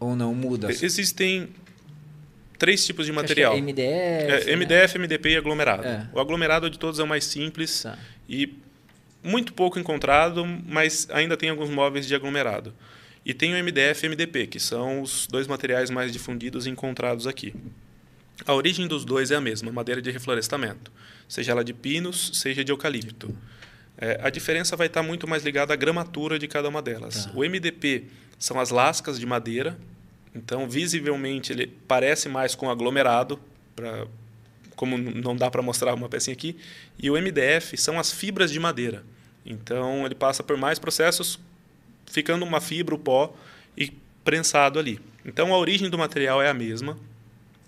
[0.00, 0.70] Ou não muda?
[0.70, 1.48] Existem
[2.58, 3.54] três tipos de material.
[3.54, 3.82] É MDF.
[3.82, 4.56] É, né?
[4.56, 5.86] MDF, MDP e aglomerado.
[5.86, 6.08] É.
[6.12, 7.98] O aglomerado de todos é o mais simples tá.
[8.28, 8.58] e
[9.26, 12.72] muito pouco encontrado, mas ainda tem alguns móveis de aglomerado.
[13.24, 17.26] E tem o MDF e MDP, que são os dois materiais mais difundidos e encontrados
[17.26, 17.52] aqui.
[18.46, 20.92] A origem dos dois é a mesma, madeira de reflorestamento,
[21.28, 23.36] seja ela de pinos, seja de eucalipto.
[23.98, 27.24] É, a diferença vai estar muito mais ligada à gramatura de cada uma delas.
[27.24, 27.32] Tá.
[27.34, 28.04] O MDP
[28.38, 29.76] são as lascas de madeira,
[30.34, 33.40] então visivelmente ele parece mais com aglomerado,
[33.74, 34.06] pra,
[34.76, 36.56] como não dá para mostrar uma pecinha aqui.
[36.98, 39.02] E o MDF são as fibras de madeira.
[39.46, 41.38] Então ele passa por mais processos
[42.04, 43.34] ficando uma fibra, o pó
[43.76, 43.92] e
[44.24, 45.00] prensado ali.
[45.24, 46.98] Então a origem do material é a mesma,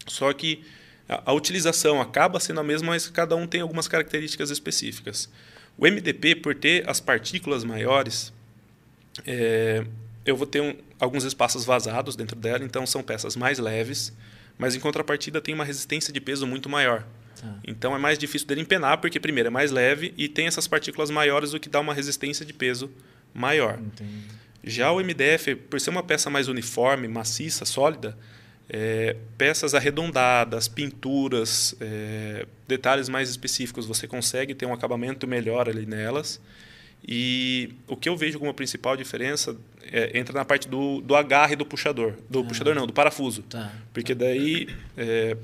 [0.06, 0.64] só que
[1.08, 5.30] a, a utilização acaba sendo a mesma, mas cada um tem algumas características específicas.
[5.76, 8.32] O MDP, por ter as partículas maiores,
[9.24, 9.84] é,
[10.26, 14.12] eu vou ter um, alguns espaços vazados dentro dela, então são peças mais leves,
[14.58, 17.06] mas em contrapartida tem uma resistência de peso muito maior.
[17.44, 17.54] Ah.
[17.66, 21.10] Então é mais difícil dele empenar, porque primeiro é mais leve e tem essas partículas
[21.10, 22.90] maiores, o que dá uma resistência de peso
[23.34, 23.78] maior.
[23.78, 24.38] Entendi.
[24.64, 28.16] Já o MDF, por ser uma peça mais uniforme, maciça, sólida,
[28.68, 35.86] é, peças arredondadas, pinturas, é, detalhes mais específicos, você consegue ter um acabamento melhor ali
[35.86, 36.40] nelas.
[37.06, 39.56] E o que eu vejo como a principal diferença
[39.90, 42.14] é, entra na parte do, do agarre do puxador.
[42.28, 43.42] Do ah, puxador não, do parafuso.
[43.42, 43.72] Tá.
[43.94, 45.36] Porque daí, é,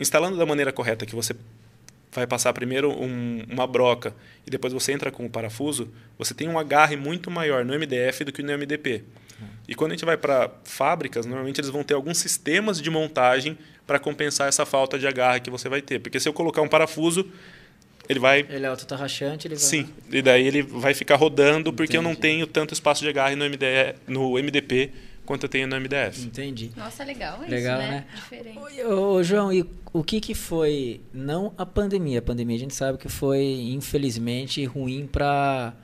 [0.00, 1.34] instalando da maneira correta, que você
[2.12, 4.14] vai passar primeiro um, uma broca
[4.46, 8.24] e depois você entra com o parafuso, você tem um agarre muito maior no MDF
[8.24, 9.04] do que no MDP.
[9.68, 13.56] E quando a gente vai para fábricas, normalmente eles vão ter alguns sistemas de montagem
[13.86, 16.00] para compensar essa falta de agarre que você vai ter.
[16.00, 17.30] Porque se eu colocar um parafuso,
[18.08, 18.46] ele vai.
[18.48, 19.62] Ele é autotarrachante, ele vai.
[19.62, 21.96] Sim, e daí ele vai ficar rodando porque Entendi.
[21.98, 24.90] eu não tenho tanto espaço de agarre no, MD, no MDP
[25.28, 26.24] quanto eu tenho no MDF.
[26.24, 26.70] Entendi.
[26.74, 27.90] Nossa, legal isso, legal, né?
[27.90, 28.04] né?
[28.14, 28.58] Diferente.
[28.82, 32.74] Ô, ô, João, e o que, que foi, não a pandemia, a pandemia a gente
[32.74, 35.74] sabe que foi, infelizmente, ruim para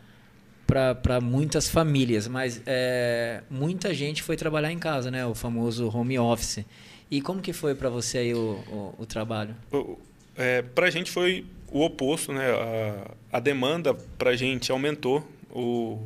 [0.66, 5.24] para muitas famílias, mas é, muita gente foi trabalhar em casa, né?
[5.26, 6.64] O famoso home office.
[7.10, 9.54] E como que foi para você aí o, o, o trabalho?
[10.34, 12.50] É, para a gente foi o oposto, né?
[12.50, 15.22] A, a demanda para a gente aumentou.
[15.50, 16.00] O,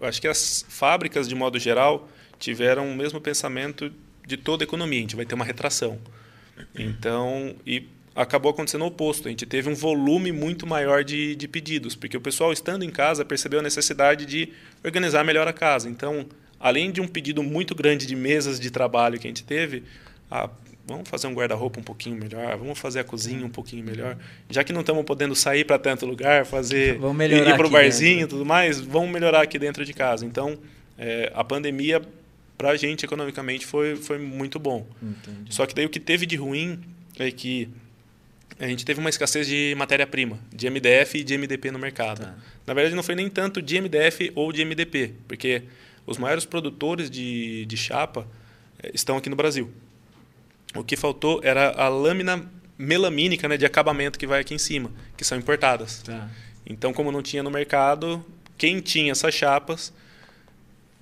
[0.00, 2.08] acho que as fábricas, de modo geral,
[2.40, 3.92] tiveram o mesmo pensamento
[4.26, 4.98] de toda a economia.
[4.98, 5.98] A gente vai ter uma retração.
[6.74, 9.28] Então, e acabou acontecendo o oposto.
[9.28, 12.90] A gente teve um volume muito maior de, de pedidos, porque o pessoal, estando em
[12.90, 14.48] casa, percebeu a necessidade de
[14.84, 15.88] organizar melhor a casa.
[15.88, 16.26] Então,
[16.58, 19.84] além de um pedido muito grande de mesas de trabalho que a gente teve,
[20.30, 20.50] a
[20.86, 24.16] vamos fazer um guarda-roupa um pouquinho melhor, vamos fazer a cozinha um pouquinho melhor.
[24.48, 27.70] Já que não estamos podendo sair para tanto lugar, fazer vamos ir, ir para o
[27.70, 30.26] barzinho e tudo mais, vamos melhorar aqui dentro de casa.
[30.26, 30.58] Então,
[30.98, 32.02] é, a pandemia
[32.60, 34.86] para a gente economicamente foi, foi muito bom.
[35.02, 35.54] Entendi.
[35.54, 36.78] Só que daí o que teve de ruim
[37.18, 37.70] é que
[38.58, 42.20] a gente teve uma escassez de matéria-prima, de MDF e de MDP no mercado.
[42.20, 42.34] Tá.
[42.66, 45.62] Na verdade, não foi nem tanto de MDF ou de MDP, porque
[46.06, 48.28] os maiores produtores de, de chapa
[48.82, 49.70] é, estão aqui no Brasil.
[50.74, 52.46] O que faltou era a lâmina
[52.76, 56.02] melamínica né, de acabamento que vai aqui em cima, que são importadas.
[56.02, 56.28] Tá.
[56.66, 58.22] Então, como não tinha no mercado,
[58.58, 59.94] quem tinha essas chapas.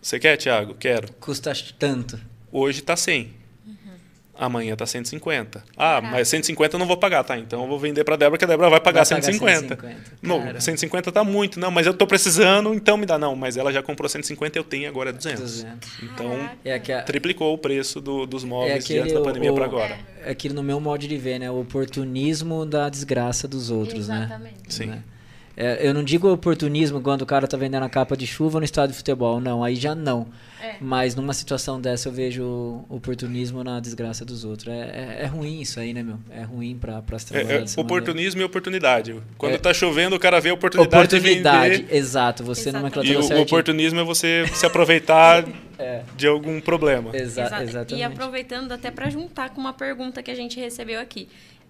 [0.00, 0.74] Você quer, Thiago?
[0.74, 1.12] Quero.
[1.14, 2.18] Custa tanto.
[2.50, 3.38] Hoje está 100.
[4.38, 5.64] Amanhã está 150.
[5.76, 6.06] Ah, Caraca.
[6.12, 7.36] mas 150 eu não vou pagar, tá?
[7.36, 9.76] Então eu vou vender para a Débora, que a Débora vai pagar, vai 150.
[9.76, 10.18] pagar 150.
[10.22, 11.58] Não, 150 tá muito.
[11.58, 13.18] Não, mas eu estou precisando, então me dá.
[13.18, 15.40] Não, mas ela já comprou 150 eu tenho agora 200.
[15.40, 16.02] 200.
[16.04, 17.02] Então, é a...
[17.02, 19.98] triplicou o preço do, dos móveis é aquele, da pandemia para agora.
[20.22, 21.50] É aquilo no meu modo de ver, né?
[21.50, 24.28] O oportunismo da desgraça dos outros, Exatamente.
[24.30, 24.36] né?
[24.36, 24.74] Exatamente.
[24.74, 24.86] Sim.
[24.86, 25.02] Né?
[25.60, 28.64] É, eu não digo oportunismo quando o cara tá vendendo a capa de chuva no
[28.64, 30.28] estado de futebol, não, aí já não.
[30.62, 30.76] É.
[30.80, 34.68] Mas numa situação dessa eu vejo oportunismo na desgraça dos outros.
[34.68, 36.20] É, é, é ruim isso aí, né, meu?
[36.30, 37.76] É ruim para as trabalhadoras.
[37.76, 38.42] É, é oportunismo maneira.
[38.42, 39.16] e oportunidade.
[39.36, 39.58] Quando é.
[39.58, 42.44] tá chovendo, o cara vê a oportunidade, oportunidade exato.
[42.44, 45.44] Você não E o, o oportunismo é você se aproveitar
[45.76, 46.02] é.
[46.16, 47.10] de algum problema.
[47.16, 47.62] Exa Exato.
[47.64, 47.96] Exatamente.
[47.96, 51.28] E aproveitando até para juntar com uma pergunta que a gente recebeu aqui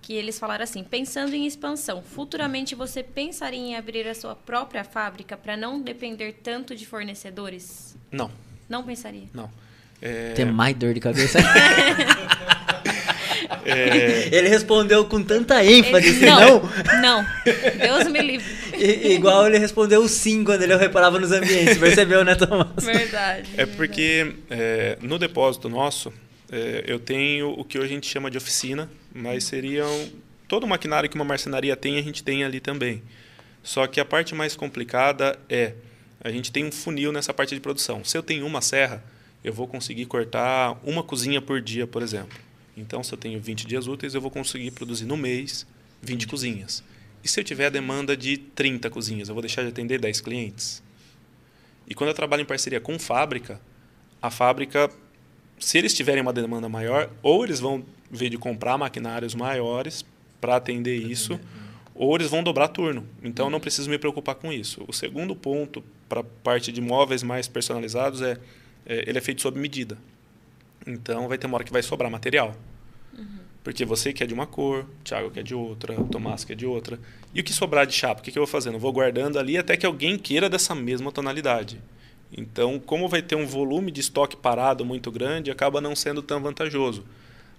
[0.08, 4.82] que eles falaram assim: pensando em expansão, futuramente você pensaria em abrir a sua própria
[4.82, 7.94] fábrica para não depender tanto de fornecedores?
[8.10, 8.30] Não.
[8.66, 9.24] Não pensaria?
[9.34, 9.50] Não.
[10.00, 10.32] É...
[10.32, 11.38] Tem mais dor de cabeça?
[13.66, 14.30] é...
[14.34, 16.24] Ele respondeu com tanta ênfase, ele...
[16.24, 17.02] não, não?
[17.02, 17.26] Não.
[17.78, 18.46] Deus me livre.
[18.80, 22.82] I, igual ele respondeu sim quando ele reparava nos ambientes, percebeu, né, Tomás?
[22.82, 23.50] Verdade.
[23.56, 26.12] É porque é, no depósito nosso,
[26.50, 30.08] é, eu tenho o que hoje a gente chama de oficina, mas seriam
[30.46, 33.02] todo o maquinário que uma marcenaria tem, a gente tem ali também.
[33.62, 35.74] Só que a parte mais complicada é
[36.20, 38.04] a gente tem um funil nessa parte de produção.
[38.04, 39.04] Se eu tenho uma serra,
[39.44, 42.38] eu vou conseguir cortar uma cozinha por dia, por exemplo.
[42.76, 45.66] Então, se eu tenho 20 dias úteis, eu vou conseguir produzir no mês
[46.02, 46.82] 20 cozinhas.
[47.22, 50.20] E se eu tiver a demanda de 30 cozinhas, eu vou deixar de atender 10
[50.20, 50.82] clientes?
[51.86, 53.60] E quando eu trabalho em parceria com fábrica,
[54.20, 54.90] a fábrica
[55.58, 60.04] se eles tiverem uma demanda maior, ou eles vão ver de comprar maquinários maiores
[60.40, 61.40] para atender isso, né?
[61.94, 63.04] ou eles vão dobrar turno.
[63.22, 64.84] Então, não preciso me preocupar com isso.
[64.86, 68.38] O segundo ponto para a parte de móveis mais personalizados é,
[68.86, 69.98] é, ele é feito sob medida.
[70.86, 72.56] Então, vai ter uma hora que vai sobrar material.
[73.16, 73.26] Uhum.
[73.64, 76.64] Porque você quer de uma cor, o Thiago quer de outra, o Tomás quer de
[76.64, 76.98] outra.
[77.34, 78.74] E o que sobrar de chapa, o que, que eu vou fazendo?
[78.74, 81.80] Eu vou guardando ali até que alguém queira dessa mesma tonalidade.
[82.36, 86.40] Então, como vai ter um volume de estoque parado muito grande, acaba não sendo tão
[86.42, 87.04] vantajoso.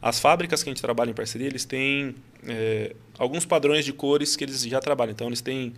[0.02, 2.16] As fábricas que a gente trabalha em parceria, eles têm
[2.48, 5.12] é, alguns padrões de cores que eles já trabalham.
[5.12, 5.74] Então, eles têm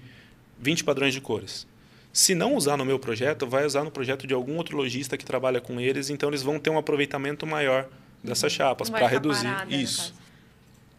[0.60, 1.66] 20 padrões de cores.
[2.14, 5.26] Se não usar no meu projeto, vai usar no projeto de algum outro lojista que
[5.26, 7.88] trabalha com eles, então eles vão ter um aproveitamento maior
[8.22, 10.14] dessas chapas para reduzir parada, isso.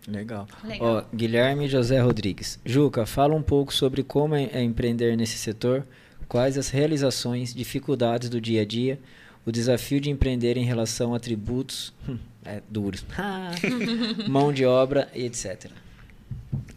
[0.09, 0.48] Legal.
[0.64, 1.05] Legal.
[1.10, 2.59] Ó, Guilherme José Rodrigues.
[2.64, 5.86] Juca, fala um pouco sobre como é, é empreender nesse setor,
[6.32, 8.98] quais as realizações, dificuldades do dia a dia,
[9.44, 13.04] o desafio de empreender em relação a tributos hum, é, duros,
[14.26, 15.66] mão de obra e etc.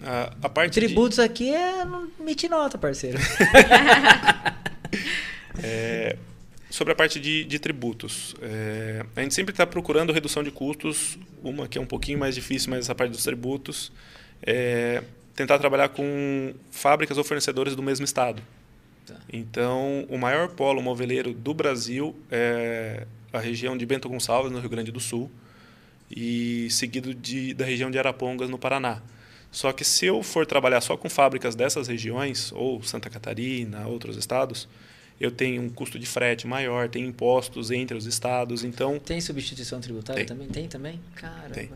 [0.03, 1.23] A, a parte Tributos de...
[1.23, 1.86] aqui é
[2.19, 3.18] mete nota, parceiro.
[5.64, 6.18] é,
[6.69, 11.18] sobre a parte de, de tributos, é, a gente sempre está procurando redução de custos.
[11.41, 13.90] Uma que é um pouquinho mais difícil, mas essa parte dos tributos.
[14.44, 15.02] É,
[15.34, 18.44] tentar trabalhar com fábricas ou fornecedores do mesmo estado.
[19.06, 19.15] Tá.
[19.32, 24.69] Então, o maior polo moveleiro do Brasil é a região de Bento Gonçalves, no Rio
[24.69, 25.30] Grande do Sul,
[26.10, 29.02] e seguido de, da região de Arapongas, no Paraná.
[29.52, 34.18] Só que se eu for trabalhar só com fábricas dessas regiões, ou Santa Catarina, outros
[34.18, 34.68] estados,
[35.19, 38.99] eu tenho um custo de frete maior, tem impostos entre os estados, então...
[38.99, 40.36] Tem substituição tributária tem.
[40.36, 40.48] também?
[40.49, 40.99] Tem também?
[41.15, 41.53] Caramba.
[41.53, 41.69] Tem.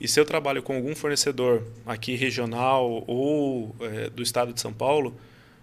[0.00, 4.72] E se eu trabalho com algum fornecedor aqui regional ou é, do estado de São
[4.72, 5.14] Paulo,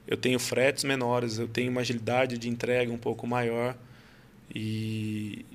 [0.07, 3.75] eu tenho fretes menores, eu tenho uma agilidade de entrega um pouco maior
[4.53, 5.45] e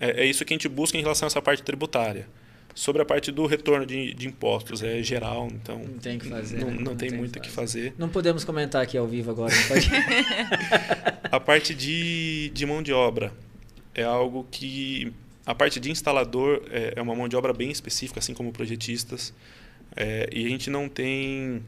[0.00, 2.26] é, é isso que a gente busca em relação a essa parte tributária.
[2.74, 5.78] Sobre a parte do retorno de, de impostos, é geral, então.
[5.78, 6.58] Não tem que fazer.
[6.58, 6.74] Não, né?
[6.74, 7.94] não, não tem, tem, muito o que fazer.
[7.98, 9.90] Não podemos comentar aqui ao vivo agora, pode...
[11.30, 13.30] a parte de, de mão de obra
[13.94, 15.12] é algo que.
[15.44, 19.34] A parte de instalador é, é uma mão de obra bem específica, assim como projetistas.
[19.94, 21.62] É, e a gente não tem.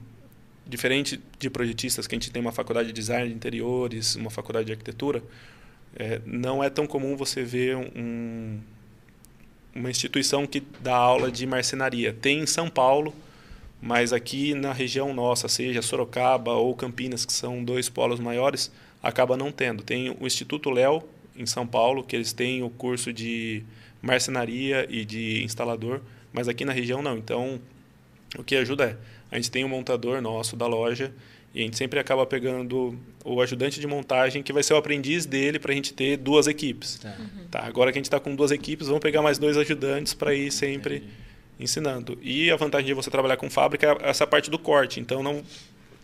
[0.66, 4.66] Diferente de projetistas, que a gente tem uma faculdade de design de interiores, uma faculdade
[4.66, 5.22] de arquitetura,
[5.96, 8.58] é, não é tão comum você ver um,
[9.74, 12.12] uma instituição que dá aula de marcenaria.
[12.12, 13.14] Tem em São Paulo,
[13.80, 18.72] mas aqui na região nossa, seja Sorocaba ou Campinas, que são dois polos maiores,
[19.02, 19.82] acaba não tendo.
[19.82, 21.02] Tem o Instituto Léo,
[21.36, 23.62] em São Paulo, que eles têm o curso de
[24.00, 26.00] marcenaria e de instalador,
[26.32, 27.18] mas aqui na região não.
[27.18, 27.60] Então,
[28.38, 28.96] o que ajuda é,
[29.34, 31.12] a gente tem um montador nosso da loja
[31.52, 35.26] e a gente sempre acaba pegando o ajudante de montagem, que vai ser o aprendiz
[35.26, 37.00] dele, para a gente ter duas equipes.
[37.00, 37.16] Tá.
[37.18, 37.46] Uhum.
[37.50, 40.32] Tá, agora que a gente está com duas equipes, vamos pegar mais dois ajudantes para
[40.34, 41.12] ir sempre Entendi.
[41.58, 42.18] ensinando.
[42.22, 45.00] E a vantagem de você trabalhar com fábrica é essa parte do corte.
[45.00, 45.42] Então, não,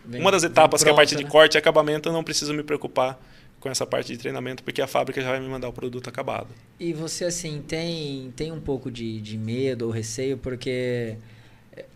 [0.04, 1.22] vem, uma das etapas, pronto, que é a parte né?
[1.22, 3.16] de corte e acabamento, eu não preciso me preocupar
[3.60, 6.48] com essa parte de treinamento, porque a fábrica já vai me mandar o produto acabado.
[6.80, 11.16] E você, assim, tem, tem um pouco de, de medo ou receio, porque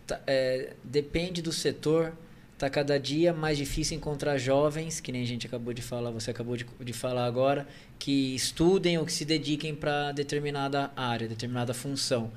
[0.05, 2.13] tá, é, depende do setor
[2.57, 6.31] Tá cada dia mais difícil encontrar jovens, que nem a gente acabou de falar, você
[6.31, 7.67] acabou de, de falar agora,
[7.99, 12.31] que estudem ou que se dediquem para determinada área, determinada função.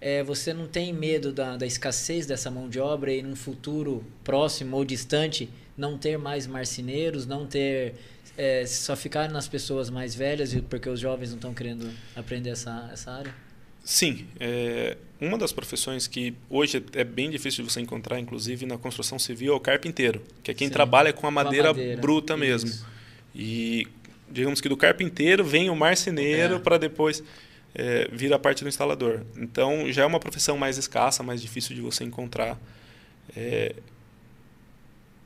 [0.00, 4.04] É, você não tem medo da, da escassez dessa mão de obra e num futuro
[4.22, 7.94] próximo ou distante não ter mais marceneiros, não ter
[8.38, 12.90] é, só ficar nas pessoas mais velhas porque os jovens não estão querendo aprender essa,
[12.92, 13.34] essa área?
[13.84, 18.78] Sim, é, uma das profissões que hoje é bem difícil de você encontrar, inclusive na
[18.78, 21.82] construção civil, é o carpinteiro, que é quem Sim, trabalha com a madeira, com a
[21.82, 22.40] madeira bruta isso.
[22.40, 22.86] mesmo.
[23.34, 23.86] E
[24.30, 26.58] digamos que do carpinteiro vem o marceneiro é.
[26.58, 27.22] para depois
[27.74, 29.20] é, vir a parte do instalador.
[29.36, 32.58] Então já é uma profissão mais escassa, mais difícil de você encontrar.
[33.36, 33.74] É,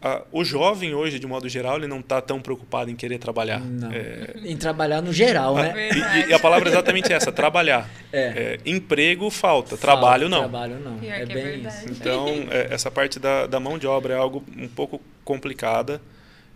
[0.00, 3.60] a, o jovem hoje, de modo geral, ele não está tão preocupado em querer trabalhar.
[3.92, 4.38] É...
[4.44, 5.90] Em trabalhar no geral, a, né?
[5.90, 7.90] E, e, a palavra é exatamente essa, trabalhar.
[8.12, 8.20] É.
[8.20, 10.40] É, emprego falta, falta, trabalho não.
[10.40, 11.88] Trabalho não, Pior é, é bem isso.
[11.90, 16.00] Então, é, essa parte da, da mão de obra é algo um pouco complicada,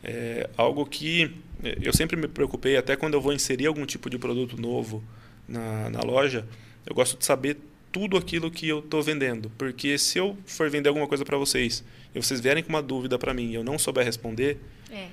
[0.05, 1.35] é algo que
[1.81, 5.03] eu sempre me preocupei, até quando eu vou inserir algum tipo de produto novo
[5.49, 6.47] na, na loja,
[6.87, 7.57] eu gosto de saber
[7.93, 9.51] tudo aquilo que eu estou vendendo.
[9.57, 13.19] Porque se eu for vender alguma coisa para vocês e vocês vierem com uma dúvida
[13.19, 14.59] para mim e eu não souber responder,
[14.91, 15.07] é.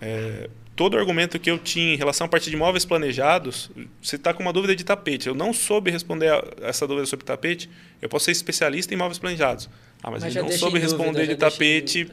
[0.00, 3.70] É, todo o argumento que eu tinha em relação à parte de imóveis planejados,
[4.02, 6.30] você está com uma dúvida de tapete, eu não soube responder
[6.60, 7.70] essa dúvida sobre tapete,
[8.02, 9.68] eu posso ser especialista em imóveis planejados.
[10.02, 12.12] Ah, mas, mas ele não soube responder dúvida, de tapete, de...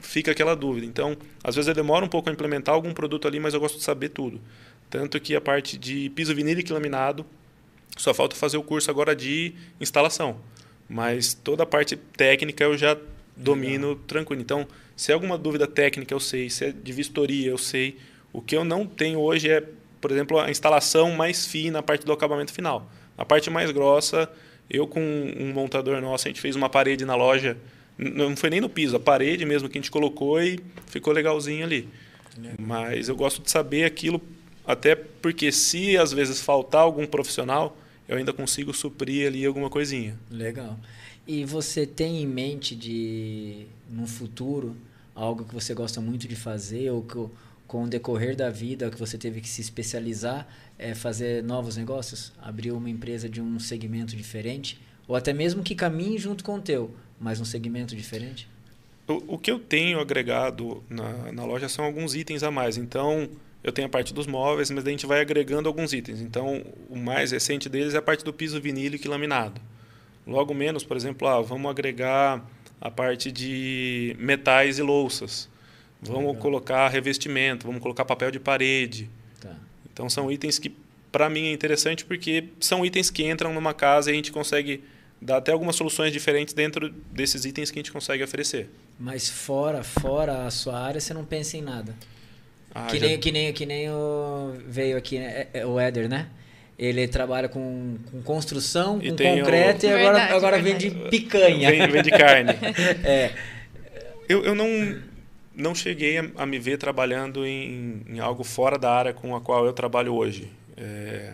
[0.00, 0.86] fica aquela dúvida.
[0.86, 3.78] Então, às vezes eu demoro um pouco a implementar algum produto ali, mas eu gosto
[3.78, 4.40] de saber tudo.
[4.90, 7.24] Tanto que a parte de piso vinílico laminado,
[7.96, 10.40] só falta fazer o curso agora de instalação.
[10.88, 12.96] Mas toda a parte técnica eu já
[13.38, 14.04] domino Legal.
[14.06, 14.42] tranquilo.
[14.42, 14.66] Então,
[14.96, 16.50] se é alguma dúvida técnica, eu sei.
[16.50, 17.96] Se é de vistoria, eu sei.
[18.32, 19.62] O que eu não tenho hoje é,
[20.00, 22.90] por exemplo, a instalação mais fina, a parte do acabamento final.
[23.16, 24.30] A parte mais grossa,
[24.68, 27.56] eu com um montador nosso, a gente fez uma parede na loja.
[27.96, 31.64] Não foi nem no piso, a parede mesmo que a gente colocou e ficou legalzinho
[31.64, 31.88] ali.
[32.58, 34.20] Mas eu gosto de saber aquilo,
[34.66, 37.76] até porque se às vezes faltar algum profissional,
[38.08, 40.16] eu ainda consigo suprir ali alguma coisinha.
[40.30, 40.78] Legal.
[41.28, 44.74] E você tem em mente de, no futuro,
[45.14, 47.18] algo que você gosta muito de fazer ou que
[47.66, 50.48] com o decorrer da vida que você teve que se especializar,
[50.78, 52.32] é fazer novos negócios?
[52.40, 54.80] Abrir uma empresa de um segmento diferente?
[55.06, 58.48] Ou até mesmo que caminhe junto com o teu, mas um segmento diferente?
[59.06, 62.78] O, o que eu tenho agregado na, na loja são alguns itens a mais.
[62.78, 63.28] Então,
[63.62, 66.22] eu tenho a parte dos móveis, mas a gente vai agregando alguns itens.
[66.22, 69.60] Então, o mais recente deles é a parte do piso vinílico e laminado.
[70.28, 72.44] Logo menos, por exemplo, ah, vamos agregar
[72.78, 75.48] a parte de metais e louças.
[76.02, 76.42] Vamos Legal.
[76.42, 79.10] colocar revestimento, vamos colocar papel de parede.
[79.40, 79.56] Tá.
[79.90, 80.72] Então, são itens que,
[81.10, 84.84] para mim, é interessante porque são itens que entram numa casa e a gente consegue
[85.20, 88.68] dar até algumas soluções diferentes dentro desses itens que a gente consegue oferecer.
[88.98, 91.96] Mas fora, fora a sua área, você não pensa em nada?
[92.72, 93.06] Ah, que, já...
[93.06, 95.48] nem, que, nem, que nem o veio aqui, né?
[95.52, 96.28] É, é o Éder, né?
[96.78, 99.88] Ele trabalha com, com construção, e com concreto o...
[99.88, 100.88] e agora, verdade, agora verdade.
[100.88, 101.70] vende picanha.
[101.70, 102.52] Vende, vende carne.
[103.04, 103.34] é.
[104.28, 104.68] Eu, eu não,
[105.56, 109.40] não cheguei a, a me ver trabalhando em, em, algo fora da área com a
[109.40, 110.48] qual eu trabalho hoje.
[110.76, 111.32] É,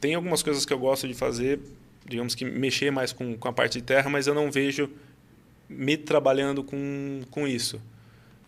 [0.00, 1.60] tem algumas coisas que eu gosto de fazer,
[2.04, 4.90] digamos que mexer mais com, com a parte de terra, mas eu não vejo
[5.68, 7.80] me trabalhando com, com isso.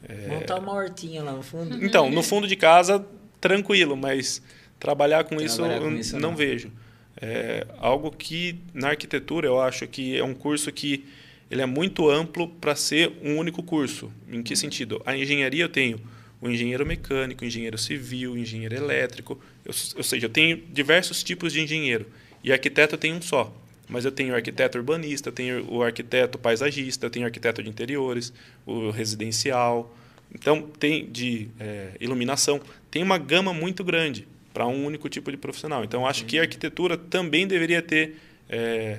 [0.09, 0.27] É...
[0.27, 1.85] Montar uma hortinha lá no fundo.
[1.85, 3.07] Então, no fundo de casa,
[3.41, 4.43] tranquilo, mas
[4.83, 6.73] trabalhar com, trabalhar isso, com isso não, não, vejo.
[7.21, 11.05] É algo que na arquitetura eu acho que é um curso que
[11.49, 14.11] ele é muito amplo para ser um único curso.
[14.29, 15.01] Em que sentido?
[15.07, 16.01] A engenharia eu tenho
[16.41, 21.23] o engenheiro mecânico, o engenheiro civil, o engenheiro elétrico, eu, ou seja, eu tenho diversos
[21.23, 22.07] tipos de engenheiro.
[22.43, 23.55] E arquiteto eu tenho um só.
[23.89, 27.63] Mas eu tenho o arquiteto urbanista, eu tenho o arquiteto paisagista, eu tenho o arquiteto
[27.63, 28.33] de interiores,
[28.67, 29.95] o residencial.
[30.35, 32.61] Então, tem de é, iluminação.
[32.91, 35.83] Tem uma gama muito grande para um único tipo de profissional.
[35.85, 38.17] Então, acho que a arquitetura também deveria ter
[38.49, 38.99] é,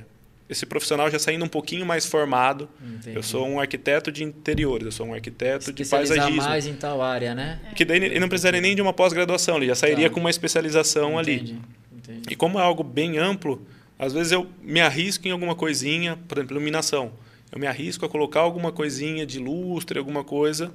[0.50, 2.68] esse profissional já saindo um pouquinho mais formado.
[2.82, 3.16] Entendi.
[3.16, 6.42] Eu sou um arquiteto de interiores, eu sou um arquiteto de paisagismo.
[6.42, 7.60] mais em tal área, né?
[7.76, 10.14] Que daí ele não precisaria nem de uma pós-graduação, ele já sairia tá.
[10.14, 11.52] com uma especialização Entendi.
[11.52, 11.62] ali.
[11.96, 12.22] Entendi.
[12.32, 13.66] E como é algo bem amplo,
[13.98, 17.12] às vezes eu me arrisco em alguma coisinha, por exemplo, iluminação.
[17.52, 20.72] Eu me arrisco a colocar alguma coisinha de lustre, alguma coisa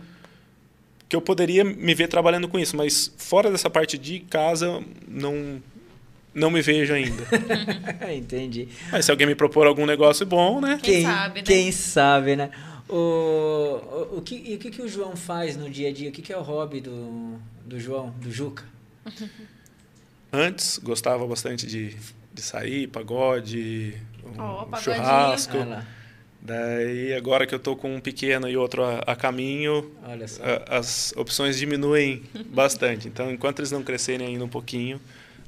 [1.08, 5.62] que eu poderia me ver trabalhando com isso, mas fora dessa parte de casa, não
[6.34, 7.24] não me vejo ainda.
[8.14, 8.68] Entendi.
[8.92, 10.78] Mas se alguém me propor algum negócio bom, né?
[10.80, 11.42] Quem, quem sabe, né?
[11.44, 12.50] Quem sabe, né?
[12.88, 16.08] O, o, o, que, e o que, que o João faz no dia a dia?
[16.10, 18.64] O que, que é o hobby do, do João, do Juca?
[20.32, 21.96] Antes, gostava bastante de
[22.38, 25.58] de sair, pagode, um oh, churrasco.
[26.40, 29.90] Daí, agora que eu tô com um pequeno e outro a, a caminho,
[30.68, 33.08] a, as opções diminuem bastante.
[33.08, 35.00] Então, enquanto eles não crescerem ainda um pouquinho,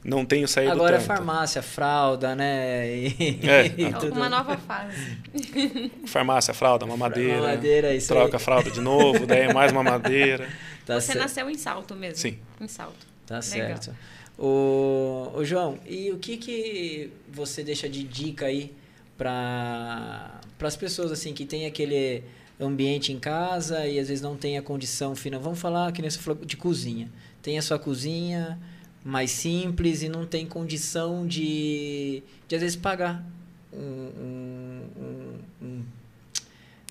[0.05, 1.13] não tenho saído Agora é tanto.
[1.13, 2.89] é farmácia, fralda, né?
[2.89, 3.67] E, é.
[3.79, 4.13] e tudo.
[4.15, 5.19] Uma nova fase.
[6.07, 7.41] Farmácia, fralda, mamadeira.
[7.41, 8.37] Mamadeira, isso Troca aí.
[8.37, 10.49] a fralda de novo, daí é mais mamadeira.
[10.87, 11.19] Tá Você certo.
[11.19, 12.17] nasceu em salto mesmo?
[12.17, 12.39] Sim.
[12.61, 13.07] Em salto.
[13.27, 13.81] Tá Legal.
[13.81, 13.95] certo.
[14.39, 18.73] O, o João, e o que, que você deixa de dica aí
[19.19, 22.23] para as pessoas assim que tem aquele
[22.59, 25.41] ambiente em casa e às vezes não tem a condição final.
[25.41, 27.11] Vamos falar que falou de cozinha.
[27.43, 28.59] Tem a sua cozinha
[29.05, 33.25] mais simples e não tem condição de, de às vezes pagar
[33.73, 35.83] um, um, um, um,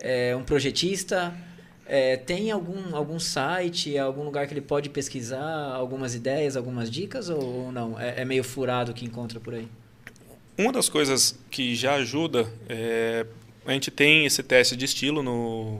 [0.02, 1.34] é, um projetista
[1.90, 7.30] é, tem algum, algum site, algum lugar que ele pode pesquisar algumas ideias, algumas dicas
[7.30, 8.00] ou não?
[8.00, 9.68] É, é meio furado que encontra por aí?
[10.56, 13.26] Uma das coisas que já ajuda é
[13.70, 15.80] a gente tem esse teste de estilo no,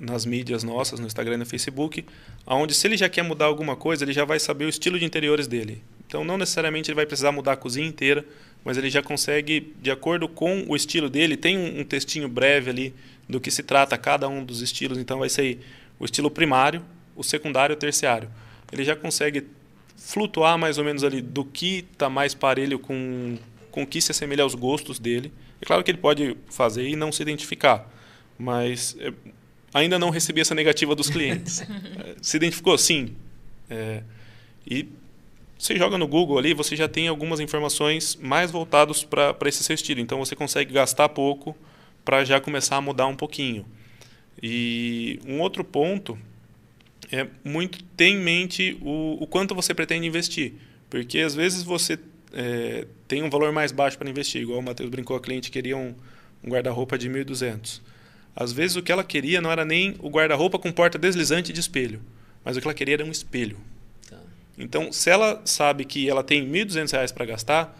[0.00, 2.04] nas mídias nossas, no Instagram e no Facebook,
[2.46, 5.04] onde se ele já quer mudar alguma coisa, ele já vai saber o estilo de
[5.04, 5.82] interiores dele.
[6.06, 8.24] Então, não necessariamente ele vai precisar mudar a cozinha inteira,
[8.64, 12.70] mas ele já consegue, de acordo com o estilo dele, tem um, um textinho breve
[12.70, 12.94] ali
[13.28, 14.96] do que se trata cada um dos estilos.
[14.96, 15.60] Então vai ser
[15.98, 16.82] o estilo primário,
[17.14, 18.30] o secundário e o terciário.
[18.72, 19.46] Ele já consegue
[19.94, 23.36] flutuar mais ou menos ali do que está mais parelho com,
[23.70, 25.30] com o que se assemelha aos gostos dele.
[25.60, 27.88] É claro que ele pode fazer e não se identificar,
[28.38, 29.12] mas é,
[29.74, 31.62] ainda não recebi essa negativa dos clientes.
[32.00, 32.78] É, se identificou?
[32.78, 33.14] Sim.
[33.68, 34.02] É,
[34.66, 34.88] e
[35.58, 39.74] você joga no Google ali, você já tem algumas informações mais voltadas para esse seu
[39.74, 40.00] estilo.
[40.00, 41.54] Então você consegue gastar pouco
[42.02, 43.66] para já começar a mudar um pouquinho.
[44.42, 46.18] E um outro ponto
[47.12, 50.54] é muito ter em mente o, o quanto você pretende investir.
[50.88, 51.98] Porque às vezes você
[52.32, 55.76] é, tem um valor mais baixo para investir, igual o Matheus brincou, a cliente queria
[55.76, 55.94] um,
[56.42, 57.80] um guarda-roupa de 1.200.
[58.34, 61.60] Às vezes o que ela queria não era nem o guarda-roupa com porta deslizante de
[61.60, 62.00] espelho.
[62.44, 63.56] mas o que ela queria era um espelho.
[64.08, 64.16] Tá.
[64.56, 67.76] Então, se ela sabe que ela tem R$ 1.200 para gastar,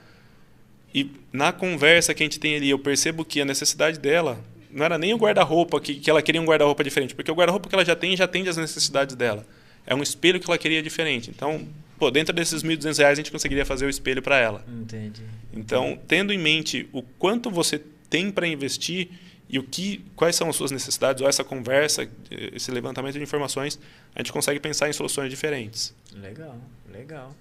[0.93, 4.85] e na conversa que a gente tem ali, eu percebo que a necessidade dela não
[4.85, 7.75] era nem o guarda-roupa, que, que ela queria um guarda-roupa diferente, porque o guarda-roupa que
[7.75, 9.47] ela já tem já atende às necessidades dela.
[9.87, 11.31] É um espelho que ela queria diferente.
[11.31, 11.67] Então,
[12.01, 14.65] pô, dentro desses R$ 1.200 a gente conseguiria fazer o espelho para ela.
[14.67, 15.23] Entendi.
[15.53, 17.79] Então, tendo em mente o quanto você
[18.09, 19.11] tem para investir
[19.49, 23.79] e o que, quais são as suas necessidades, ou essa conversa, esse levantamento de informações,
[24.15, 25.95] a gente consegue pensar em soluções diferentes.
[26.15, 26.57] Legal,
[26.91, 27.37] legal.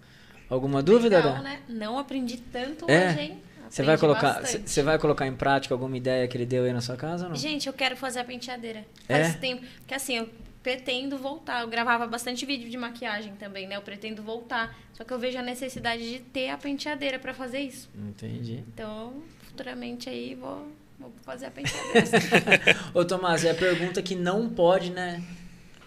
[0.49, 1.59] Alguma dúvida, Legal, né?
[1.69, 3.11] Não aprendi tanto É?
[3.11, 3.41] hoje, hein?
[3.69, 6.81] Você vai colocar, você vai colocar em prática alguma ideia que ele deu aí na
[6.81, 7.35] sua casa ou não?
[7.37, 8.83] Gente, eu quero fazer a penteadeira.
[9.07, 9.23] É?
[9.25, 9.63] Faz tempo.
[9.77, 10.29] Porque assim, eu
[10.69, 11.61] pretendo voltar.
[11.61, 13.75] Eu gravava bastante vídeo de maquiagem também, né?
[13.75, 14.77] Eu pretendo voltar.
[14.93, 17.89] Só que eu vejo a necessidade de ter a penteadeira pra fazer isso.
[17.95, 18.63] Entendi.
[18.71, 19.13] Então,
[19.47, 20.67] futuramente aí vou,
[20.99, 22.77] vou fazer a penteadeira.
[22.93, 25.23] Ô Tomás, é a pergunta que não pode, né,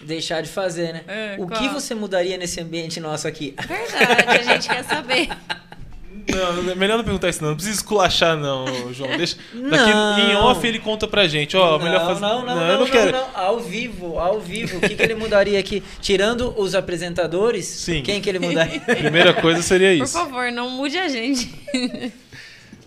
[0.00, 1.04] deixar de fazer, né?
[1.06, 1.60] É, o qual?
[1.60, 3.54] que você mudaria nesse ambiente nosso aqui?
[3.64, 5.28] Verdade, a gente quer saber.
[6.28, 7.50] Não, é melhor não perguntar isso, não.
[7.50, 9.16] Não precisa esculachar, não, João.
[9.16, 9.36] Deixa.
[9.52, 10.18] Daqui Não.
[10.18, 11.56] em off ele conta pra gente.
[11.56, 12.20] Ó, melhor fazer.
[12.20, 13.12] não, não, não, não não, quero.
[13.12, 13.28] não.
[13.34, 14.76] Ao vivo, ao vivo.
[14.78, 15.82] O que, que ele mudaria aqui?
[16.00, 18.02] Tirando os apresentadores, Sim.
[18.02, 18.80] quem que ele mudaria?
[18.96, 20.12] Primeira coisa seria Por isso.
[20.12, 21.52] favor, não mude a gente.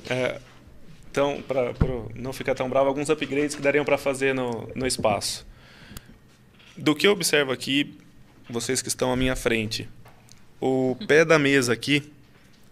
[0.10, 0.40] É,
[1.12, 1.74] então, para
[2.16, 5.46] não ficar tão bravo, alguns upgrades que dariam para fazer no, no espaço.
[6.78, 7.98] Do que eu observo aqui,
[8.50, 9.90] vocês que estão à minha frente,
[10.62, 12.12] o pé da mesa aqui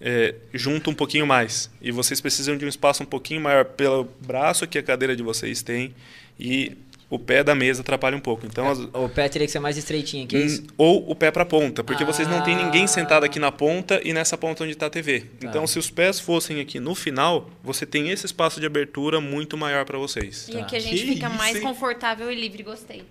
[0.05, 1.69] é, junta um pouquinho mais.
[1.81, 5.23] E vocês precisam de um espaço um pouquinho maior pelo braço que a cadeira de
[5.23, 5.95] vocês tem
[6.37, 6.75] e
[7.09, 8.43] o pé da mesa atrapalha um pouco.
[8.45, 10.63] Então, as- o pé teria que ser mais estreitinho, que é isso?
[10.63, 12.87] Hum, Ou o pé para a ponta, porque vocês não têm ninguém Ah.
[12.87, 15.21] sentado aqui na ponta e nessa ponta onde está a TV.
[15.39, 15.47] Tá.
[15.47, 19.55] Então, se os pés fossem aqui no final, você tem esse espaço de abertura muito
[19.55, 20.47] maior para vocês.
[20.49, 20.59] E Tá.
[20.61, 21.61] aqui a gente Que fica isso, mais hein?
[21.61, 23.03] confortável e livre, gostei.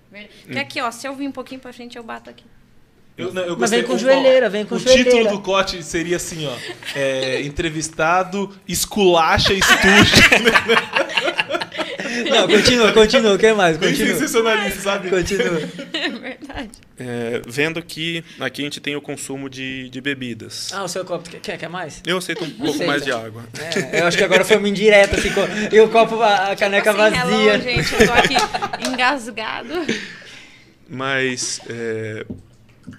[0.43, 2.45] Porque aqui, ó, se eu vir um pouquinho pra frente, eu bato aqui.
[3.17, 5.11] Eu, não, eu Mas vem com O- joelheira, vem com O joelheira.
[5.11, 6.55] título do corte seria assim, ó.
[6.99, 10.23] é, entrevistado, esculacha, estuja.
[12.31, 13.35] Não, continua, continua.
[13.35, 13.77] O que mais?
[13.79, 14.15] Bem Continua.
[14.15, 15.09] sensacionalista, sabe?
[15.09, 15.61] Continua.
[15.95, 16.71] É verdade.
[16.99, 20.69] É, vendo que aqui a gente tem o consumo de, de bebidas.
[20.73, 21.29] Ah, o seu copo.
[21.41, 22.03] Quer, quer mais?
[22.07, 22.87] Eu aceito um pouco Aceita.
[22.87, 23.45] mais de água.
[23.91, 25.31] É, eu acho que agora foi uma indireta, assim,
[25.73, 27.55] e o copo, a, a caneca Assim, vazia.
[27.55, 28.37] hello, gente, eu tô aqui
[28.89, 29.87] engasgado.
[30.89, 32.27] Mas é,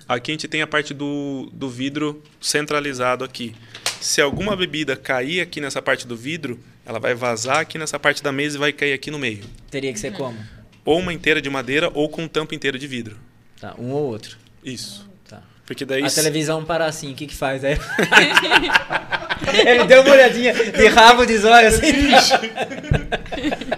[0.07, 3.55] aqui a gente tem a parte do, do vidro centralizado aqui.
[3.99, 8.21] Se alguma bebida cair aqui nessa parte do vidro, ela vai vazar aqui nessa parte
[8.21, 9.43] da mesa e vai cair aqui no meio.
[9.71, 10.37] Teria que ser como?
[10.83, 13.17] Ou uma inteira de madeira ou com tampa inteira de vidro.
[13.59, 14.37] Tá, um ou outro.
[14.63, 15.09] Isso.
[15.63, 15.67] Tá.
[15.67, 17.77] Porque daí A se- televisão para assim, o que que faz aí?
[19.65, 21.91] Ele deu uma olhadinha de rabo de zóio assim.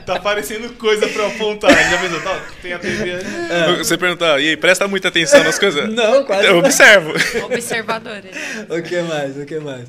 [0.06, 1.72] Tá aparecendo coisa pra eu apontar.
[1.72, 2.22] Já pensou?
[2.22, 3.78] Tá, tem a TV ali.
[3.78, 5.92] Você perguntar, e aí, presta muita atenção nas coisas?
[5.94, 7.12] Não, quase Eu observo.
[7.46, 8.32] Observadores.
[8.70, 9.38] O que mais?
[9.38, 9.86] O que mais?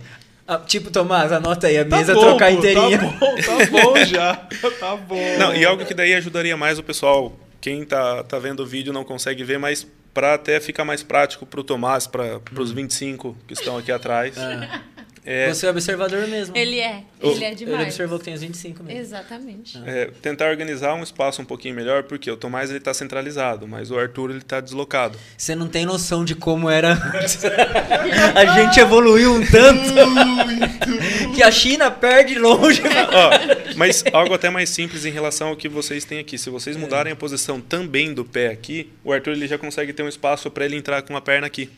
[0.49, 2.99] Ah, tipo, Tomás, anota aí, a Tá mesa bom, trocar pô, inteirinha.
[2.99, 4.35] Tá bom, tá bom já.
[4.79, 5.39] Tá bom.
[5.39, 8.93] Não, e algo que daí ajudaria mais o pessoal, quem tá, tá vendo o vídeo
[8.93, 9.87] não consegue ver, mas
[10.17, 14.35] para até ficar mais prático pro Tomás, para os 25 que estão aqui atrás.
[14.35, 14.81] É,
[15.49, 16.57] Você é observador mesmo.
[16.57, 17.03] Ele é.
[17.21, 17.83] Ele é Ele demais.
[17.83, 19.01] observou que tem os 25 mesmo.
[19.01, 19.81] Exatamente.
[19.85, 23.91] é, tentar organizar um espaço um pouquinho melhor, porque o Tomás ele tá centralizado, mas
[23.91, 25.19] o Arthur ele tá deslocado.
[25.37, 27.41] Você não tem noção de como era antes.
[28.35, 29.95] a gente evoluiu um tanto
[31.35, 32.83] que a China perde longe.
[32.83, 36.39] Ó, mas algo até mais simples em relação ao que vocês têm aqui.
[36.39, 40.03] Se vocês mudarem a posição também do pé aqui, o Arthur ele já consegue ter
[40.03, 41.71] um espaço para ele entrar com a perna aqui.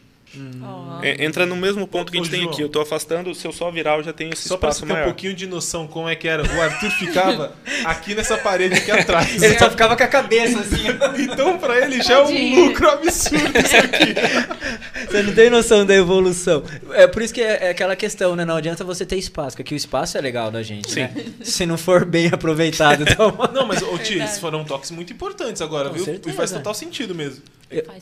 [1.02, 2.52] É, entra no mesmo ponto que a gente Ô, tem João.
[2.52, 2.62] aqui.
[2.62, 4.94] Eu tô afastando, se eu só virar, eu já tenho esse Só pra você espaço
[4.94, 6.42] ter um pouquinho de noção como é que era.
[6.42, 7.52] O Arthur ficava
[7.84, 9.42] aqui nessa parede aqui atrás.
[9.42, 10.78] Ele só ficava com a cabeça assim.
[11.18, 14.14] Então pra ele já é um lucro absurdo isso aqui.
[15.08, 16.62] Você não tem noção da evolução.
[16.92, 18.44] É por isso que é, é aquela questão, né?
[18.44, 21.00] Não adianta você ter espaço, porque aqui o espaço é legal da gente, Sim.
[21.00, 21.14] né?
[21.42, 23.02] Se não for bem aproveitado.
[23.02, 23.36] Então...
[23.52, 26.04] Não, mas, ô Tia, foram toques muito importantes agora, Com viu?
[26.04, 26.30] certeza.
[26.30, 27.42] E faz total sentido mesmo.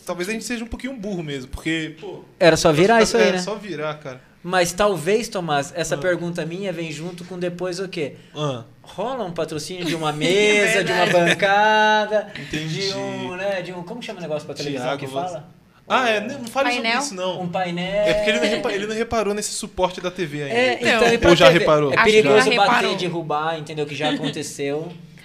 [0.04, 2.24] Talvez a gente seja um pouquinho burro mesmo, porque, pô.
[2.38, 3.38] Era só virar isso aí, é, né?
[3.38, 4.20] só virar, cara.
[4.42, 5.98] Mas talvez, Tomás, essa Ah.
[5.98, 8.14] pergunta minha vem junto com depois o quê?
[8.34, 12.88] Ah, Rola um patrocínio de uma mesa, de uma bancada, Entendi.
[12.88, 15.48] de um, né, de um, como chama o negócio pra televisão Tiago, que você- fala?
[15.88, 17.42] Ah, é, não fale sobre isso, não.
[17.42, 17.84] Um painel.
[18.06, 20.54] É porque ele não, repa- ele não reparou nesse suporte da TV ainda.
[20.54, 20.88] É, Então.
[21.14, 21.58] então, e Ou já TV?
[21.60, 21.92] reparou?
[21.92, 22.96] É perigoso já bater, reparou.
[22.96, 23.86] derrubar, entendeu?
[23.86, 24.78] Que já aconteceu.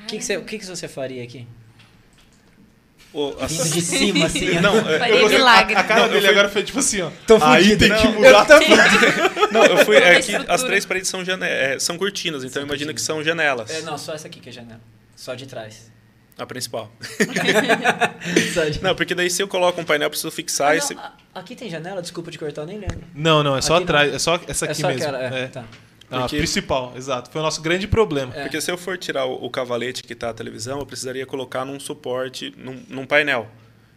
[0.03, 1.47] O que, que, você, o que, que você faria aqui?
[3.13, 4.59] O- as- Vindo de cima, assim.
[4.61, 5.75] Não, é, Eu gostei- milagre.
[5.75, 7.09] A, a cara Não, eu dele fui- agora foi tipo assim, ó.
[7.27, 7.79] Tô Aí fudido.
[7.79, 9.51] tem Não, que eu mudar tô tudo.
[9.51, 9.97] não, eu fui.
[9.97, 13.01] É que as três paredes são, jane- é, são cortinas, então São imagina que cortinas.
[13.01, 13.69] são janelas.
[13.69, 14.79] É, não, só essa aqui que é janela.
[15.15, 15.91] Só de trás.
[16.37, 16.89] A principal.
[18.81, 20.97] Não, porque daí se eu coloco um painel, eu preciso fixar Ah, não, esse.
[21.35, 22.01] aqui tem janela?
[22.01, 23.03] Desculpa de cortar, eu nem lembro.
[23.13, 23.95] Não, não, é só Aqui não.
[23.95, 25.03] atrás, é só essa é aqui só mesmo.
[25.03, 25.47] aquela, é, É.
[25.47, 25.63] tá.
[26.11, 27.31] A Porque- principal, exato.
[27.31, 28.35] Foi o nosso grande problema.
[28.35, 28.41] É.
[28.43, 31.63] Porque se eu for tirar o, o cavalete que está a televisão, eu precisaria colocar
[31.63, 33.49] num suporte, num, num painel.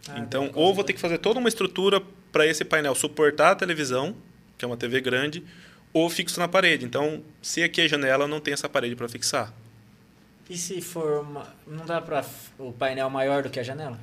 [0.07, 2.01] Ah, então, ou vou ter que fazer toda uma estrutura
[2.31, 4.15] para esse painel suportar a televisão,
[4.57, 5.43] que é uma TV grande,
[5.91, 6.85] ou fixo na parede.
[6.85, 9.53] Então, se aqui é janela, não tem essa parede para fixar.
[10.49, 11.47] E se for uma...
[11.67, 13.99] Não dá pra f- o painel maior do que a janela?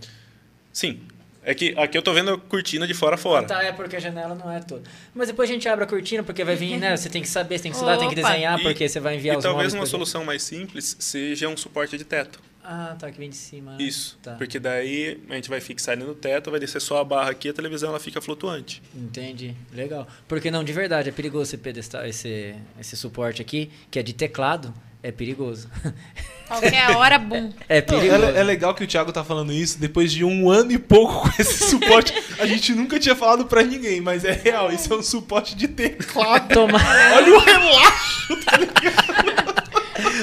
[0.72, 1.00] Sim.
[1.44, 3.44] É que aqui eu estou vendo a cortina de fora a fora.
[3.44, 4.88] Ah, tá, é porque a janela não é toda.
[5.12, 6.96] Mas depois a gente abre a cortina, porque vai vir, né?
[6.96, 9.16] Você tem que saber, você tem que estudar, tem que desenhar, E- porque você vai
[9.16, 9.90] enviar E os talvez móveis uma pra gente.
[9.90, 12.40] solução mais simples seja um suporte de teto.
[12.64, 13.72] Ah, tá, que vem de cima.
[13.72, 13.78] né?
[13.82, 14.16] Isso.
[14.22, 14.34] Tá.
[14.36, 17.48] Porque daí a gente vai fixar ele no teto, vai descer só a barra aqui,
[17.48, 18.80] a televisão ela fica flutuante.
[18.94, 19.52] Entendi.
[19.74, 20.06] Legal.
[20.28, 24.12] Porque não, de verdade, é perigoso esse pedestal, esse, esse suporte aqui, que é de
[24.12, 25.68] teclado, é perigoso.
[26.60, 27.50] Qualquer hora, bum.
[27.68, 28.24] É perigoso.
[28.24, 31.22] é, é legal que o Thiago tá falando isso depois de um ano e pouco
[31.28, 32.12] com esse suporte.
[32.38, 34.70] A gente nunca tinha falado pra ninguém, mas é real.
[34.72, 36.52] Isso é um suporte de teclado.
[36.52, 36.78] Toma.
[37.14, 38.38] Olha o relaxo.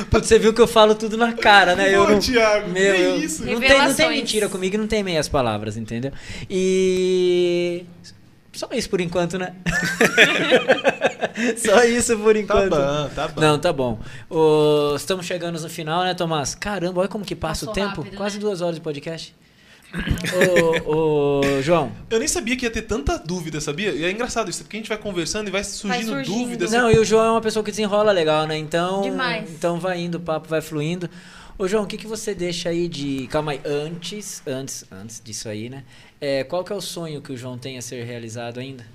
[0.10, 1.94] Putz, você viu que eu falo tudo na cara, né?
[1.94, 2.20] Eu Pô, não...
[2.20, 3.46] Thiago, Meu, que eu- isso?
[3.46, 6.12] Não tem, não tem mentira comigo, não tem meias palavras, entendeu?
[6.50, 7.86] E.
[8.60, 9.54] Só isso por enquanto, né?
[11.58, 12.70] Só isso por Tá enquanto.
[12.72, 13.42] bom, tá bom.
[13.42, 14.00] Não, tá bom.
[14.98, 16.56] Estamos chegando no final, né, Tomás?
[16.56, 18.02] Caramba, olha como que passa Passou o tempo.
[18.02, 18.42] rápido, Quase né?
[18.42, 19.34] duas horas de podcast.
[20.86, 21.90] ô, ô, João.
[22.10, 23.92] Eu nem sabia que ia ter tanta dúvida, sabia?
[23.92, 26.38] E é engraçado isso, porque a gente vai conversando e vai surgindo, surgindo.
[26.38, 26.72] dúvidas.
[26.74, 28.58] Não, e o João é uma pessoa que desenrola legal, né?
[28.58, 29.50] Então, Demais.
[29.50, 31.10] então vai indo, o papo vai fluindo.
[31.58, 33.26] Ô, João, o que, que você deixa aí de.
[33.28, 35.84] Calma aí, antes, antes, antes disso aí, né?
[36.22, 38.86] É, qual que é o sonho que o João tem a ser realizado ainda?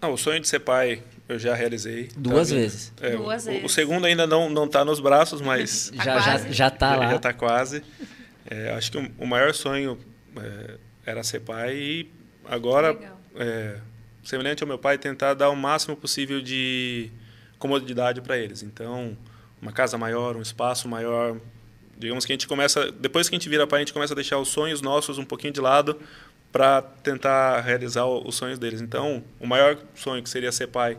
[0.00, 2.08] Não, o sonho de ser pai eu já realizei.
[2.16, 2.92] Duas Tá vezes.
[3.00, 3.64] É, Duas o, vezes.
[3.64, 7.10] o segundo ainda não, não tá nos braços, mas Tá já, já, já tá lá.
[7.10, 7.82] já está quase.
[8.48, 9.98] É, acho que o, o maior sonho
[10.36, 12.10] é, era ser pai e
[12.46, 12.98] agora,
[13.36, 13.76] é,
[14.24, 17.10] semelhante ao meu pai, tentar dar o máximo possível de
[17.58, 18.62] comodidade para eles.
[18.62, 19.16] Então,
[19.60, 21.36] uma casa maior, um espaço maior.
[22.00, 24.16] Digamos que a gente começa, depois que a gente vira pai, a gente começa a
[24.16, 26.00] deixar os sonhos nossos um pouquinho de lado
[26.50, 28.80] para tentar realizar os sonhos deles.
[28.80, 30.96] Então, o maior sonho que seria ser pai,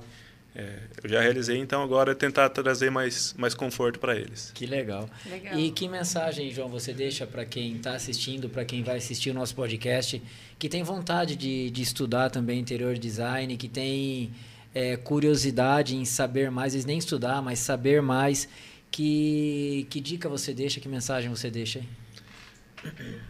[0.55, 4.51] é, eu já realizei, então agora é tentar trazer mais, mais conforto para eles.
[4.53, 5.09] Que legal.
[5.29, 5.57] Legal.
[5.57, 9.33] E que mensagem, João, você deixa para quem está assistindo, para quem vai assistir o
[9.33, 10.21] nosso podcast,
[10.59, 14.31] que tem vontade de, de estudar também interior design, que tem
[14.73, 18.47] é, curiosidade em saber mais, vezes nem estudar, mas saber mais.
[18.91, 21.85] Que, que dica você deixa, que mensagem você deixa aí?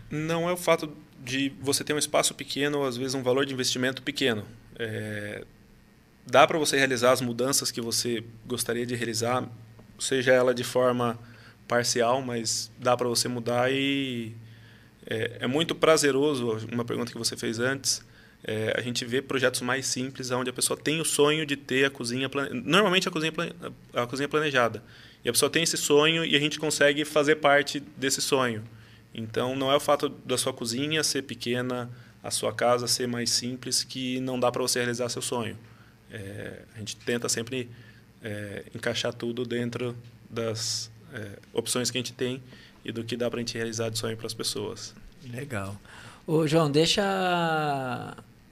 [0.10, 0.92] Não é o fato
[1.24, 4.46] de você ter um espaço pequeno ou às vezes um valor de investimento pequeno.
[4.78, 5.46] É,
[6.26, 9.48] dá para você realizar as mudanças que você gostaria de realizar,
[10.00, 11.20] seja ela de forma
[11.68, 14.34] parcial, mas dá para você mudar e
[15.06, 16.68] é, é muito prazeroso.
[16.72, 18.04] Uma pergunta que você fez antes.
[18.44, 21.86] é, a gente vê projetos mais simples, onde a pessoa tem o sonho de ter
[21.86, 22.30] a cozinha
[22.66, 23.32] normalmente a cozinha
[23.94, 24.84] a cozinha planejada
[25.23, 28.64] e a pessoa tem esse sonho e a gente consegue fazer parte desse sonho.
[29.14, 31.89] Então, não é o fato da sua cozinha ser pequena,
[32.23, 35.57] a sua casa ser mais simples, que não dá para você realizar seu sonho.
[36.10, 37.69] É, a gente tenta sempre
[38.23, 39.95] é, encaixar tudo dentro
[40.30, 42.41] das é, opções que a gente tem
[42.84, 44.95] e do que dá para a gente realizar de sonho para as pessoas.
[45.30, 45.80] Legal.
[46.26, 47.03] Ô, João, deixa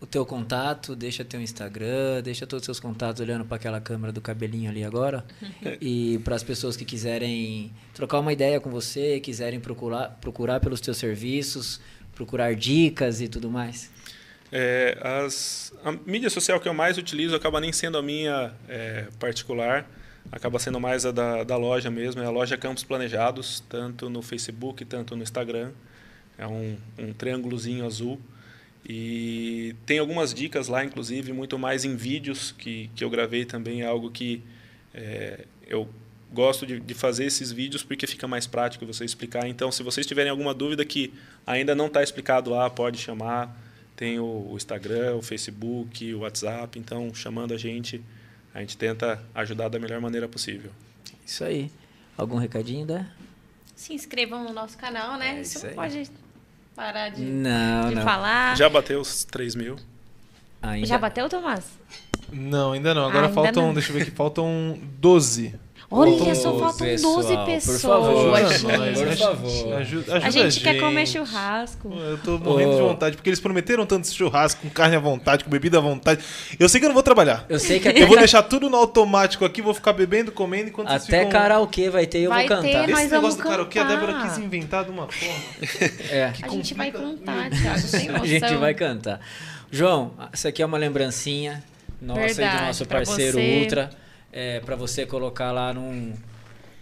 [0.01, 4.13] o teu contato, deixa teu Instagram, deixa todos os seus contatos olhando para aquela câmera
[4.13, 5.25] do cabelinho ali agora.
[5.81, 10.79] e para as pessoas que quiserem trocar uma ideia com você, quiserem procurar, procurar pelos
[10.79, 11.81] teus serviços,
[12.15, 13.91] procurar dicas e tudo mais.
[14.51, 19.05] É, as, a mídia social que eu mais utilizo acaba nem sendo a minha é,
[19.19, 19.87] particular,
[20.31, 24.21] acaba sendo mais a da, da loja mesmo, é a loja Campos Planejados, tanto no
[24.21, 25.71] Facebook, tanto no Instagram.
[26.37, 28.19] É um, um triângulozinho azul.
[28.87, 33.81] E tem algumas dicas lá, inclusive, muito mais em vídeos que, que eu gravei também,
[33.81, 34.41] é algo que
[34.93, 35.87] é, eu
[36.31, 39.47] gosto de, de fazer esses vídeos porque fica mais prático você explicar.
[39.47, 41.13] Então, se vocês tiverem alguma dúvida que
[41.45, 43.55] ainda não está explicado lá, pode chamar.
[43.95, 46.79] Tem o, o Instagram, o Facebook, o WhatsApp.
[46.79, 48.01] Então, chamando a gente,
[48.53, 50.71] a gente tenta ajudar da melhor maneira possível.
[51.25, 51.69] Isso aí.
[52.17, 53.05] Algum recadinho, Dé?
[53.75, 55.37] Se inscrevam no nosso canal, né?
[55.37, 55.75] É Isso isso aí.
[55.75, 56.11] não pode
[56.75, 58.03] parar de, Não, de não.
[58.03, 58.55] falar.
[58.57, 59.75] Já bateu os 3 mil?
[60.61, 60.85] Ainda.
[60.87, 61.63] Já bateu, Tomás?
[62.31, 63.07] Não, ainda não.
[63.07, 63.73] Agora Ainda faltam, não.
[63.73, 65.55] deixa eu ver aqui, faltam 12.
[65.91, 67.81] Olha, só faltam pessoal, 12 por pessoas.
[67.81, 69.73] favor, Ajuda nós, por ajuda- favor.
[69.73, 71.91] Ajuda, a ajuda gente quer comer churrasco.
[71.91, 72.87] Eu tô morrendo de Ô.
[72.89, 76.23] vontade, porque eles prometeram tanto esse churrasco, com carne à vontade, com bebida à vontade.
[76.59, 77.43] Eu sei que eu não vou trabalhar.
[77.49, 80.69] Eu sei que até, Eu vou deixar tudo no automático aqui, vou ficar bebendo, comendo
[80.69, 81.31] enquanto vocês até ficam...
[81.31, 82.87] karaokê vai ter e eu Vai vou ter, cantar.
[82.87, 83.99] mas- Esse negócio vamos do karaokê, a cantar.
[83.99, 85.35] Débora quis inventar de uma forma.
[86.11, 86.33] É.
[86.43, 88.21] A gente vai cantar, Thiago, sem noção.
[88.23, 89.19] A gente vai cantar.
[89.71, 91.63] João, isso aqui é uma lembrancinha
[92.01, 93.59] nossa e do Verdade, nosso parceiro você.
[93.61, 93.89] Ultra.
[94.31, 96.13] É, para você colocar lá num.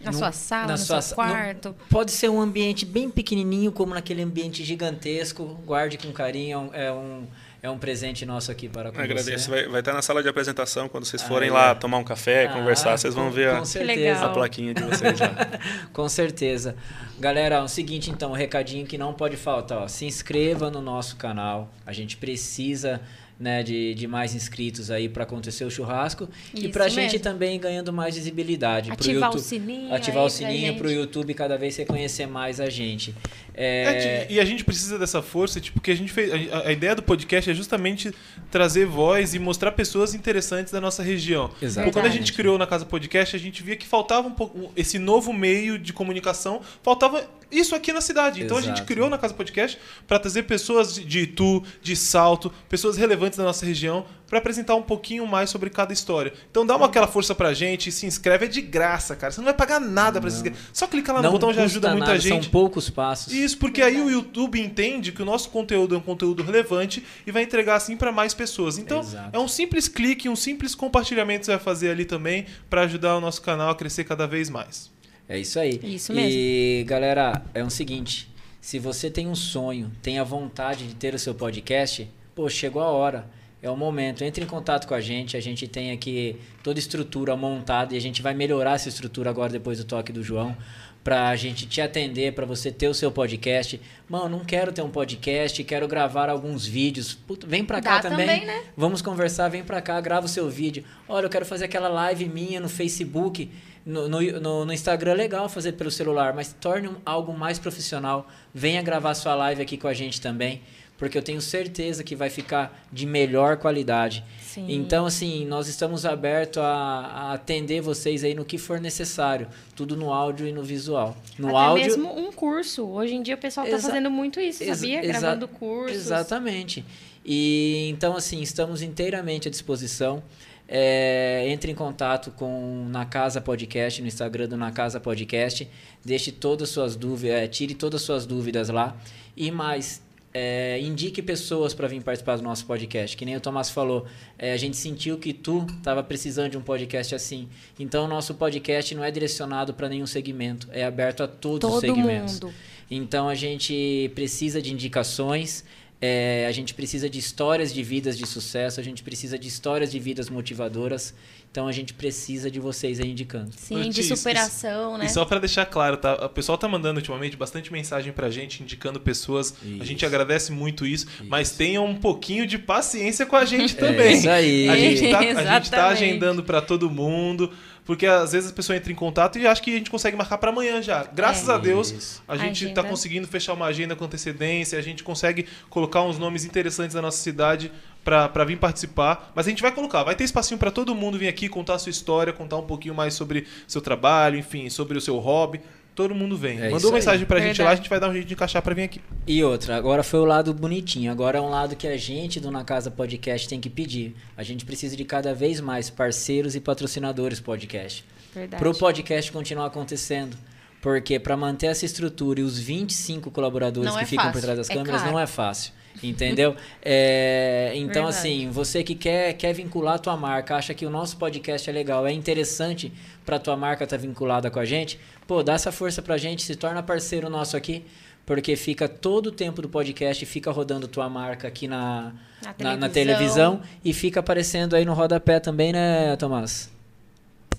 [0.01, 1.75] Na num- sua sala, na no sua seu quarto.
[1.89, 5.59] Pode ser um ambiente bem pequenininho, como naquele ambiente gigantesco.
[5.65, 6.69] Guarde com carinho.
[6.71, 7.27] É um, é um,
[7.63, 9.45] é um presente nosso aqui para com Agradeço.
[9.45, 9.49] você.
[9.49, 11.51] Vai, vai estar na sala de apresentação quando vocês Ah, forem é.
[11.51, 15.19] lá tomar um café, Ah, conversar, vocês vão ver com a, a plaquinha de vocês
[15.19, 15.29] lá.
[15.91, 16.75] Com certeza.
[17.19, 19.79] Galera, é o seguinte então, um recadinho que não pode faltar.
[19.79, 19.87] Ó.
[19.87, 21.73] Se inscreva no nosso canal.
[21.87, 23.01] A gente precisa
[23.39, 26.27] né, de, de mais inscritos aí para acontecer o churrasco.
[26.53, 28.89] e Isso pra gente também ganhando mais visibilidade.
[28.89, 29.93] pro Ativar o YouTube- sininho.
[29.93, 30.77] Ativar o sininho gente.
[30.77, 33.13] pro YouTube cada vez reconhecer mais a gente.
[33.59, 36.31] É, É, e a gente precisa dessa força, tipo, porque a gente fez.
[36.53, 38.13] A, a ideia do podcast é justamente
[38.51, 41.49] trazer voz e mostrar pessoas interessantes da nossa região.
[41.61, 41.93] Exatamente.
[41.93, 44.99] Quando a gente criou na Casa Podcast, a gente via que faltava um pouco esse
[44.99, 48.43] novo meio de comunicação, faltava isso aqui na cidade.
[48.43, 48.87] Então a gente Exato.
[48.87, 49.77] criou na Casa Podcast
[50.07, 54.75] para trazer pessoas de- de Itu, de Salto, pessoas relevantes da nossa região, para apresentar
[54.75, 56.33] um pouquinho mais sobre cada história.
[56.51, 59.31] Então dá uma aquela força pra gente, se inscreve, é de graça, cara.
[59.31, 60.59] Você não vai pagar nada pra se inscrever.
[60.73, 62.43] Só clicar lá no não botão já ajuda muita nada, gente.
[62.43, 63.33] São poucos passos.
[63.33, 67.31] Isso, porque aí o YouTube entende que o nosso conteúdo é um conteúdo relevante e
[67.31, 68.77] vai entregar assim para mais pessoas.
[68.77, 69.29] Então, Exato.
[69.35, 73.15] é um simples clique, um simples compartilhamento que você vai fazer ali também para ajudar
[73.15, 74.91] o nosso canal a crescer cada vez mais.
[75.29, 75.79] É isso aí.
[75.83, 78.29] Isso E, galera, é o seguinte:
[78.61, 82.81] se você tem um sonho, tem a vontade de ter o seu podcast, pô, chegou
[82.81, 83.29] a hora.
[83.61, 84.23] É o momento.
[84.23, 85.35] Entre em contato com a gente.
[85.35, 89.29] A gente tem aqui toda a estrutura montada e a gente vai melhorar essa estrutura
[89.29, 90.55] agora depois do toque do João.
[91.03, 93.79] Pra gente te atender, pra você ter o seu podcast.
[94.09, 97.13] Mano, não quero ter um podcast, quero gravar alguns vídeos.
[97.15, 98.27] Puta, vem pra cá Dá também.
[98.27, 98.63] também, né?
[98.75, 100.83] Vamos conversar, vem pra cá, grava o seu vídeo.
[101.07, 103.49] Olha, eu quero fazer aquela live minha no Facebook,
[103.85, 108.27] no, no, no- Instagram, legal fazer pelo celular, mas torne algo mais profissional.
[108.53, 110.61] Venha gravar sua live aqui com a gente também,
[110.97, 114.23] porque eu tenho certeza que vai ficar de melhor qualidade.
[114.41, 114.65] Sim.
[114.69, 119.95] Então, assim, nós estamos abertos a, a atender vocês aí no que for necessário, tudo
[119.95, 121.15] no áudio e no visual.
[121.37, 122.85] No Até áudio, mesmo um curso.
[122.87, 125.01] Hoje em dia o pessoal tá Exa- fazendo muito isso, sabia?
[125.01, 125.97] Gravando cursos.
[125.97, 126.83] Exatamente.
[127.23, 130.23] E então, assim, estamos inteiramente à disposição.
[130.69, 135.65] É, entre em contato com Na Casa Podcast, no Instagram do Na Casa Podcast.
[136.03, 138.95] Deixe todas as suas dúvidas, é, tire todas as suas dúvidas lá.
[139.35, 140.01] E mais,
[140.39, 143.17] é, indique pessoas para vir participar do nosso podcast.
[143.17, 144.05] Que nem o Tomás falou,
[144.37, 147.47] é, a gente sentiu que tu estava precisando de um podcast assim.
[147.79, 151.81] Então, o nosso podcast não é direcionado para nenhum segmento, é aberto a todos os
[151.81, 152.39] Todo segmentos.
[152.39, 152.53] mundo.
[152.89, 155.65] Então a gente precisa de indicações,
[155.99, 159.91] é, a gente precisa de histórias de vidas de sucesso, a gente precisa de histórias
[159.91, 161.13] de vidas motivadoras.
[161.57, 163.49] Então a gente precisa de vocês aí indicando.
[163.57, 165.05] Sim, de superação, né?
[165.05, 166.13] E só para deixar claro, tá?
[166.27, 169.55] O pessoal tá mandando ultimamente bastante mensagem pra gente, indicando pessoas.
[169.63, 170.05] A gente Isso.
[170.05, 174.09] agradece muito isso, mas tenham um pouquinho de paciência com a gente também.
[174.09, 174.69] É isso aí.
[174.69, 177.51] A gente tá, a gente tá agendando pra todo mundo,
[177.87, 180.37] porque às vezes a pessoa entra em contato e acha que a gente consegue marcar
[180.37, 181.05] pra amanhã já.
[181.05, 181.53] Graças É.
[181.53, 182.23] a Deus, Isso.
[182.27, 182.83] a gente tá Agenda.
[182.83, 187.17] conseguindo fechar uma agenda com antecedência, a gente consegue colocar uns nomes interessantes da nossa
[187.17, 187.71] cidade
[188.03, 189.31] pra pra vir participar.
[189.33, 191.79] Mas a gente vai colocar, vai ter espacinho pra todo mundo vir aqui contar a
[191.79, 195.61] sua história, contar um pouquinho mais sobre seu trabalho, enfim, sobre o seu hobby.
[195.97, 196.61] Todo mundo vem.
[196.61, 196.93] É Mandou aí.
[196.93, 199.01] mensagem pra gente lá, a gente vai dar um jeito de encaixar pra vir aqui.
[199.25, 201.11] E outra, agora foi o lado bonitinho.
[201.11, 204.15] Agora é um lado que a gente do Na Casa Podcast tem que pedir.
[204.37, 208.05] A gente precisa de cada vez mais parceiros e patrocinadores podcast.
[208.31, 208.61] Verdade.
[208.61, 210.37] Para o podcast continuar acontecendo.
[210.83, 214.41] Porque para manter essa estrutura e os 25 colaboradores Não que é ficam por fácil,
[214.43, 215.11] trás das é câmeras caro.
[215.13, 215.73] não é fácil.
[216.03, 216.55] Entendeu?
[216.83, 218.09] É, então, Verdade.
[218.17, 221.73] assim, você que quer, quer vincular a tua marca, acha que o nosso podcast é
[221.73, 222.91] legal, é interessante
[223.25, 226.55] para tua marca estar vinculada com a gente, pô, dá essa força pra gente, se
[226.55, 227.83] torna parceiro nosso aqui,
[228.25, 232.13] porque fica todo o tempo do podcast, fica rodando tua marca aqui na,
[232.43, 233.57] Na na, na televisão.
[233.57, 236.69] televisão e fica aparecendo aí no rodapé também, né, Tomás?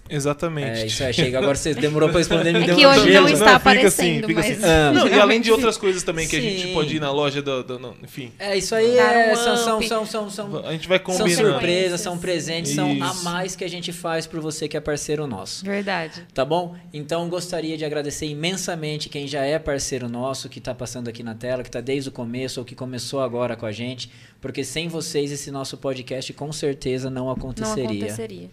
[0.08, 0.80] Exatamente.
[0.80, 1.38] É, isso aí, chega.
[1.38, 3.26] Agora você demorou pra responder, me É deu que um hoje gelo.
[3.26, 4.92] não está fica aparecendo, fica mas- Ah.
[4.92, 6.72] Não, e além de outras coisas também que a gente Sim.
[6.74, 7.62] pode ir na loja do.
[7.62, 8.32] do- no- enfim.
[8.38, 11.50] É, isso aí um é, são, são, são, são, são, A gente vai são combinando.
[11.52, 13.24] surpresas, são presentes, são a Isso.
[13.24, 15.64] mais que a gente faz por você que é parceiro nosso.
[15.64, 16.26] Verdade.
[16.34, 16.74] Tá bom?
[16.92, 21.34] Então gostaria de agradecer imensamente quem já é parceiro nosso, que está passando aqui na
[21.34, 24.10] tela, que está desde o começo ou que começou agora com a gente,
[24.40, 28.48] porque sem vocês esse nosso podcast com certeza não Não aconteceria.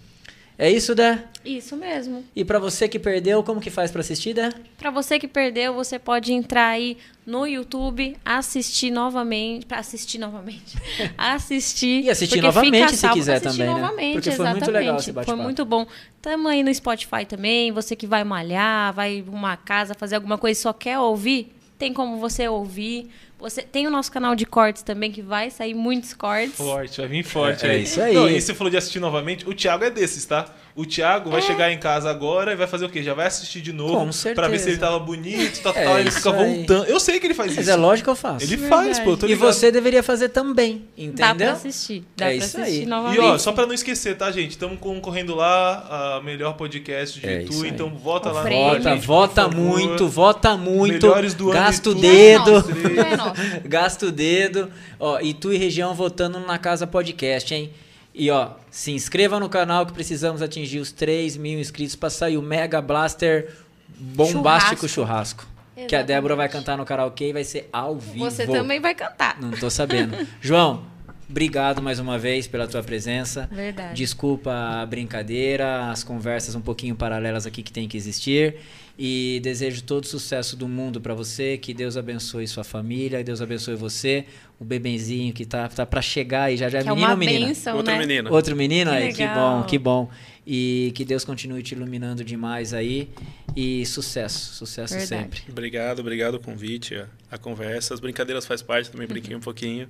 [0.57, 1.23] É isso, Dé?
[1.43, 2.23] Isso mesmo.
[2.35, 4.49] E pra você que perdeu, como que faz pra assistir, Dé?
[4.77, 10.77] Pra você que perdeu, você pode entrar aí no YouTube, assistir novamente, para assistir novamente,
[11.17, 13.81] assistir E assistir novamente, se quiser assistir também, né?
[13.81, 15.41] novamente, Porque foi muito legal esse Foi bate-papo.
[15.43, 15.85] muito bom.
[16.21, 20.57] Tamo aí no Spotify também, você que vai malhar, vai arrumar casa, fazer alguma coisa
[20.59, 23.09] e só quer ouvir, tem como você ouvir.
[23.45, 26.55] Você tem o nosso canal de cortes também que vai sair muitos cortes.
[26.57, 27.83] Forte, vai vir forte É- é aí.
[27.83, 28.13] isso aí.
[28.15, 29.47] Não, e você falou de assistir novamente.
[29.47, 30.45] O Thiago é desses, tá?
[30.75, 33.01] O Thiago vai chegar em casa agora e vai fazer o quê?
[33.01, 34.35] Já vai assistir de novo Com certeza.
[34.41, 35.99] pra ver se ele tava bonito, tal, É tal.
[35.99, 36.55] Ele fica aí.
[36.57, 36.85] voltando.
[36.87, 37.71] Eu sei que ele faz Mas isso.
[37.71, 38.43] é lógico que eu faço.
[38.45, 38.83] Ele Verdade.
[38.83, 39.11] faz, pô.
[39.11, 41.15] eu tô E você deveria fazer também, entendeu?
[41.27, 42.03] Dá pra assistir.
[42.17, 42.85] Dá É pra isso assistir aí.
[42.85, 43.17] novamente.
[43.17, 44.49] E ó, só pra não esquecer, tá, gente?
[44.51, 49.05] Estamos concorrendo lá a melhor podcast de É então vota O lá no Vota, gente,
[49.07, 51.07] vota muito, vota muito.
[51.07, 52.51] Melhores do ano Gasta o dedo.
[52.51, 53.39] É nosso.
[53.63, 54.69] Gasta o dedo.
[54.99, 57.71] Ó, e tu e região votando na Casa Podcast, hein?
[58.17, 62.37] E ó, se inscreva no canal que precisamos atingir os 3 mil inscritos pra sair
[62.37, 63.53] o Mega Blaster
[63.89, 65.45] Bombástico Churrasco.
[65.89, 68.23] Que a Débora vai cantar no karaokê e vai ser ao vivo.
[68.23, 69.37] Você também vai cantar.
[69.41, 70.15] Não tô sabendo.
[70.39, 70.85] João,
[71.29, 73.49] obrigado mais uma vez pela tua presença.
[73.51, 73.93] Verdade.
[73.93, 78.55] Desculpa a brincadeira, as conversas um pouquinho paralelas aqui que tem que existir.
[78.97, 81.57] E desejo todo o sucesso do mundo pra você.
[81.57, 84.25] Que Deus abençoe sua família, que Deus abençoe você.
[84.57, 87.13] O bebenzinho que tá, tá para chegar aí já já é Que é menino uma
[87.13, 87.47] ou menina?
[87.47, 87.99] benção, Outro né?
[87.99, 88.31] menino.
[88.33, 90.09] Outro menino Que aí, que bom, que bom.
[90.47, 93.09] E que Deus continue te iluminando demais aí.
[93.55, 95.23] E sucesso, sucesso Verdade.
[95.23, 95.41] sempre.
[95.49, 97.93] Obrigado, obrigado o convite, a, a conversa.
[97.93, 99.89] As brincadeiras faz parte, também brinquei um pouquinho.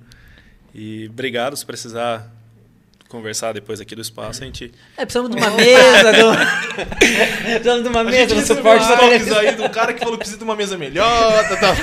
[0.74, 2.32] E obrigado, se precisar
[3.08, 4.72] conversar depois aqui do espaço, a gente...
[4.96, 6.86] É, precisamos de uma mesa, do...
[7.44, 10.12] precisamos de uma A gente mesa no recebeu suporte da aí do cara que falou
[10.14, 11.74] que precisa de uma mesa melhor, tá, tá.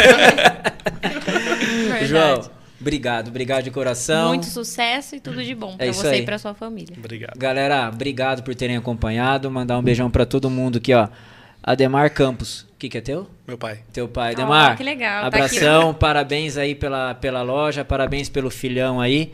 [2.06, 4.30] João, obrigado, obrigado de coração.
[4.30, 6.22] Muito sucesso e tudo de bom pra É isso você aí.
[6.22, 6.96] e pra sua família.
[6.98, 7.38] Obrigado.
[7.38, 9.50] Galera, obrigado por terem acompanhado.
[9.50, 11.08] Mandar um beijão pra todo mundo aqui, ó.
[11.62, 12.62] Ademar Campos.
[12.64, 13.30] O que, que é teu?
[13.48, 13.80] Meu pai.
[13.94, 14.76] Teu pai, Ah, Ademar.
[14.78, 15.58] que legal, tá aqui.
[15.58, 19.32] Abração, parabéns aí pela, pela loja, parabéns pelo filhão aí.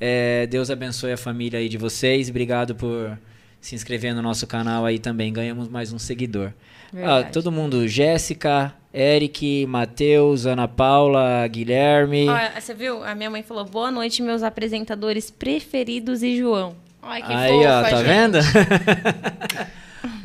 [0.00, 2.28] É, Deus abençoe a família aí de vocês.
[2.28, 3.18] Obrigado por
[3.60, 5.32] se inscrever no nosso canal aí também.
[5.32, 6.52] Ganhamos mais um seguidor.
[6.94, 12.28] Ah, todo mundo, Jéssica, Eric, Matheus, Ana Paula, Guilherme.
[12.28, 13.02] Olha, você viu?
[13.02, 16.76] A minha mãe falou: boa noite, meus apresentadores preferidos e João.
[17.02, 18.06] Ai, que aí, fofa, ó, tá gente.
[18.06, 18.38] vendo?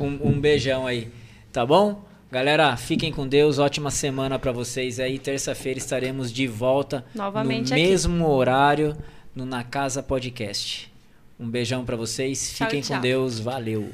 [0.00, 1.08] um, um beijão aí,
[1.52, 2.04] tá bom?
[2.30, 5.18] Galera, fiquem com Deus, ótima semana pra vocês aí.
[5.18, 7.86] Terça-feira estaremos de volta Novamente no aqui.
[7.86, 8.96] mesmo horário
[9.34, 10.92] no Na Casa Podcast.
[11.38, 13.00] Um beijão pra vocês, Tchau, fiquem com tchau.
[13.00, 13.90] Deus, valeu.